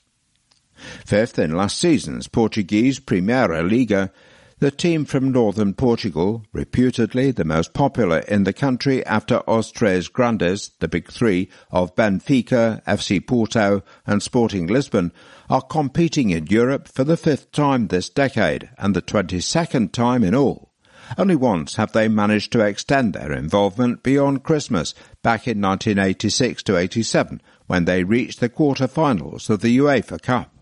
Fifth 1.04 1.38
in 1.38 1.56
last 1.56 1.78
season's 1.78 2.28
Portuguese 2.28 2.98
Primeira 2.98 3.62
Liga, 3.62 4.12
the 4.60 4.70
team 4.72 5.04
from 5.04 5.30
northern 5.30 5.72
Portugal, 5.72 6.44
reputedly 6.52 7.30
the 7.30 7.44
most 7.44 7.72
popular 7.72 8.18
in 8.20 8.42
the 8.42 8.52
country 8.52 9.06
after 9.06 9.40
Os 9.48 9.70
Tres 9.70 10.08
Grandes, 10.08 10.72
the 10.80 10.88
big 10.88 11.12
three 11.12 11.48
of 11.70 11.94
Benfica, 11.94 12.82
FC 12.84 13.24
Porto 13.24 13.84
and 14.04 14.20
Sporting 14.20 14.66
Lisbon, 14.66 15.12
are 15.48 15.62
competing 15.62 16.30
in 16.30 16.48
Europe 16.48 16.88
for 16.88 17.04
the 17.04 17.16
fifth 17.16 17.52
time 17.52 17.86
this 17.86 18.08
decade 18.08 18.68
and 18.78 18.96
the 18.96 19.02
22nd 19.02 19.92
time 19.92 20.24
in 20.24 20.34
all. 20.34 20.72
Only 21.16 21.36
once 21.36 21.76
have 21.76 21.92
they 21.92 22.08
managed 22.08 22.50
to 22.52 22.60
extend 22.60 23.14
their 23.14 23.32
involvement 23.32 24.02
beyond 24.02 24.42
Christmas, 24.42 24.92
back 25.22 25.46
in 25.46 25.60
1986 25.60 26.64
to 26.64 26.76
87, 26.76 27.40
when 27.66 27.84
they 27.84 28.02
reached 28.02 28.40
the 28.40 28.48
quarter-finals 28.48 29.48
of 29.48 29.60
the 29.60 29.78
UEFA 29.78 30.20
Cup. 30.20 30.52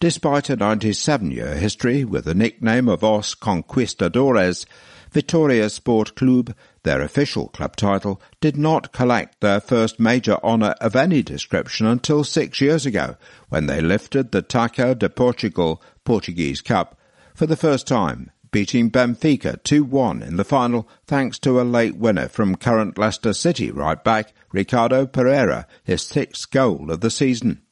Despite 0.00 0.50
a 0.50 0.56
97-year 0.56 1.56
history 1.56 2.04
with 2.04 2.24
the 2.24 2.34
nickname 2.34 2.88
of 2.88 3.04
Os 3.04 3.34
Conquistadores, 3.34 4.66
Vitoria 5.10 5.70
Sport 5.70 6.14
Club, 6.14 6.54
their 6.82 7.00
official 7.00 7.48
club 7.48 7.76
title, 7.76 8.20
did 8.40 8.56
not 8.56 8.92
collect 8.92 9.40
their 9.40 9.60
first 9.60 9.98
major 9.98 10.38
honour 10.44 10.74
of 10.80 10.94
any 10.94 11.22
description 11.22 11.86
until 11.86 12.24
six 12.24 12.60
years 12.60 12.84
ago, 12.84 13.16
when 13.48 13.66
they 13.66 13.80
lifted 13.80 14.32
the 14.32 14.42
Taça 14.42 14.98
de 14.98 15.08
Portugal 15.08 15.82
Portuguese 16.04 16.60
Cup 16.60 16.98
for 17.38 17.46
the 17.46 17.56
first 17.56 17.86
time, 17.86 18.32
beating 18.50 18.90
Benfica 18.90 19.62
2-1 19.62 20.26
in 20.26 20.36
the 20.36 20.44
final 20.44 20.88
thanks 21.06 21.38
to 21.38 21.60
a 21.60 21.62
late 21.62 21.96
winner 21.96 22.26
from 22.26 22.56
current 22.56 22.98
Leicester 22.98 23.32
City 23.32 23.70
right 23.70 24.02
back 24.02 24.32
Ricardo 24.52 25.06
Pereira, 25.06 25.66
his 25.84 26.02
sixth 26.02 26.50
goal 26.50 26.90
of 26.90 27.00
the 27.00 27.10
season. 27.10 27.62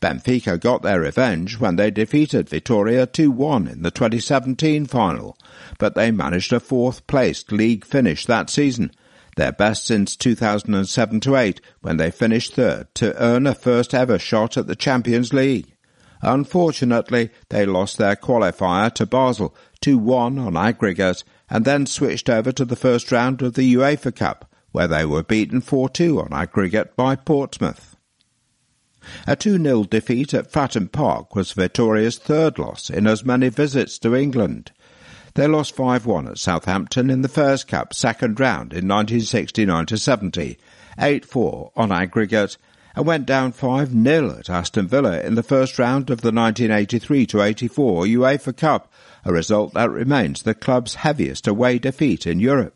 Benfica 0.00 0.60
got 0.60 0.82
their 0.82 1.00
revenge 1.00 1.58
when 1.58 1.76
they 1.76 1.90
defeated 1.90 2.48
Vitoria 2.48 3.06
2-1 3.06 3.72
in 3.72 3.82
the 3.82 3.90
2017 3.90 4.86
final, 4.86 5.36
but 5.78 5.94
they 5.94 6.10
managed 6.10 6.52
a 6.52 6.60
fourth-placed 6.60 7.52
league 7.52 7.84
finish 7.84 8.26
that 8.26 8.50
season, 8.50 8.90
their 9.36 9.52
best 9.52 9.86
since 9.86 10.16
2007-8 10.16 11.60
when 11.82 11.96
they 11.96 12.10
finished 12.10 12.54
third 12.54 12.92
to 12.94 13.14
earn 13.22 13.46
a 13.46 13.54
first-ever 13.54 14.18
shot 14.18 14.56
at 14.56 14.66
the 14.66 14.76
Champions 14.76 15.32
League. 15.32 15.72
Unfortunately, 16.22 17.30
they 17.50 17.66
lost 17.66 17.98
their 17.98 18.16
qualifier 18.16 18.92
to 18.94 19.06
Basel 19.06 19.54
2-1 19.82 20.44
on 20.44 20.56
aggregate 20.56 21.22
and 21.50 21.64
then 21.64 21.86
switched 21.86 22.28
over 22.28 22.50
to 22.52 22.64
the 22.64 22.74
first 22.74 23.12
round 23.12 23.42
of 23.42 23.54
the 23.54 23.74
UEFA 23.74 24.16
Cup, 24.16 24.50
where 24.72 24.88
they 24.88 25.04
were 25.04 25.22
beaten 25.22 25.60
4-2 25.60 26.24
on 26.24 26.32
aggregate 26.32 26.96
by 26.96 27.14
Portsmouth. 27.14 27.85
A 29.26 29.36
2-0 29.36 29.88
defeat 29.90 30.34
at 30.34 30.50
Fratton 30.50 30.90
Park 30.90 31.34
was 31.34 31.52
Vitoria's 31.52 32.18
third 32.18 32.58
loss 32.58 32.90
in 32.90 33.06
as 33.06 33.24
many 33.24 33.48
visits 33.48 33.98
to 33.98 34.14
England. 34.14 34.72
They 35.34 35.46
lost 35.46 35.76
5-1 35.76 36.30
at 36.30 36.38
Southampton 36.38 37.10
in 37.10 37.22
the 37.22 37.28
Fairs 37.28 37.62
Cup 37.62 37.92
second 37.92 38.40
round 38.40 38.72
in 38.72 38.86
1969-70, 38.86 40.56
8-4 40.98 41.70
on 41.76 41.92
aggregate, 41.92 42.56
and 42.94 43.06
went 43.06 43.26
down 43.26 43.52
5-0 43.52 44.38
at 44.38 44.48
Aston 44.48 44.88
Villa 44.88 45.20
in 45.20 45.34
the 45.34 45.42
first 45.42 45.78
round 45.78 46.08
of 46.08 46.22
the 46.22 46.30
1983-84 46.30 47.68
UEFA 47.68 48.56
Cup, 48.56 48.90
a 49.26 49.32
result 49.32 49.74
that 49.74 49.90
remains 49.90 50.42
the 50.42 50.54
club's 50.54 50.94
heaviest 50.94 51.46
away 51.46 51.78
defeat 51.78 52.26
in 52.26 52.40
Europe. 52.40 52.74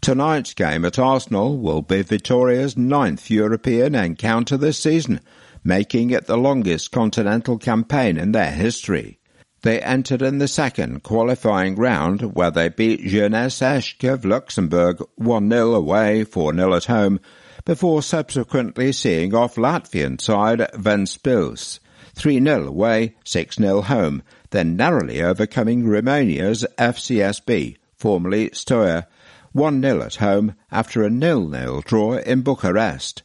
Tonight's 0.00 0.54
game 0.54 0.86
at 0.86 0.98
Arsenal 0.98 1.58
will 1.58 1.82
be 1.82 2.00
Vitoria's 2.00 2.74
ninth 2.74 3.30
European 3.30 3.94
encounter 3.94 4.56
this 4.56 4.78
season, 4.78 5.20
making 5.62 6.10
it 6.10 6.26
the 6.26 6.38
longest 6.38 6.90
continental 6.90 7.58
campaign 7.58 8.16
in 8.16 8.32
their 8.32 8.50
history. 8.50 9.18
They 9.62 9.78
entered 9.80 10.22
in 10.22 10.38
the 10.38 10.48
second 10.48 11.02
qualifying 11.02 11.76
round 11.76 12.34
where 12.34 12.50
they 12.50 12.70
beat 12.70 13.04
Jeunesse 13.04 13.60
Esch 13.60 14.02
of 14.04 14.24
Luxembourg 14.24 15.02
1-0 15.20 15.76
away, 15.76 16.24
4-0 16.24 16.76
at 16.76 16.84
home, 16.86 17.20
before 17.66 18.02
subsequently 18.02 18.92
seeing 18.92 19.34
off 19.34 19.56
Latvian 19.56 20.18
side 20.18 20.60
Ventspils 20.72 21.78
3-0 22.14 22.66
away, 22.66 23.16
6-0 23.26 23.84
home, 23.84 24.22
then 24.48 24.76
narrowly 24.76 25.22
overcoming 25.22 25.86
Romania's 25.86 26.64
FCSB, 26.78 27.76
formerly 27.96 28.48
Steaua, 28.54 29.06
1-0 29.54 30.04
at 30.04 30.14
home 30.16 30.54
after 30.70 31.02
a 31.02 31.10
nil-nil 31.10 31.80
draw 31.80 32.14
in 32.18 32.42
Bucharest. 32.42 33.22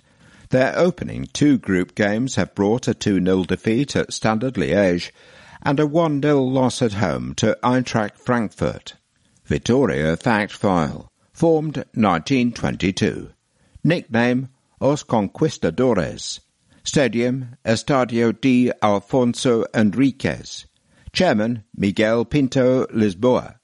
Their 0.49 0.77
opening 0.77 1.27
two 1.33 1.57
group 1.57 1.95
games 1.95 2.35
have 2.35 2.55
brought 2.55 2.87
a 2.87 2.93
2-0 2.93 3.47
defeat 3.47 3.95
at 3.95 4.13
Standard 4.13 4.55
Liège 4.55 5.11
and 5.61 5.79
a 5.79 5.85
1-0 5.85 6.51
loss 6.51 6.81
at 6.81 6.93
home 6.93 7.33
to 7.35 7.57
Eintracht 7.63 8.17
Frankfurt. 8.17 8.93
Vitoria 9.45 10.15
Fact 10.17 10.51
File, 10.51 11.11
formed 11.33 11.77
1922. 11.93 13.29
Nickname 13.83 14.49
Os 14.81 15.03
Conquistadores. 15.03 16.39
Stadium 16.83 17.55
Estadio 17.65 18.31
D. 18.31 18.71
Afonso 18.81 19.65
Henriques. 19.73 20.65
Chairman 21.13 21.63
Miguel 21.75 22.25
Pinto 22.25 22.85
Lisboa. 22.87 23.55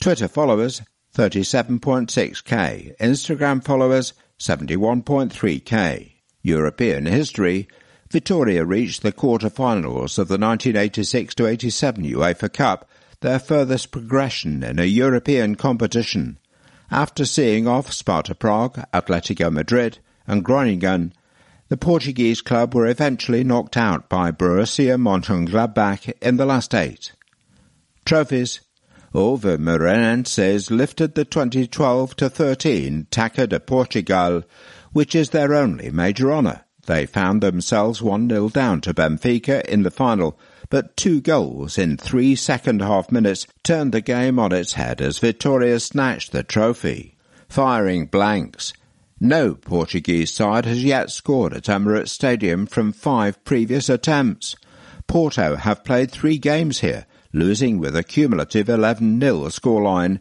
Twitter 0.00 0.28
followers 0.28 0.82
37.6k. 1.18 2.96
Instagram 2.98 3.64
followers 3.64 4.12
71.3k. 4.38 6.12
European 6.42 7.06
history 7.06 7.66
Vitoria 8.08 8.64
reached 8.64 9.02
the 9.02 9.10
quarter-finals 9.10 10.16
of 10.16 10.28
the 10.28 10.38
1986-87 10.38 12.12
UEFA 12.12 12.52
Cup, 12.52 12.88
their 13.20 13.40
furthest 13.40 13.90
progression 13.90 14.62
in 14.62 14.78
a 14.78 14.84
European 14.84 15.56
competition. 15.56 16.38
After 16.88 17.24
seeing 17.24 17.66
off 17.66 17.92
Sparta 17.92 18.36
Prague, 18.36 18.78
Atletico 18.94 19.52
Madrid 19.52 19.98
and 20.28 20.44
Groningen, 20.44 21.12
the 21.68 21.76
Portuguese 21.76 22.40
club 22.40 22.76
were 22.76 22.86
eventually 22.86 23.42
knocked 23.42 23.76
out 23.76 24.08
by 24.08 24.30
Borussia 24.30 24.96
Mönchengladbach 24.96 26.12
in 26.22 26.36
the 26.36 26.46
last 26.46 26.72
eight. 26.76 27.10
Trophies 28.04 28.60
over 29.18 29.58
Moreirenses 29.58 30.70
lifted 30.70 31.16
the 31.16 31.24
2012 31.24 32.14
to 32.14 32.30
13 32.30 33.08
Taça 33.10 33.48
de 33.48 33.58
Portugal, 33.58 34.44
which 34.92 35.14
is 35.14 35.30
their 35.30 35.54
only 35.54 35.90
major 35.90 36.32
honour. 36.32 36.64
They 36.86 37.04
found 37.04 37.42
themselves 37.42 38.00
1-0 38.00 38.52
down 38.52 38.80
to 38.82 38.94
Benfica 38.94 39.64
in 39.64 39.82
the 39.82 39.90
final, 39.90 40.38
but 40.70 40.96
two 40.96 41.20
goals 41.20 41.76
in 41.76 41.96
three 41.96 42.36
second 42.36 42.80
half 42.80 43.10
minutes 43.10 43.46
turned 43.64 43.92
the 43.92 44.00
game 44.00 44.38
on 44.38 44.52
its 44.52 44.74
head 44.74 45.00
as 45.00 45.18
Vitoria 45.18 45.80
snatched 45.80 46.30
the 46.30 46.44
trophy. 46.44 47.16
Firing 47.48 48.06
blanks. 48.06 48.72
No 49.18 49.54
Portuguese 49.54 50.32
side 50.32 50.64
has 50.64 50.84
yet 50.84 51.10
scored 51.10 51.54
at 51.54 51.64
Emirates 51.64 52.10
Stadium 52.10 52.66
from 52.66 52.92
five 52.92 53.42
previous 53.42 53.88
attempts. 53.88 54.54
Porto 55.08 55.56
have 55.56 55.82
played 55.82 56.12
three 56.12 56.38
games 56.38 56.80
here, 56.80 57.06
losing 57.32 57.78
with 57.78 57.96
a 57.96 58.02
cumulative 58.02 58.66
11-0 58.66 59.18
scoreline. 59.20 60.20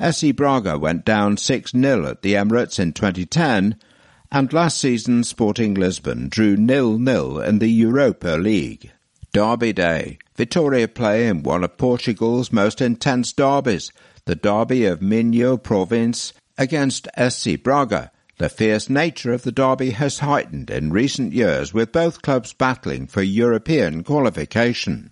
SC 0.00 0.34
Braga 0.34 0.78
went 0.78 1.04
down 1.04 1.36
6-0 1.36 2.08
at 2.08 2.22
the 2.22 2.34
Emirates 2.34 2.78
in 2.78 2.92
2010, 2.92 3.76
and 4.30 4.52
last 4.52 4.78
season 4.78 5.24
Sporting 5.24 5.74
Lisbon 5.74 6.28
drew 6.28 6.56
nil-nil 6.56 7.40
in 7.40 7.58
the 7.58 7.70
Europa 7.70 8.30
League. 8.30 8.92
Derby 9.32 9.72
Day. 9.72 10.18
Vitoria 10.36 10.88
play 10.88 11.26
in 11.26 11.42
one 11.42 11.64
of 11.64 11.76
Portugal's 11.76 12.52
most 12.52 12.80
intense 12.80 13.32
derbies, 13.32 13.92
the 14.24 14.34
derby 14.34 14.84
of 14.84 15.02
Minho 15.02 15.56
province 15.56 16.32
against 16.56 17.08
SC 17.16 17.62
Braga. 17.62 18.10
The 18.38 18.48
fierce 18.48 18.88
nature 18.88 19.32
of 19.32 19.42
the 19.42 19.52
derby 19.52 19.90
has 19.90 20.20
heightened 20.20 20.70
in 20.70 20.92
recent 20.92 21.32
years 21.32 21.74
with 21.74 21.92
both 21.92 22.22
clubs 22.22 22.52
battling 22.52 23.06
for 23.06 23.22
European 23.22 24.04
qualification. 24.04 25.10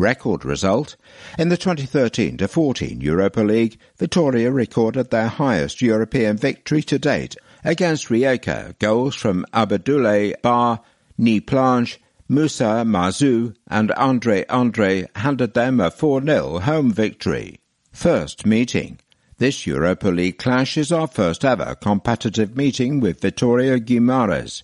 Record 0.00 0.46
result 0.46 0.96
In 1.38 1.50
the 1.50 1.58
2013-14 1.58 3.02
Europa 3.02 3.42
League, 3.42 3.78
Vitoria 3.98 4.50
recorded 4.50 5.10
their 5.10 5.28
highest 5.28 5.82
European 5.82 6.38
victory 6.38 6.82
to 6.84 6.98
date 6.98 7.36
against 7.64 8.08
Rijeka. 8.08 8.78
Goals 8.78 9.14
from 9.14 9.44
Abdoulaye 9.52 10.40
Bar, 10.40 10.80
Ni 11.18 11.38
Plange, 11.38 11.98
Moussa 12.28 12.82
Maazou 12.86 13.54
and 13.68 13.92
Andre 13.92 14.46
Andre 14.48 15.06
handed 15.16 15.52
them 15.52 15.80
a 15.80 15.90
4-0 15.90 16.62
home 16.62 16.90
victory. 16.92 17.60
First 17.92 18.46
meeting. 18.46 19.00
This 19.36 19.66
Europa 19.66 20.08
League 20.08 20.38
clash 20.38 20.78
is 20.78 20.90
our 20.90 21.08
first 21.08 21.44
ever 21.44 21.74
competitive 21.74 22.56
meeting 22.56 23.00
with 23.00 23.20
Vitória 23.20 23.78
Guimarães. 23.78 24.62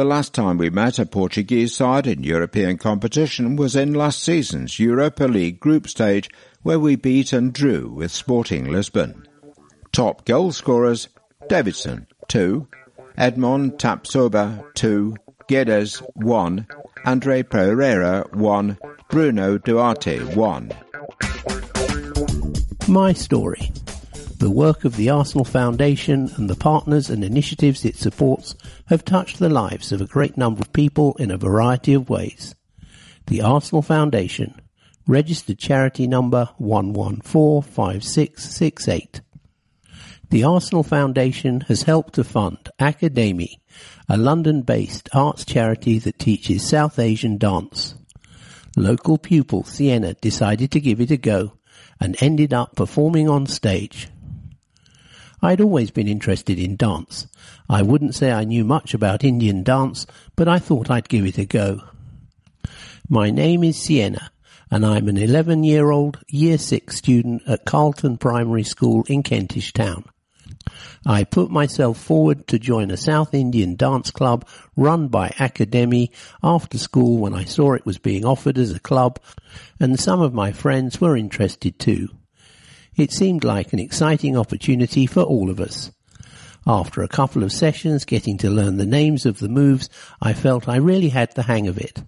The 0.00 0.06
last 0.06 0.32
time 0.32 0.56
we 0.56 0.70
met 0.70 0.98
a 0.98 1.04
Portuguese 1.04 1.74
side 1.76 2.06
in 2.06 2.22
European 2.22 2.78
competition 2.78 3.54
was 3.54 3.76
in 3.76 3.92
last 3.92 4.22
season's 4.22 4.78
Europa 4.78 5.24
League 5.24 5.60
group 5.60 5.86
stage 5.86 6.30
where 6.62 6.80
we 6.80 6.96
beat 6.96 7.34
and 7.34 7.52
drew 7.52 7.90
with 7.90 8.10
Sporting 8.10 8.72
Lisbon. 8.72 9.28
Top 9.92 10.24
goal 10.24 10.52
scorers 10.52 11.10
Davidson 11.50 12.06
2, 12.28 12.66
Edmond 13.18 13.72
Tapsoba 13.72 14.64
2, 14.72 15.16
Guedes 15.50 15.98
1, 16.14 16.66
Andre 17.04 17.42
Pereira 17.42 18.24
1, 18.32 18.78
Bruno 19.10 19.58
Duarte 19.58 20.18
1. 20.34 20.72
My 22.88 23.12
story. 23.12 23.70
The 24.40 24.50
work 24.50 24.84
of 24.86 24.96
the 24.96 25.10
Arsenal 25.10 25.44
Foundation 25.44 26.30
and 26.36 26.48
the 26.48 26.56
partners 26.56 27.10
and 27.10 27.22
initiatives 27.22 27.84
it 27.84 27.96
supports 27.96 28.54
have 28.86 29.04
touched 29.04 29.38
the 29.38 29.50
lives 29.50 29.92
of 29.92 30.00
a 30.00 30.06
great 30.06 30.38
number 30.38 30.62
of 30.62 30.72
people 30.72 31.14
in 31.18 31.30
a 31.30 31.36
variety 31.36 31.92
of 31.92 32.08
ways. 32.08 32.54
The 33.26 33.42
Arsenal 33.42 33.82
Foundation, 33.82 34.58
registered 35.06 35.58
charity 35.58 36.06
number 36.06 36.48
1145668. 36.58 39.20
The 40.30 40.44
Arsenal 40.44 40.84
Foundation 40.84 41.60
has 41.68 41.82
helped 41.82 42.14
to 42.14 42.24
fund 42.24 42.70
Akademi, 42.80 43.56
a 44.08 44.16
London-based 44.16 45.10
arts 45.12 45.44
charity 45.44 45.98
that 45.98 46.18
teaches 46.18 46.66
South 46.66 46.98
Asian 46.98 47.36
dance. 47.36 47.94
Local 48.74 49.18
pupil 49.18 49.64
Sienna 49.64 50.14
decided 50.14 50.70
to 50.70 50.80
give 50.80 51.02
it 51.02 51.10
a 51.10 51.18
go 51.18 51.58
and 52.00 52.16
ended 52.22 52.54
up 52.54 52.74
performing 52.74 53.28
on 53.28 53.44
stage. 53.44 54.08
I'd 55.42 55.60
always 55.60 55.90
been 55.90 56.08
interested 56.08 56.58
in 56.58 56.76
dance. 56.76 57.26
I 57.68 57.82
wouldn't 57.82 58.14
say 58.14 58.30
I 58.30 58.44
knew 58.44 58.64
much 58.64 58.92
about 58.92 59.24
Indian 59.24 59.62
dance, 59.62 60.06
but 60.36 60.48
I 60.48 60.58
thought 60.58 60.90
I'd 60.90 61.08
give 61.08 61.24
it 61.24 61.38
a 61.38 61.46
go. 61.46 61.80
My 63.08 63.30
name 63.30 63.64
is 63.64 63.80
Sienna, 63.80 64.30
and 64.70 64.84
I'm 64.84 65.08
an 65.08 65.16
11 65.16 65.64
year 65.64 65.90
old 65.90 66.18
year 66.28 66.58
6 66.58 66.94
student 66.94 67.42
at 67.46 67.64
Carlton 67.64 68.18
Primary 68.18 68.64
School 68.64 69.04
in 69.08 69.22
Kentish 69.22 69.72
Town. 69.72 70.04
I 71.06 71.24
put 71.24 71.50
myself 71.50 71.98
forward 71.98 72.46
to 72.48 72.58
join 72.58 72.90
a 72.90 72.96
South 72.96 73.32
Indian 73.32 73.74
dance 73.74 74.10
club 74.10 74.46
run 74.76 75.08
by 75.08 75.30
Akademi 75.30 76.10
after 76.42 76.76
school 76.76 77.16
when 77.16 77.34
I 77.34 77.44
saw 77.44 77.72
it 77.72 77.86
was 77.86 77.96
being 77.96 78.26
offered 78.26 78.58
as 78.58 78.72
a 78.72 78.78
club, 78.78 79.18
and 79.80 79.98
some 79.98 80.20
of 80.20 80.34
my 80.34 80.52
friends 80.52 81.00
were 81.00 81.16
interested 81.16 81.78
too. 81.78 82.10
It 82.96 83.12
seemed 83.12 83.44
like 83.44 83.72
an 83.72 83.78
exciting 83.78 84.36
opportunity 84.36 85.06
for 85.06 85.22
all 85.22 85.50
of 85.50 85.60
us. 85.60 85.90
After 86.66 87.02
a 87.02 87.08
couple 87.08 87.42
of 87.42 87.52
sessions 87.52 88.04
getting 88.04 88.36
to 88.38 88.50
learn 88.50 88.76
the 88.76 88.86
names 88.86 89.24
of 89.24 89.38
the 89.38 89.48
moves, 89.48 89.88
I 90.20 90.34
felt 90.34 90.68
I 90.68 90.76
really 90.76 91.08
had 91.08 91.34
the 91.34 91.44
hang 91.44 91.68
of 91.68 91.78
it. 91.78 92.02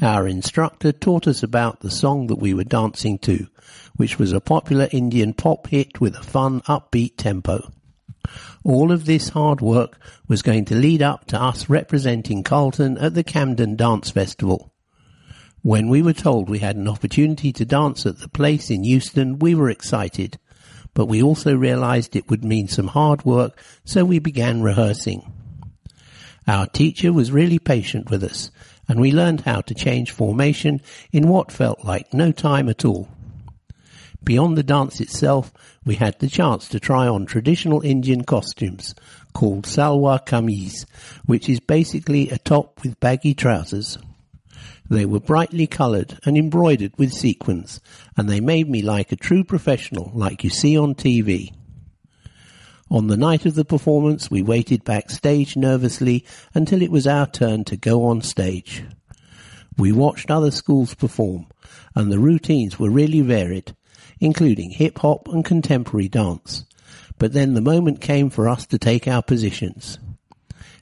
Our 0.00 0.26
instructor 0.26 0.92
taught 0.92 1.26
us 1.26 1.42
about 1.42 1.80
the 1.80 1.90
song 1.90 2.28
that 2.28 2.38
we 2.38 2.54
were 2.54 2.64
dancing 2.64 3.18
to, 3.18 3.46
which 3.96 4.18
was 4.18 4.32
a 4.32 4.40
popular 4.40 4.88
Indian 4.90 5.34
pop 5.34 5.66
hit 5.66 6.00
with 6.00 6.16
a 6.16 6.22
fun, 6.22 6.62
upbeat 6.62 7.16
tempo. 7.18 7.70
All 8.64 8.92
of 8.92 9.04
this 9.04 9.30
hard 9.30 9.60
work 9.60 9.98
was 10.26 10.40
going 10.40 10.64
to 10.66 10.74
lead 10.74 11.02
up 11.02 11.26
to 11.26 11.40
us 11.40 11.68
representing 11.68 12.42
Carlton 12.42 12.96
at 12.96 13.14
the 13.14 13.24
Camden 13.24 13.76
Dance 13.76 14.10
Festival. 14.10 14.72
When 15.62 15.88
we 15.88 16.00
were 16.00 16.14
told 16.14 16.48
we 16.48 16.60
had 16.60 16.76
an 16.76 16.88
opportunity 16.88 17.52
to 17.52 17.66
dance 17.66 18.06
at 18.06 18.18
the 18.18 18.28
place 18.28 18.70
in 18.70 18.82
Euston, 18.82 19.38
we 19.38 19.54
were 19.54 19.68
excited, 19.68 20.38
but 20.94 21.04
we 21.04 21.22
also 21.22 21.54
realized 21.54 22.16
it 22.16 22.30
would 22.30 22.42
mean 22.42 22.66
some 22.66 22.88
hard 22.88 23.26
work, 23.26 23.62
so 23.84 24.06
we 24.06 24.20
began 24.20 24.62
rehearsing. 24.62 25.30
Our 26.48 26.66
teacher 26.66 27.12
was 27.12 27.30
really 27.30 27.58
patient 27.58 28.10
with 28.10 28.24
us, 28.24 28.50
and 28.88 29.00
we 29.00 29.12
learned 29.12 29.42
how 29.42 29.60
to 29.60 29.74
change 29.74 30.12
formation 30.12 30.80
in 31.12 31.28
what 31.28 31.52
felt 31.52 31.84
like 31.84 32.14
no 32.14 32.32
time 32.32 32.70
at 32.70 32.86
all. 32.86 33.10
Beyond 34.24 34.56
the 34.56 34.62
dance 34.62 34.98
itself, 34.98 35.52
we 35.84 35.96
had 35.96 36.18
the 36.20 36.28
chance 36.28 36.68
to 36.68 36.80
try 36.80 37.06
on 37.06 37.26
traditional 37.26 37.82
Indian 37.82 38.24
costumes 38.24 38.94
called 39.34 39.64
salwar 39.64 40.26
kameez, 40.26 40.86
which 41.26 41.50
is 41.50 41.60
basically 41.60 42.30
a 42.30 42.38
top 42.38 42.82
with 42.82 42.98
baggy 42.98 43.34
trousers. 43.34 43.98
They 44.90 45.06
were 45.06 45.20
brightly 45.20 45.68
coloured 45.68 46.18
and 46.24 46.36
embroidered 46.36 46.92
with 46.98 47.12
sequins, 47.12 47.80
and 48.16 48.28
they 48.28 48.40
made 48.40 48.68
me 48.68 48.82
like 48.82 49.12
a 49.12 49.16
true 49.16 49.44
professional 49.44 50.10
like 50.12 50.42
you 50.42 50.50
see 50.50 50.76
on 50.76 50.96
TV. 50.96 51.54
On 52.90 53.06
the 53.06 53.16
night 53.16 53.46
of 53.46 53.54
the 53.54 53.64
performance, 53.64 54.32
we 54.32 54.42
waited 54.42 54.82
backstage 54.82 55.56
nervously 55.56 56.24
until 56.54 56.82
it 56.82 56.90
was 56.90 57.06
our 57.06 57.28
turn 57.28 57.62
to 57.64 57.76
go 57.76 58.06
on 58.06 58.20
stage. 58.20 58.82
We 59.78 59.92
watched 59.92 60.28
other 60.28 60.50
schools 60.50 60.94
perform, 60.94 61.46
and 61.94 62.10
the 62.10 62.18
routines 62.18 62.80
were 62.80 62.90
really 62.90 63.20
varied, 63.20 63.76
including 64.18 64.70
hip 64.70 64.98
hop 64.98 65.28
and 65.28 65.44
contemporary 65.44 66.08
dance. 66.08 66.64
But 67.16 67.32
then 67.32 67.54
the 67.54 67.60
moment 67.60 68.00
came 68.00 68.28
for 68.28 68.48
us 68.48 68.66
to 68.66 68.78
take 68.78 69.06
our 69.06 69.22
positions. 69.22 70.00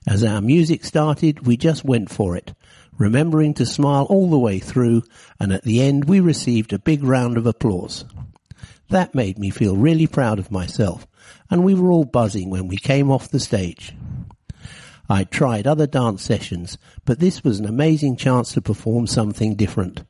As 0.06 0.24
our 0.24 0.40
music 0.40 0.86
started, 0.86 1.46
we 1.46 1.58
just 1.58 1.84
went 1.84 2.08
for 2.08 2.34
it, 2.34 2.54
remembering 2.98 3.54
to 3.54 3.64
smile 3.64 4.04
all 4.04 4.28
the 4.28 4.38
way 4.38 4.58
through, 4.58 5.02
and 5.40 5.52
at 5.52 5.62
the 5.62 5.80
end 5.80 6.04
we 6.04 6.20
received 6.20 6.72
a 6.72 6.78
big 6.78 7.02
round 7.02 7.38
of 7.38 7.46
applause. 7.46 8.04
That 8.90 9.14
made 9.14 9.38
me 9.38 9.50
feel 9.50 9.76
really 9.76 10.06
proud 10.06 10.38
of 10.38 10.50
myself, 10.50 11.06
and 11.50 11.64
we 11.64 11.74
were 11.74 11.90
all 11.90 12.04
buzzing 12.04 12.50
when 12.50 12.68
we 12.68 12.76
came 12.76 13.10
off 13.10 13.30
the 13.30 13.40
stage. 13.40 13.94
I 15.08 15.24
tried 15.24 15.66
other 15.66 15.86
dance 15.86 16.22
sessions, 16.22 16.76
but 17.06 17.18
this 17.18 17.42
was 17.42 17.58
an 17.58 17.66
amazing 17.66 18.16
chance 18.16 18.52
to 18.52 18.60
perform 18.60 19.06
something 19.06 19.54
different 19.54 20.02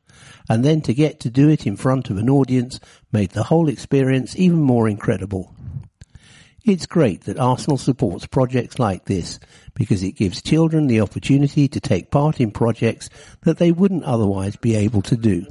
and 0.48 0.64
then 0.64 0.80
to 0.82 0.94
get 0.94 1.20
to 1.20 1.30
do 1.30 1.48
it 1.48 1.66
in 1.66 1.76
front 1.76 2.10
of 2.10 2.16
an 2.16 2.30
audience 2.30 2.80
made 3.12 3.30
the 3.30 3.44
whole 3.44 3.68
experience 3.68 4.36
even 4.36 4.60
more 4.60 4.88
incredible. 4.88 5.54
It's 6.68 6.84
great 6.84 7.22
that 7.22 7.38
Arsenal 7.38 7.78
supports 7.78 8.26
projects 8.26 8.78
like 8.78 9.06
this 9.06 9.40
because 9.72 10.02
it 10.02 10.16
gives 10.16 10.42
children 10.42 10.86
the 10.86 11.00
opportunity 11.00 11.66
to 11.66 11.80
take 11.80 12.10
part 12.10 12.42
in 12.42 12.50
projects 12.50 13.08
that 13.40 13.56
they 13.56 13.72
wouldn't 13.72 14.04
otherwise 14.04 14.54
be 14.56 14.74
able 14.74 15.00
to 15.02 15.16
do. 15.16 15.46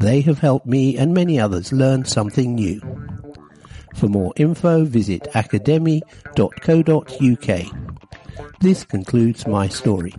They 0.00 0.22
have 0.22 0.38
helped 0.38 0.64
me 0.64 0.96
and 0.96 1.12
many 1.12 1.38
others 1.38 1.74
learn 1.74 2.06
something 2.06 2.54
new. 2.54 2.80
For 3.96 4.08
more 4.08 4.32
info, 4.36 4.86
visit 4.86 5.24
akademi.co.uk. 5.34 6.00
This 8.60 8.84
concludes 8.84 9.46
my 9.46 9.68
story. 9.68 10.14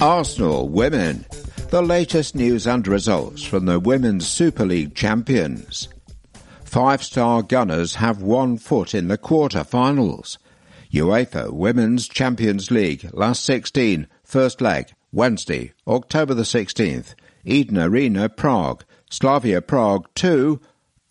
Arsenal 0.00 0.68
Women 0.68 1.24
the 1.70 1.82
latest 1.82 2.34
news 2.36 2.66
and 2.66 2.86
results 2.86 3.42
from 3.42 3.66
the 3.66 3.80
Women's 3.80 4.26
Super 4.26 4.64
League 4.64 4.94
champions. 4.94 5.88
Five-star 6.76 7.42
Gunners 7.42 7.94
have 7.94 8.20
one 8.20 8.58
foot 8.58 8.94
in 8.94 9.08
the 9.08 9.16
quarter-finals. 9.16 10.38
UEFA 10.92 11.50
Women's 11.50 12.06
Champions 12.06 12.70
League 12.70 13.08
last 13.14 13.46
16, 13.46 14.06
first 14.22 14.60
leg, 14.60 14.92
Wednesday, 15.10 15.72
October 15.86 16.34
the 16.34 16.42
16th, 16.42 17.14
Eden 17.46 17.78
Arena, 17.78 18.28
Prague, 18.28 18.84
Slavia 19.08 19.62
Prague 19.62 20.06
2, 20.16 20.60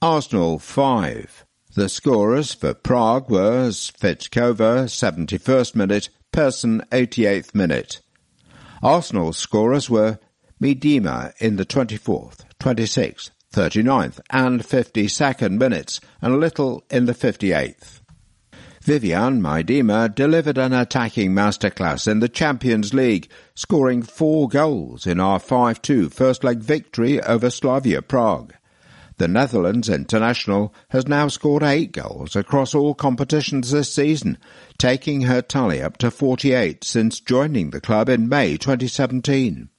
Arsenal 0.03 0.59
5. 0.59 1.45
The 1.74 1.89
scorers 1.89 2.53
for 2.53 2.76
Prague 2.76 3.32
were 3.32 3.70
Svitkova 3.70 4.86
71st 4.86 5.74
minute, 5.74 6.09
Persson 6.32 6.84
88th 6.91 7.55
minute. 7.55 8.01
Arsenal's 8.84 9.38
scorers 9.38 9.89
were 9.89 10.20
Miedema 10.61 11.34
in 11.39 11.55
the 11.55 11.66
24th, 11.66 12.41
26th, 12.59 13.32
39th 13.56 14.20
and 14.32 14.62
52nd 14.62 15.58
minutes 15.58 16.01
and 16.22 16.41
Little 16.41 16.84
in 16.89 17.06
the 17.06 17.14
58th. 17.14 18.01
Vivianne 18.84 19.39
Miedema 19.39 20.14
delivered 20.14 20.58
an 20.58 20.74
attacking 20.74 21.32
masterclass 21.32 22.06
in 22.06 22.20
the 22.20 22.28
Champions 22.28 22.93
League, 22.93 23.30
scoring 23.56 24.03
four 24.03 24.49
goals 24.49 25.08
in 25.08 25.22
our 25.22 25.39
5-2 25.39 26.12
first 26.12 26.43
leg 26.43 26.60
victory 26.60 27.22
over 27.22 27.49
Slavia 27.49 28.01
Prague. 28.01 28.53
The 29.18 29.30
Netherlands 29.30 29.88
international 29.88 30.74
has 30.89 31.08
now 31.08 31.30
scored 31.30 31.64
eight 31.64 31.93
goals 31.93 32.36
across 32.36 32.76
all 32.76 32.93
competitions 32.93 33.72
this 33.72 33.91
season, 33.91 34.38
taking 34.78 35.22
her 35.22 35.41
tally 35.41 35.82
up 35.82 35.95
to 35.99 36.12
48 36.12 36.84
since 36.84 37.22
joining 37.22 37.70
the 37.70 37.80
club 37.80 38.10
in 38.10 38.28
May 38.28 38.58
2017. 38.58 39.70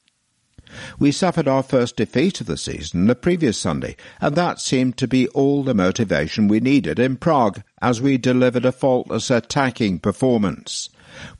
We 0.99 1.12
suffered 1.12 1.49
our 1.49 1.62
first 1.62 1.97
defeat 1.97 2.41
of 2.41 2.47
the 2.47 2.57
season 2.57 3.07
the 3.07 3.14
previous 3.14 3.59
Sunday, 3.59 3.97
and 4.20 4.35
that 4.37 4.61
seemed 4.61 4.97
to 4.99 5.09
be 5.09 5.29
all 5.29 5.62
the 5.62 5.74
motivation 5.74 6.49
we 6.49 6.61
needed 6.61 6.99
in 6.99 7.16
Prague 7.16 7.62
as 7.81 8.01
we 8.01 8.18
delivered 8.18 8.64
a 8.64 8.72
faultless 8.72 9.31
attacking 9.31 10.01
performance. 10.01 10.89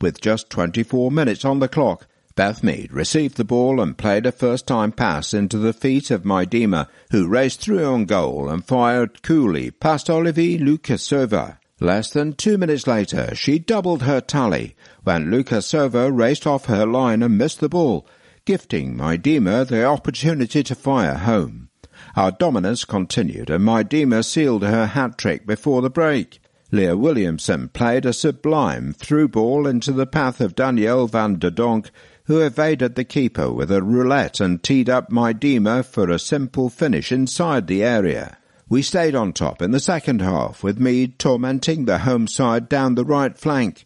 With 0.01 0.21
just 0.21 0.49
24 0.49 1.11
minutes 1.11 1.45
on 1.45 1.59
the 1.59 1.67
clock, 1.67 2.07
Beth 2.35 2.63
Mead 2.63 2.93
received 2.93 3.37
the 3.37 3.43
ball 3.43 3.81
and 3.81 3.97
played 3.97 4.27
a 4.27 4.31
first-time 4.31 4.91
pass 4.91 5.33
into 5.33 5.57
the 5.57 5.73
feet 5.73 6.11
of 6.11 6.23
Miedema, 6.23 6.87
who 7.11 7.27
raced 7.27 7.61
through 7.61 7.83
on 7.83 8.05
goal 8.05 8.47
and 8.47 8.63
fired 8.63 9.23
coolly 9.23 9.71
past 9.71 10.07
Olivie 10.07 10.59
Lukasova. 10.59 11.57
Less 11.79 12.11
than 12.11 12.33
two 12.33 12.57
minutes 12.57 12.85
later, 12.87 13.33
she 13.33 13.59
doubled 13.59 14.03
her 14.03 14.21
tally 14.21 14.75
when 15.03 15.31
Lukasova 15.31 16.15
raced 16.15 16.45
off 16.45 16.65
her 16.65 16.85
line 16.85 17.23
and 17.23 17.37
missed 17.37 17.59
the 17.59 17.69
ball, 17.69 18.05
gifting 18.47 18.95
Miedema 18.95 19.67
the 19.67 19.83
opportunity 19.83 20.63
to 20.63 20.73
fire 20.73 21.15
home. 21.15 21.67
Our 22.15 22.31
dominance 22.31 22.85
continued 22.85 23.49
and 23.49 23.61
Miedema 23.65 24.23
sealed 24.23 24.63
her 24.63 24.85
hat-trick 24.85 25.45
before 25.45 25.81
the 25.81 25.89
break. 25.89 26.39
Leah 26.71 26.95
Williamson 26.95 27.67
played 27.67 28.05
a 28.05 28.13
sublime 28.13 28.93
through 28.93 29.27
ball 29.27 29.67
into 29.67 29.91
the 29.91 30.05
path 30.05 30.39
of 30.39 30.55
Danielle 30.55 31.07
van 31.07 31.39
der 31.39 31.49
Donk, 31.49 31.91
who 32.27 32.39
evaded 32.39 32.95
the 32.95 33.03
keeper 33.03 33.51
with 33.51 33.69
a 33.69 33.83
roulette 33.83 34.39
and 34.39 34.63
teed 34.63 34.89
up 34.89 35.09
Miedema 35.11 35.83
for 35.83 36.09
a 36.09 36.17
simple 36.17 36.69
finish 36.69 37.11
inside 37.11 37.67
the 37.67 37.83
area. 37.83 38.37
We 38.69 38.81
stayed 38.81 39.13
on 39.13 39.33
top 39.33 39.61
in 39.61 39.71
the 39.71 39.81
second 39.81 40.21
half, 40.21 40.63
with 40.63 40.79
Mead 40.79 41.19
tormenting 41.19 41.83
the 41.83 41.97
home 41.99 42.29
side 42.29 42.69
down 42.69 42.95
the 42.95 43.03
right 43.03 43.37
flank. 43.37 43.85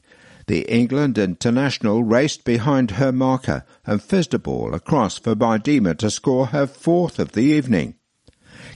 The 0.51 0.69
England 0.69 1.17
international 1.17 2.03
raced 2.03 2.43
behind 2.43 2.91
her 2.99 3.13
marker 3.13 3.63
and 3.85 4.03
fizzed 4.03 4.33
a 4.33 4.37
ball 4.37 4.73
across 4.73 5.17
for 5.17 5.33
Miedema 5.33 5.97
to 5.99 6.11
score 6.11 6.47
her 6.47 6.67
fourth 6.67 7.19
of 7.19 7.31
the 7.31 7.43
evening. 7.43 7.95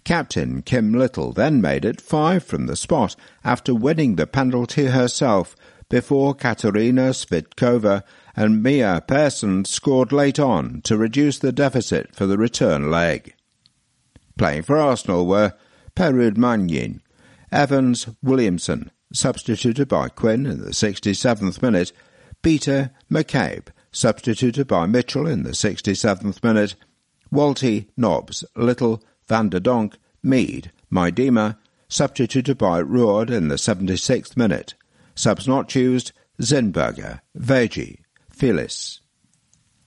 Captain 0.06 0.62
Kim 0.62 0.94
Little 0.94 1.34
then 1.34 1.60
made 1.60 1.84
it 1.84 2.00
five 2.00 2.46
from 2.46 2.68
the 2.68 2.78
spot 2.78 3.18
after 3.44 3.76
winning 3.76 4.16
the 4.16 4.26
penalty 4.26 4.86
herself 4.86 5.54
before 5.90 6.34
Katerina 6.34 7.10
Svitkova 7.10 8.04
and 8.38 8.64
Mia 8.64 9.04
Persson 9.06 9.66
scored 9.66 10.14
late 10.14 10.40
on 10.40 10.80
to 10.84 10.96
reduce 10.96 11.40
the 11.40 11.52
deficit 11.52 12.16
for 12.16 12.26
the 12.26 12.38
return 12.38 12.90
leg. 12.90 13.36
Playing 14.38 14.62
for 14.62 14.78
Arsenal 14.78 15.28
were 15.28 15.56
Peyraud-Magnin, 15.94 17.02
Evans 17.52 18.08
Williamson, 18.24 18.92
substituted 19.16 19.88
by 19.88 20.10
Quinn 20.10 20.46
in 20.46 20.62
the 20.62 20.72
67th 20.72 21.62
minute, 21.62 21.92
Peter 22.42 22.92
McCabe, 23.10 23.68
substituted 23.92 24.68
by 24.68 24.86
Mitchell 24.86 25.26
in 25.26 25.44
the 25.44 25.52
67th 25.52 26.44
minute, 26.44 26.76
Walti, 27.32 27.88
Nobbs, 27.96 28.44
Little, 28.56 29.02
Van 29.28 29.50
der 29.50 29.60
Donk, 29.60 29.96
Mead, 30.22 30.72
Miedema, 30.92 31.58
substituted 31.88 32.58
by 32.58 32.82
Roord 32.82 33.30
in 33.30 33.48
the 33.48 33.56
76th 33.56 34.36
minute. 34.36 34.74
Subs 35.16 35.48
not 35.48 35.74
used, 35.74 36.12
Zinsberger, 36.42 37.22
Veje, 37.38 38.00
Filis. 38.30 39.00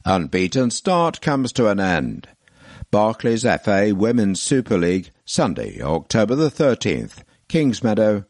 Unbeaten 0.04 0.70
start 0.70 1.20
comes 1.20 1.52
to 1.52 1.68
an 1.68 1.78
end. 1.78 2.28
Barclays 2.90 3.42
FA 3.42 3.92
Women's 3.94 4.40
Super 4.40 4.78
League, 4.78 5.10
Sunday, 5.26 5.82
October 5.82 6.34
the 6.34 6.50
13th, 6.50 7.22
Kingsmeadow, 7.48 8.24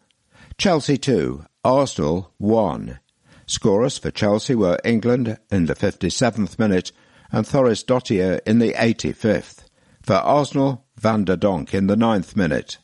Chelsea 0.59 0.99
2, 0.99 1.45
Arsenal 1.63 2.33
1. 2.39 2.99
Scorers 3.47 3.97
for 3.97 4.11
Chelsea 4.11 4.57
were 4.57 4.81
England 4.85 5.39
in 5.53 5.67
the 5.67 5.77
57th 5.77 6.59
minute 6.59 6.91
and 7.31 7.47
Thorisdottir 7.47 8.41
in 8.45 8.59
the 8.59 8.73
85th. 8.73 9.67
For 10.03 10.15
Arsenal, 10.15 10.85
Van 10.97 11.23
der 11.23 11.37
Donk 11.37 11.73
in 11.73 11.87
the 11.87 11.95
ninth 11.95 12.35
minute. 12.35 12.79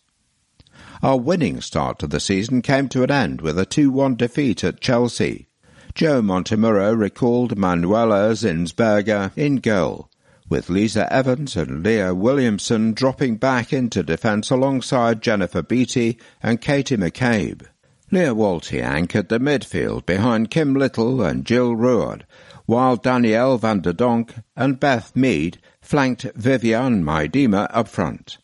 Our 1.03 1.19
winning 1.19 1.61
start 1.61 1.99
to 1.99 2.07
the 2.07 2.21
season 2.21 2.63
came 2.63 2.89
to 2.91 3.03
an 3.03 3.11
end 3.11 3.41
with 3.41 3.59
a 3.59 3.67
2-1 3.67 4.19
defeat 4.19 4.63
at 4.63 4.81
Chelsea. 4.81 5.49
Joe 5.97 6.23
Montemurro 6.23 6.97
recalled 6.97 7.59
Manuela 7.59 8.31
Zinsberger 8.35 9.33
in 9.37 9.57
goal, 9.57 10.09
with 10.49 10.69
Lisa 10.69 11.11
Evans 11.13 11.57
and 11.57 11.83
Leah 11.83 12.15
Williamson 12.15 12.93
dropping 12.93 13.37
back 13.37 13.73
into 13.73 14.03
defence 14.03 14.51
alongside 14.51 15.23
Jennifer 15.23 15.63
Beattie 15.63 16.19
and 16.43 16.61
Katie 16.61 16.97
McCabe. 16.97 17.67
Lia 18.11 18.35
Walti 18.35 18.83
anchored 18.83 19.29
the 19.29 19.41
midfield 19.41 20.07
behind 20.07 20.51
Kim 20.51 20.75
Little 20.75 21.23
and 21.23 21.45
Jill 21.45 21.75
Roord, 21.75 22.27
while 22.67 22.97
Danielle 22.97 23.59
van 23.59 23.81
der 23.81 23.93
Donk 23.93 24.35
and 24.55 24.79
Beth 24.79 25.17
Mead 25.17 25.59
flanked 25.81 26.25
Vivianne 26.35 27.03
Miedema 27.03 27.67
up 27.71 27.89
front. 27.89 28.39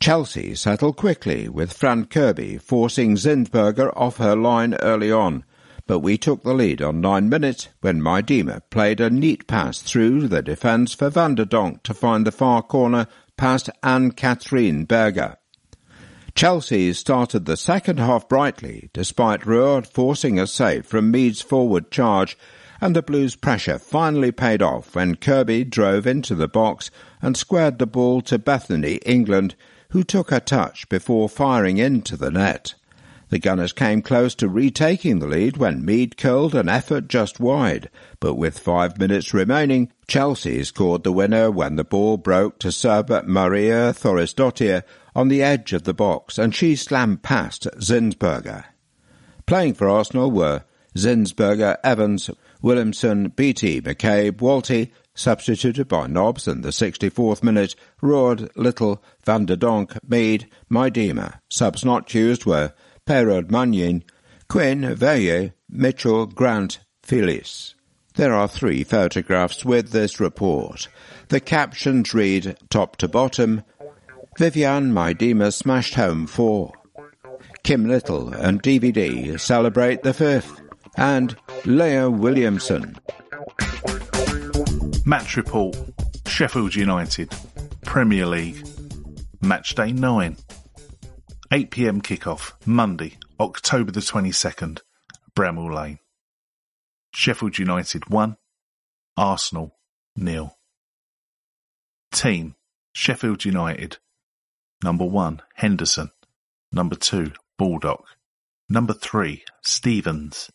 Chelsea 0.00 0.54
settled 0.54 0.96
quickly, 0.96 1.48
with 1.48 1.72
Fran 1.72 2.06
Kirby 2.06 2.58
forcing 2.58 3.14
Zinsberger 3.14 3.92
off 3.96 4.16
her 4.16 4.34
line 4.34 4.74
early 4.74 5.12
on, 5.12 5.44
but 5.86 6.00
we 6.00 6.16
took 6.16 6.42
the 6.42 6.54
lead 6.54 6.80
on 6.80 7.00
nine 7.00 7.28
minutes 7.28 7.68
when 7.80 8.00
Miedema 8.00 8.62
played 8.70 9.00
a 9.00 9.10
neat 9.10 9.46
pass 9.46 9.80
through 9.80 10.28
the 10.28 10.42
defence 10.42 10.94
for 10.94 11.10
Van 11.10 11.34
der 11.34 11.44
Donk 11.44 11.82
to 11.82 11.92
find 11.92 12.26
the 12.26 12.32
far 12.32 12.62
corner 12.62 13.06
past 13.36 13.68
Ann-Katrin 13.82 14.84
Berger. 14.86 15.36
Chelsea 16.34 16.92
started 16.92 17.44
the 17.44 17.56
second 17.56 17.98
half 17.98 18.28
brightly, 18.28 18.90
despite 18.92 19.46
Roord 19.46 19.86
forcing 19.86 20.38
a 20.38 20.46
save 20.46 20.84
from 20.84 21.10
Mead's 21.10 21.40
forward 21.40 21.90
charge, 21.90 22.36
and 22.80 22.96
the 22.96 23.02
Blues' 23.02 23.36
pressure 23.36 23.78
finally 23.78 24.32
paid 24.32 24.60
off 24.60 24.96
when 24.96 25.14
Kirby 25.14 25.64
drove 25.64 26.06
into 26.06 26.34
the 26.34 26.48
box 26.48 26.90
and 27.22 27.36
squared 27.36 27.78
the 27.78 27.86
ball 27.86 28.20
to 28.22 28.38
Bethany 28.38 28.96
England, 29.06 29.54
who 29.90 30.02
took 30.02 30.32
a 30.32 30.40
touch 30.40 30.88
before 30.88 31.28
firing 31.28 31.78
into 31.78 32.16
the 32.16 32.30
net. 32.30 32.74
The 33.34 33.40
Gunners 33.40 33.72
came 33.72 34.00
close 34.00 34.36
to 34.36 34.48
retaking 34.48 35.18
the 35.18 35.26
lead 35.26 35.56
when 35.56 35.84
Mead 35.84 36.16
curled 36.16 36.54
an 36.54 36.68
effort 36.68 37.08
just 37.08 37.40
wide, 37.40 37.90
but 38.20 38.34
with 38.34 38.60
five 38.60 38.96
minutes 38.96 39.34
remaining, 39.34 39.90
Chelsea 40.06 40.62
scored 40.62 41.02
the 41.02 41.10
winner 41.10 41.50
when 41.50 41.74
the 41.74 41.82
ball 41.82 42.16
broke 42.16 42.60
to 42.60 42.70
sub 42.70 43.10
Maria 43.26 43.92
Thorisdottir 43.92 44.84
on 45.16 45.26
the 45.26 45.42
edge 45.42 45.72
of 45.72 45.82
the 45.82 45.92
box 45.92 46.38
and 46.38 46.54
she 46.54 46.76
slammed 46.76 47.24
past 47.24 47.66
Zinsberger. 47.78 48.66
Playing 49.46 49.74
for 49.74 49.88
Arsenal 49.88 50.30
were 50.30 50.62
Zinsberger, 50.96 51.76
Evans, 51.82 52.30
Williamson, 52.62 53.30
Beattie, 53.30 53.80
McCabe, 53.80 54.36
Walti, 54.36 54.92
substituted 55.16 55.88
by 55.88 56.06
Nobbs 56.06 56.46
in 56.46 56.60
the 56.60 56.68
64th 56.68 57.42
minute, 57.42 57.74
Roord, 58.00 58.48
Little, 58.54 59.02
Van 59.24 59.44
der 59.44 59.56
Donk, 59.56 59.98
Mead, 60.08 60.48
Miedema. 60.70 61.40
Subs 61.50 61.84
not 61.84 62.14
used 62.14 62.46
were 62.46 62.72
Peyraud-Magnin, 63.06 64.04
Quinn, 64.48 64.82
Veje, 64.96 65.52
Mitchell, 65.68 66.26
Grant, 66.26 66.80
Filis. 67.02 67.74
There 68.14 68.32
are 68.32 68.48
three 68.48 68.84
photographs 68.84 69.64
with 69.64 69.90
this 69.90 70.20
report. 70.20 70.88
The 71.28 71.40
captions 71.40 72.14
read, 72.14 72.56
top 72.70 72.96
to 72.96 73.08
bottom, 73.08 73.62
Vivianne 74.38 74.92
Miedema 74.92 75.52
smashed 75.52 75.94
home 75.94 76.26
four. 76.26 76.72
Kim 77.62 77.86
Little 77.86 78.32
and 78.32 78.62
DVD 78.62 79.38
celebrate 79.38 80.02
the 80.02 80.14
fifth. 80.14 80.60
And 80.96 81.36
Leah 81.64 82.08
Williamson. 82.10 82.96
Match 85.04 85.36
report 85.36 85.76
Sheffield 86.26 86.74
United, 86.74 87.32
Premier 87.84 88.26
League, 88.26 88.66
Match 89.40 89.74
Day 89.74 89.92
9. 91.54 91.66
8pm 91.66 92.02
kickoff, 92.02 92.52
Monday, 92.66 93.16
October 93.38 93.92
the 93.92 94.00
22nd, 94.00 94.80
Bramall 95.36 95.72
Lane. 95.72 96.00
Sheffield 97.12 97.58
United 97.58 98.10
1, 98.10 98.36
Arsenal 99.16 99.76
nil. 100.16 100.56
Team 102.10 102.56
Sheffield 102.92 103.44
United. 103.44 103.98
Number 104.82 105.04
1, 105.04 105.42
Henderson. 105.54 106.10
Number 106.72 106.96
2, 106.96 107.30
Baldock. 107.56 108.04
Number 108.68 108.92
3, 108.92 109.44
Stevens. 109.62 110.50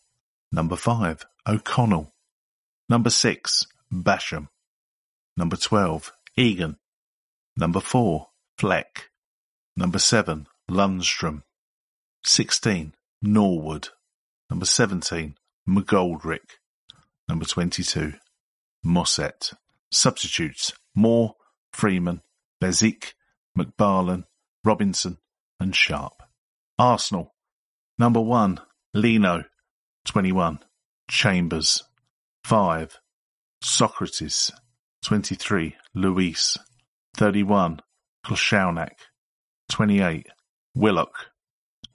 Number 0.52 0.76
5, 0.76 1.24
O'Connell. 1.48 2.12
Number 2.90 3.08
6, 3.08 3.66
Basham. 3.90 4.48
Number 5.34 5.56
12, 5.56 6.12
Egan. 6.36 6.76
Number 7.56 7.80
4, 7.80 8.26
Fleck. 8.58 9.10
Number 9.74 9.98
7, 9.98 10.46
Lundstrom. 10.70 11.42
16, 12.24 12.94
Norwood. 13.20 13.88
Number 14.48 14.64
17, 14.64 15.34
McGoldrick. 15.68 16.58
Number 17.28 17.44
22, 17.44 18.14
Mousset. 18.86 19.52
Substitutes, 19.90 20.72
Moore, 20.94 21.34
Freeman, 21.72 22.22
Besic, 22.62 23.14
McBarlin, 23.58 24.24
Robinson 24.64 25.18
and 25.58 25.74
Sharp. 25.74 26.22
Arsenal. 26.78 27.34
Number 27.98 28.20
1, 28.20 28.60
Leno, 28.94 29.44
21. 30.06 30.60
Chambers, 31.10 31.82
5. 32.44 33.00
Sokratis, 33.64 34.52
23. 35.02 35.76
Luiz, 35.94 36.56
31. 37.16 37.80
Kolasinac, 38.24 38.92
28. 39.68 40.28
Willock, 40.74 41.30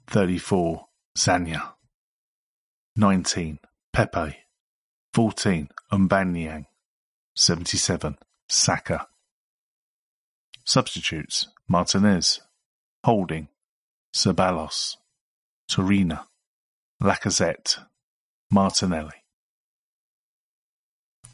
34. 0.08 0.86
Zanya, 1.16 1.72
19. 2.96 3.58
Pepe, 3.92 4.36
14. 5.14 5.68
Umbanyang, 5.92 6.66
77. 7.34 8.16
Saka. 8.48 9.06
Substitutes 10.64 11.48
Martinez, 11.68 12.40
Holding, 13.04 13.48
Ceballos, 14.14 14.96
Torina, 15.70 16.26
Lacazette, 17.02 17.78
Martinelli. 18.50 19.22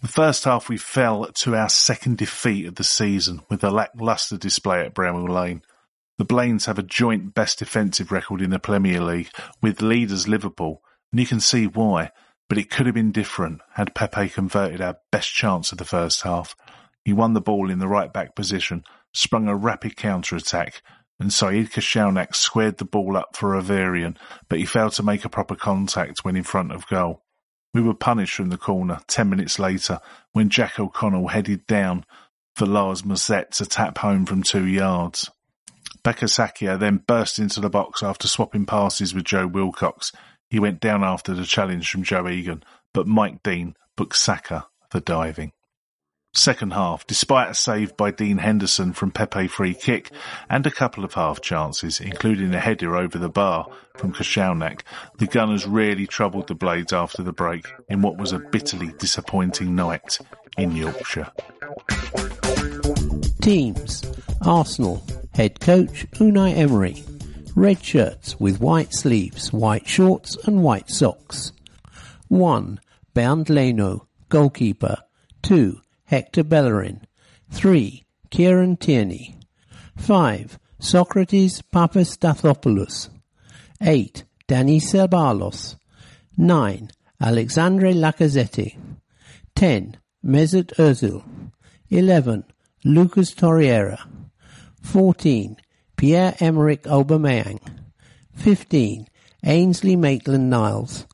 The 0.01 0.09
first 0.09 0.45
half 0.45 0.69
we 0.69 0.79
fell 0.79 1.27
to 1.27 1.55
our 1.55 1.69
second 1.69 2.19
defeat 2.19 2.67
of 2.67 2.75
the 2.75 2.85
season 2.85 3.43
with 3.49 3.63
a 3.63 3.71
lacklustre 3.71 4.37
display 4.37 4.85
at 4.85 4.95
Bramall 4.95 5.29
Lane. 5.29 5.63
The 6.19 6.25
Blaines 6.25 6.67
have 6.67 6.79
a 6.79 6.83
joint 6.83 7.35
best 7.35 7.59
defensive 7.59 8.13
record 8.13 8.43
in 8.43 8.51
the 8.51 8.59
Premier 8.59 9.01
League 9.01 9.31
with 9.61 9.83
leaders 9.83 10.29
Liverpool, 10.29 10.83
and 11.11 11.21
you 11.21 11.27
can 11.27 11.41
see 11.41 11.67
why, 11.67 12.11
but 12.49 12.59
it 12.59 12.71
could 12.71 12.87
have 12.87 12.95
been 12.95 13.13
different 13.13 13.61
had 13.75 13.95
Pepe 13.95 14.29
converted 14.29 14.81
our 14.81 14.99
best 15.11 15.33
chance 15.33 15.73
of 15.73 15.79
the 15.79 15.85
first 15.85 16.23
half. 16.23 16.55
He 17.05 17.13
won 17.13 17.33
the 17.33 17.41
ball 17.41 17.71
in 17.71 17.79
the 17.79 17.89
right 17.89 18.13
back 18.13 18.37
position, 18.37 18.85
sprung 19.13 19.49
a 19.49 19.57
rapid 19.57 19.97
counter 19.97 20.37
attack, 20.37 20.83
and 21.19 21.31
Sead 21.31 21.71
Kolasinac 21.71 22.35
squared 22.35 22.79
the 22.79 22.85
ball 22.85 23.17
up 23.17 23.37
for 23.37 23.55
a 23.55 23.63
variant, 23.63 24.19
but 24.49 24.59
he 24.59 24.67
failed 24.67 24.93
to 24.93 25.03
make 25.03 25.25
a 25.25 25.31
proper 25.31 25.55
contact 25.55 26.25
when 26.25 26.37
in 26.37 26.43
front 26.43 26.73
of 26.73 26.87
goal. 26.89 27.23
We 27.75 27.81
were 27.81 27.95
punished 27.95 28.35
from 28.35 28.51
the 28.51 28.59
corner 28.59 29.01
ten 29.07 29.31
minutes 29.31 29.59
later 29.59 30.01
when 30.33 30.51
Jack 30.51 30.79
O'Connell 30.79 31.29
headed 31.29 31.67
down 31.67 32.05
for 32.55 32.67
Lars 32.67 33.03
Mousset 33.03 33.51
to 33.57 33.67
tap 33.67 33.99
home 33.99 34.27
from 34.27 34.43
two 34.43 34.67
yards. 34.67 35.31
Bakasakia 36.05 36.79
then 36.79 37.03
burst 37.07 37.39
into 37.39 37.61
the 37.61 37.71
box 37.71 38.03
after 38.03 38.27
swapping 38.29 38.67
passes 38.67 39.15
with 39.15 39.25
Joe 39.25 39.47
Willock. 39.47 40.03
He 40.49 40.59
went 40.59 40.81
down 40.81 41.05
after 41.05 41.35
the 41.35 41.45
challenge 41.45 41.91
from 41.91 42.03
Joe 42.03 42.29
Egan, 42.29 42.63
but 42.93 43.07
Mike 43.07 43.43
Dean 43.43 43.75
booked 43.97 44.17
Saka 44.17 44.67
for 44.91 45.01
diving. 45.01 45.53
Second 46.35 46.73
half, 46.73 47.07
despite 47.07 47.51
a 47.51 47.55
save 47.55 47.95
by 47.95 48.11
Dean 48.11 48.39
Henderson 48.39 48.95
from 48.95 49.11
Pepe 49.11 49.49
free 49.49 49.75
kick 49.75 50.11
and 50.49 50.67
a 50.67 50.71
couple 50.71 51.05
of 51.05 51.13
half 51.13 51.43
chances, 51.43 52.01
including 52.01 52.55
a 52.55 52.59
header 52.59 52.97
over 52.97 53.19
the 53.19 53.29
bar 53.29 53.67
from 53.99 54.15
Kolasinac, 54.15 54.81
the 55.19 55.27
Gunners 55.27 55.67
really 55.67 56.07
troubled 56.07 56.49
the 56.49 56.55
Blades 56.55 56.95
after 56.95 57.23
the 57.23 57.35
break 57.35 57.71
in 57.91 58.01
what 58.01 58.17
was 58.17 58.33
a 58.33 58.39
bitterly 58.39 58.93
disappointing 58.99 59.77
night 59.77 60.19
in 60.57 60.75
Yorkshire. 60.75 61.31
Teams 63.43 64.03
Arsenal, 64.41 65.05
head 65.35 65.61
coach 65.61 66.07
Unai 66.13 66.57
Emery. 66.57 67.05
Red 67.55 67.85
shirts 67.85 68.41
with 68.41 68.61
white 68.61 68.93
sleeves, 68.93 69.53
white 69.53 69.87
shorts 69.87 70.37
and 70.47 70.63
white 70.63 70.89
socks. 70.89 71.53
1. 72.29 72.81
Bernd 73.15 73.51
Leno, 73.51 74.07
goalkeeper. 74.29 74.97
2. 75.43 75.81
Hector 76.05 76.43
Bellerin. 76.43 77.07
3. 77.51 78.05
Kieran 78.31 78.77
Tierney. 78.79 79.39
5. 79.97 80.59
Sokratis 80.81 81.63
Papastathopoulos. 81.73 83.11
8. 83.83 84.25
Danny 84.47 84.81
Ceballos. 84.81 85.77
9. 86.37 86.91
Alexandre 87.21 87.93
Lacazette. 87.93 88.77
10. 89.55 89.99
Mesut 90.25 90.73
Ozil. 90.79 91.23
11. 91.91 92.45
Lucas 92.85 93.35
Torreira. 93.35 93.99
14. 94.83 95.57
Pierre-Emerick 95.97 96.83
Aubameyang. 96.85 97.61
15. 98.35 99.07
Ainsley 99.45 99.97
Maitland-Niles. 99.97 101.07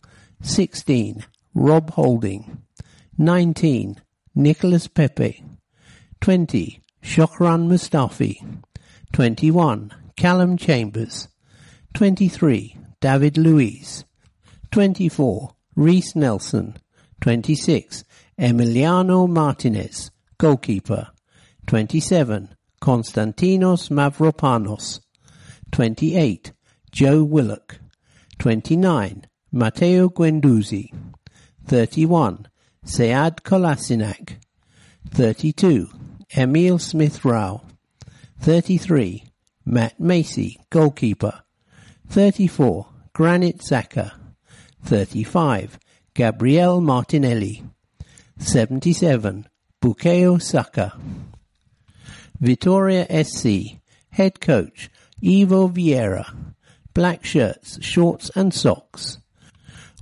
16. 0.42 1.24
Rob 1.54 1.90
Holding. 1.90 2.62
19. 3.16 4.00
Nicolas 4.34 4.86
Pepe. 4.86 5.42
20. 6.20 6.82
Shkodran 7.02 7.68
Mustafi. 7.68 8.62
21. 9.12 9.92
Callum 10.16 10.56
Chambers. 10.56 11.28
23. 11.94 12.76
David 13.00 13.38
Luiz. 13.38 14.04
24. 14.70 15.54
Reiss 15.76 16.14
Nelson. 16.16 16.76
26. 17.20 18.04
Emiliano 18.38 19.28
Martinez, 19.28 20.12
goalkeeper. 20.38 21.08
27. 21.66 22.54
Konstantinos 22.80 23.90
Mavropanos. 23.90 25.00
28. 25.72 26.52
Joe 26.92 27.24
Willock. 27.24 27.78
29. 28.38 29.26
Matteo 29.52 30.08
Guendouzi. 30.08 30.92
31. 31.66 32.46
Sead 32.84 33.42
Kolasinac. 33.42 34.36
32. 35.10 35.88
Emile 36.36 36.78
Smith 36.78 37.24
Rowe. 37.24 37.62
33. 38.40 39.24
Matt 39.64 39.98
Macey, 40.00 40.58
goalkeeper. 40.70 41.42
34. 42.08 42.86
Granit 43.12 43.58
Xhaka. 43.58 44.12
35. 44.84 45.78
Gabriel 46.14 46.80
Martinelli. 46.80 47.64
77. 48.38 49.46
Bukayo 49.82 50.40
Saka. 50.40 50.92
Vitoria 52.40 53.06
SC. 53.24 53.80
Head 54.10 54.40
coach 54.40 54.90
Ivo 55.22 55.68
Vieira. 55.68 56.54
Black 56.94 57.24
shirts, 57.24 57.78
shorts 57.84 58.30
and 58.36 58.54
socks. 58.54 59.18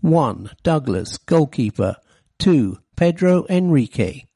1. 0.03 0.51
Douglas, 0.63 1.19
goalkeeper. 1.19 1.97
2. 2.39 2.79
Pedro 2.97 3.47
Henrique. 3.49 4.27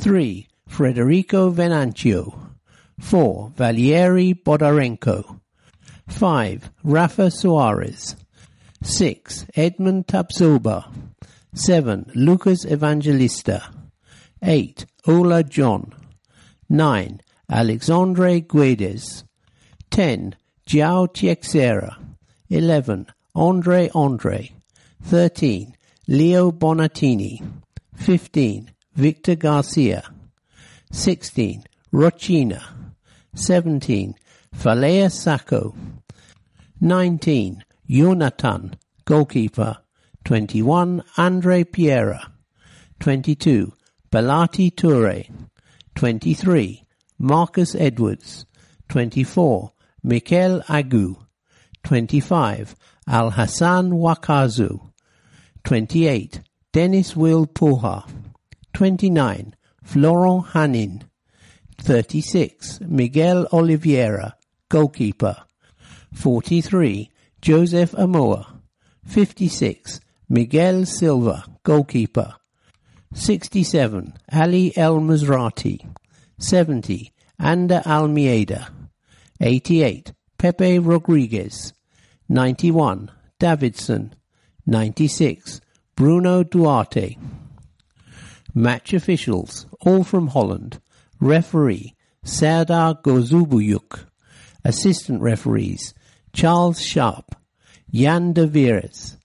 3. 0.00 0.48
Federico 0.68 1.50
Venancio. 1.50 2.56
4. 3.00 3.52
Valeriy 3.56 4.34
Bondarenko. 4.34 5.40
5. 6.08 6.70
Rafa 6.82 7.30
Soares. 7.30 8.16
6. 8.82 9.46
Edmond 9.54 10.06
Tapsoba. 10.06 10.84
7. 11.54 12.10
Lucas 12.14 12.64
Evangelista. 12.64 13.70
8. 14.42 14.84
Ola 15.06 15.42
John. 15.44 15.92
9. 16.68 17.20
Alexandre 17.48 18.40
Guedes. 18.40 19.24
10. 19.90 20.32
João 20.66 21.06
Teixeira. 21.06 21.96
11. 22.50 23.06
Andre 23.34 23.88
Andre. 23.94 24.52
13. 25.08 25.72
Leo 26.08 26.50
Bonatini. 26.50 27.40
15. 28.04 28.66
Victor 28.96 29.36
Garcia. 29.36 30.02
16. 30.90 31.62
Rochinha. 31.92 32.60
17. 33.34 34.14
Falaye 34.52 35.08
Sacko. 35.08 35.74
19. 36.80 37.62
Jonathan, 37.88 38.74
goalkeeper. 39.04 39.76
21. 40.24 41.02
Andre 41.16 41.62
Pereira. 41.62 42.32
22. 42.98 43.72
Belati 44.10 44.70
Toure. 44.74 45.30
23. 45.94 46.85
Marcus 47.18 47.74
Edwards. 47.74 48.46
24. 48.88 49.72
Mikel 50.02 50.60
Agu. 50.68 51.16
25. 51.82 52.74
Alhassan 53.08 53.92
Wakaso. 53.92 54.90
28. 55.64 56.40
Denis 56.72 57.16
Will 57.16 57.46
Poha. 57.46 58.08
29. 58.72 59.54
Florent 59.82 60.46
Hanin. 60.46 61.02
36. 61.78 62.80
Miguel 62.80 63.46
Oliveira, 63.52 64.34
goalkeeper. 64.68 65.36
43. 66.14 67.10
Joseph 67.40 67.92
Amoa. 67.92 68.60
56. 69.06 70.00
Miguel 70.28 70.84
Silva, 70.86 71.44
goalkeeper. 71.62 72.34
67. 73.14 74.12
Ali 74.32 74.76
El 74.76 75.00
Mizrati. 75.00 75.86
70. 76.38 77.12
Ander 77.38 77.82
Almeida. 77.86 78.68
88. 79.40 80.12
Pepe 80.38 80.78
Rodrigues. 80.78 81.72
91. 82.28 83.10
Davidson. 83.38 84.14
96. 84.66 85.60
Bruno 85.94 86.42
Duarte. 86.42 87.16
Match 88.54 88.94
officials, 88.94 89.66
all 89.82 90.02
from 90.02 90.28
Holland. 90.28 90.80
Referee, 91.20 91.94
Serdar 92.24 92.94
Gözübüyük. 93.02 94.06
Assistant 94.64 95.22
referees 95.22 95.94
Charles 96.32 96.80
Sharp, 96.80 97.36
Jan 97.92 98.32
de 98.32 98.46
Vries. 98.46 99.16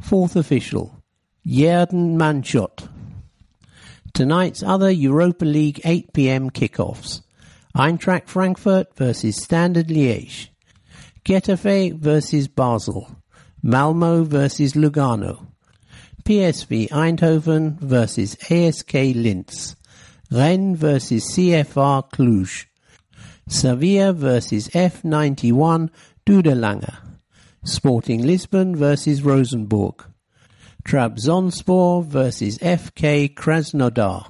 Fourth 0.00 0.36
official 0.36 1.02
Jeroen 1.46 2.16
Manschot. 2.16 2.88
Tonight's 4.22 4.62
other 4.62 4.88
Europa 4.88 5.44
League 5.44 5.80
8pm 5.82 6.52
kickoffs. 6.52 7.22
Eintracht 7.74 8.28
Frankfurt 8.28 8.94
versus 8.94 9.42
Standard 9.42 9.88
Liège. 9.88 10.50
Getafe 11.24 11.98
versus 11.98 12.46
Basel. 12.46 13.16
Malmo 13.64 14.22
versus 14.22 14.74
Lugano. 14.74 15.48
PSV 16.22 16.88
Eindhoven 16.90 17.80
versus 17.80 18.36
ASK 18.48 18.92
Linz. 18.92 19.74
Rennes 20.30 20.78
versus 20.78 21.24
CFR 21.34 22.08
Cluj. 22.12 22.66
Sevilla 23.48 24.12
versus 24.12 24.68
F91 24.68 25.90
Dudelange. 26.24 26.94
Sporting 27.64 28.22
Lisbon 28.24 28.76
versus 28.76 29.20
Rosenborg. 29.22 30.11
Trabzonspor 30.84 32.04
versus 32.04 32.58
FK 32.58 33.34
Krasnodar. 33.34 34.26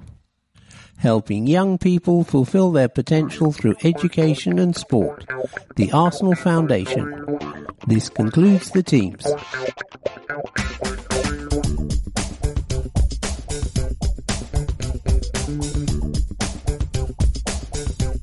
Helping 0.99 1.47
young 1.47 1.79
people 1.79 2.23
fulfill 2.23 2.71
their 2.71 2.89
potential 2.89 3.51
through 3.51 3.75
education 3.83 4.59
and 4.59 4.77
sport. 4.77 5.25
The 5.77 5.91
Arsenal 5.91 6.37
Foundation. 6.37 7.39
This 7.89 8.09
concludes 8.09 8.71
the 8.71 8.83
teams. 8.85 9.27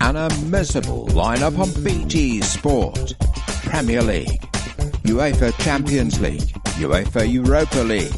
An 0.02 0.16
unmissable 0.16 1.10
lineup 1.10 1.60
on 1.60 1.84
BT 1.84 2.42
Sport. 2.42 3.14
Premier 3.66 4.02
League, 4.02 4.42
UEFA 5.04 5.58
Champions 5.60 6.20
League, 6.20 6.54
UEFA 6.80 7.32
Europa 7.32 7.80
League, 7.80 8.12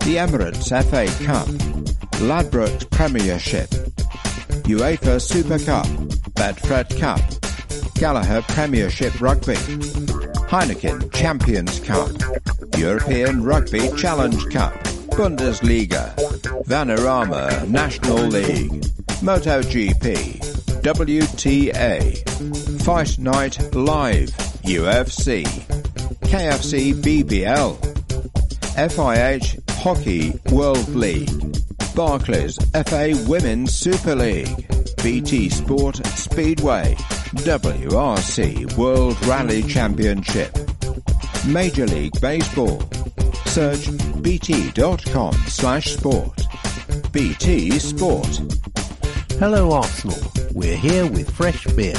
the 0.00 0.16
Emirates 0.16 0.68
FA 0.90 1.06
Cup, 1.24 1.46
Ladbrokes 2.20 2.88
Premiership, 2.90 3.68
UEFA 4.64 5.20
Super 5.20 5.58
Cup, 5.58 5.86
Betfred 6.34 6.98
Cup, 6.98 7.20
Gallagher 7.94 8.42
Premiership 8.42 9.20
Rugby, 9.20 9.54
Heineken 10.48 11.12
Champions 11.12 11.80
Cup, 11.80 12.10
European 12.76 13.42
Rugby 13.42 13.88
Challenge 13.96 14.50
Cup, 14.50 14.72
Bundesliga, 15.12 16.14
Vanarama 16.64 17.68
National 17.68 18.26
League, 18.26 18.70
MotoGP, 19.22 20.38
WTA, 20.82 22.82
Fight 22.82 23.18
Night 23.18 23.74
Live, 23.74 24.30
UFC, 24.64 25.44
KFC 26.22 26.94
BBL, 26.94 27.76
FIH 28.76 29.70
Hockey 29.70 30.32
World 30.50 30.88
League, 30.94 31.30
Barclays 31.94 32.56
FA 32.86 33.12
Women's 33.26 33.74
Super 33.74 34.14
League, 34.14 34.66
BT 35.02 35.48
Sport 35.48 36.06
Speedway, 36.06 36.94
WRC 37.42 38.76
World 38.76 39.26
Rally 39.26 39.62
Championship, 39.64 40.56
Major 41.46 41.86
League 41.86 42.18
Baseball. 42.20 42.80
Search 43.46 43.88
bt.com 44.22 45.34
slash 45.48 45.94
sport. 45.96 46.40
BT 47.12 47.78
Sport. 47.78 48.40
Hello 49.38 49.72
Arsenal. 49.72 50.18
We're 50.52 50.76
here 50.76 51.06
with 51.06 51.30
fresh 51.30 51.66
beer. 51.68 51.94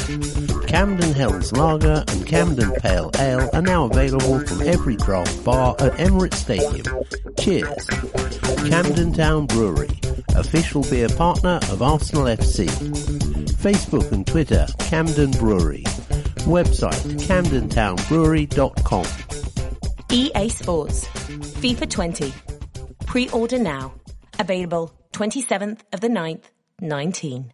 Camden 0.67 1.13
Hells 1.13 1.51
Lager 1.53 2.03
and 2.07 2.25
Camden 2.25 2.71
Pale 2.75 3.11
Ale 3.19 3.49
are 3.53 3.61
now 3.61 3.85
available 3.85 4.39
from 4.45 4.61
every 4.61 4.95
draft 4.95 5.43
bar 5.43 5.75
at 5.79 5.93
Emirates 5.93 6.35
Stadium. 6.35 6.85
Cheers. 7.37 7.87
Camden 8.69 9.13
Town 9.13 9.45
Brewery, 9.45 9.99
official 10.35 10.83
beer 10.83 11.09
partner 11.09 11.59
of 11.69 11.81
Arsenal 11.81 12.25
FC. 12.25 12.67
Facebook 13.57 14.11
and 14.11 14.25
Twitter, 14.25 14.65
Camden 14.79 15.31
Brewery. 15.31 15.83
Website, 16.45 17.03
camdentownbrewery.com. 17.27 19.05
EA 20.11 20.49
Sports. 20.49 21.07
FIFA 21.07 21.89
20. 21.89 22.33
Pre-order 23.05 23.59
now. 23.59 23.93
Available 24.39 24.93
27th 25.13 25.81
of 25.93 26.01
the 26.01 26.09
9th, 26.09 26.43
19. 26.83 27.53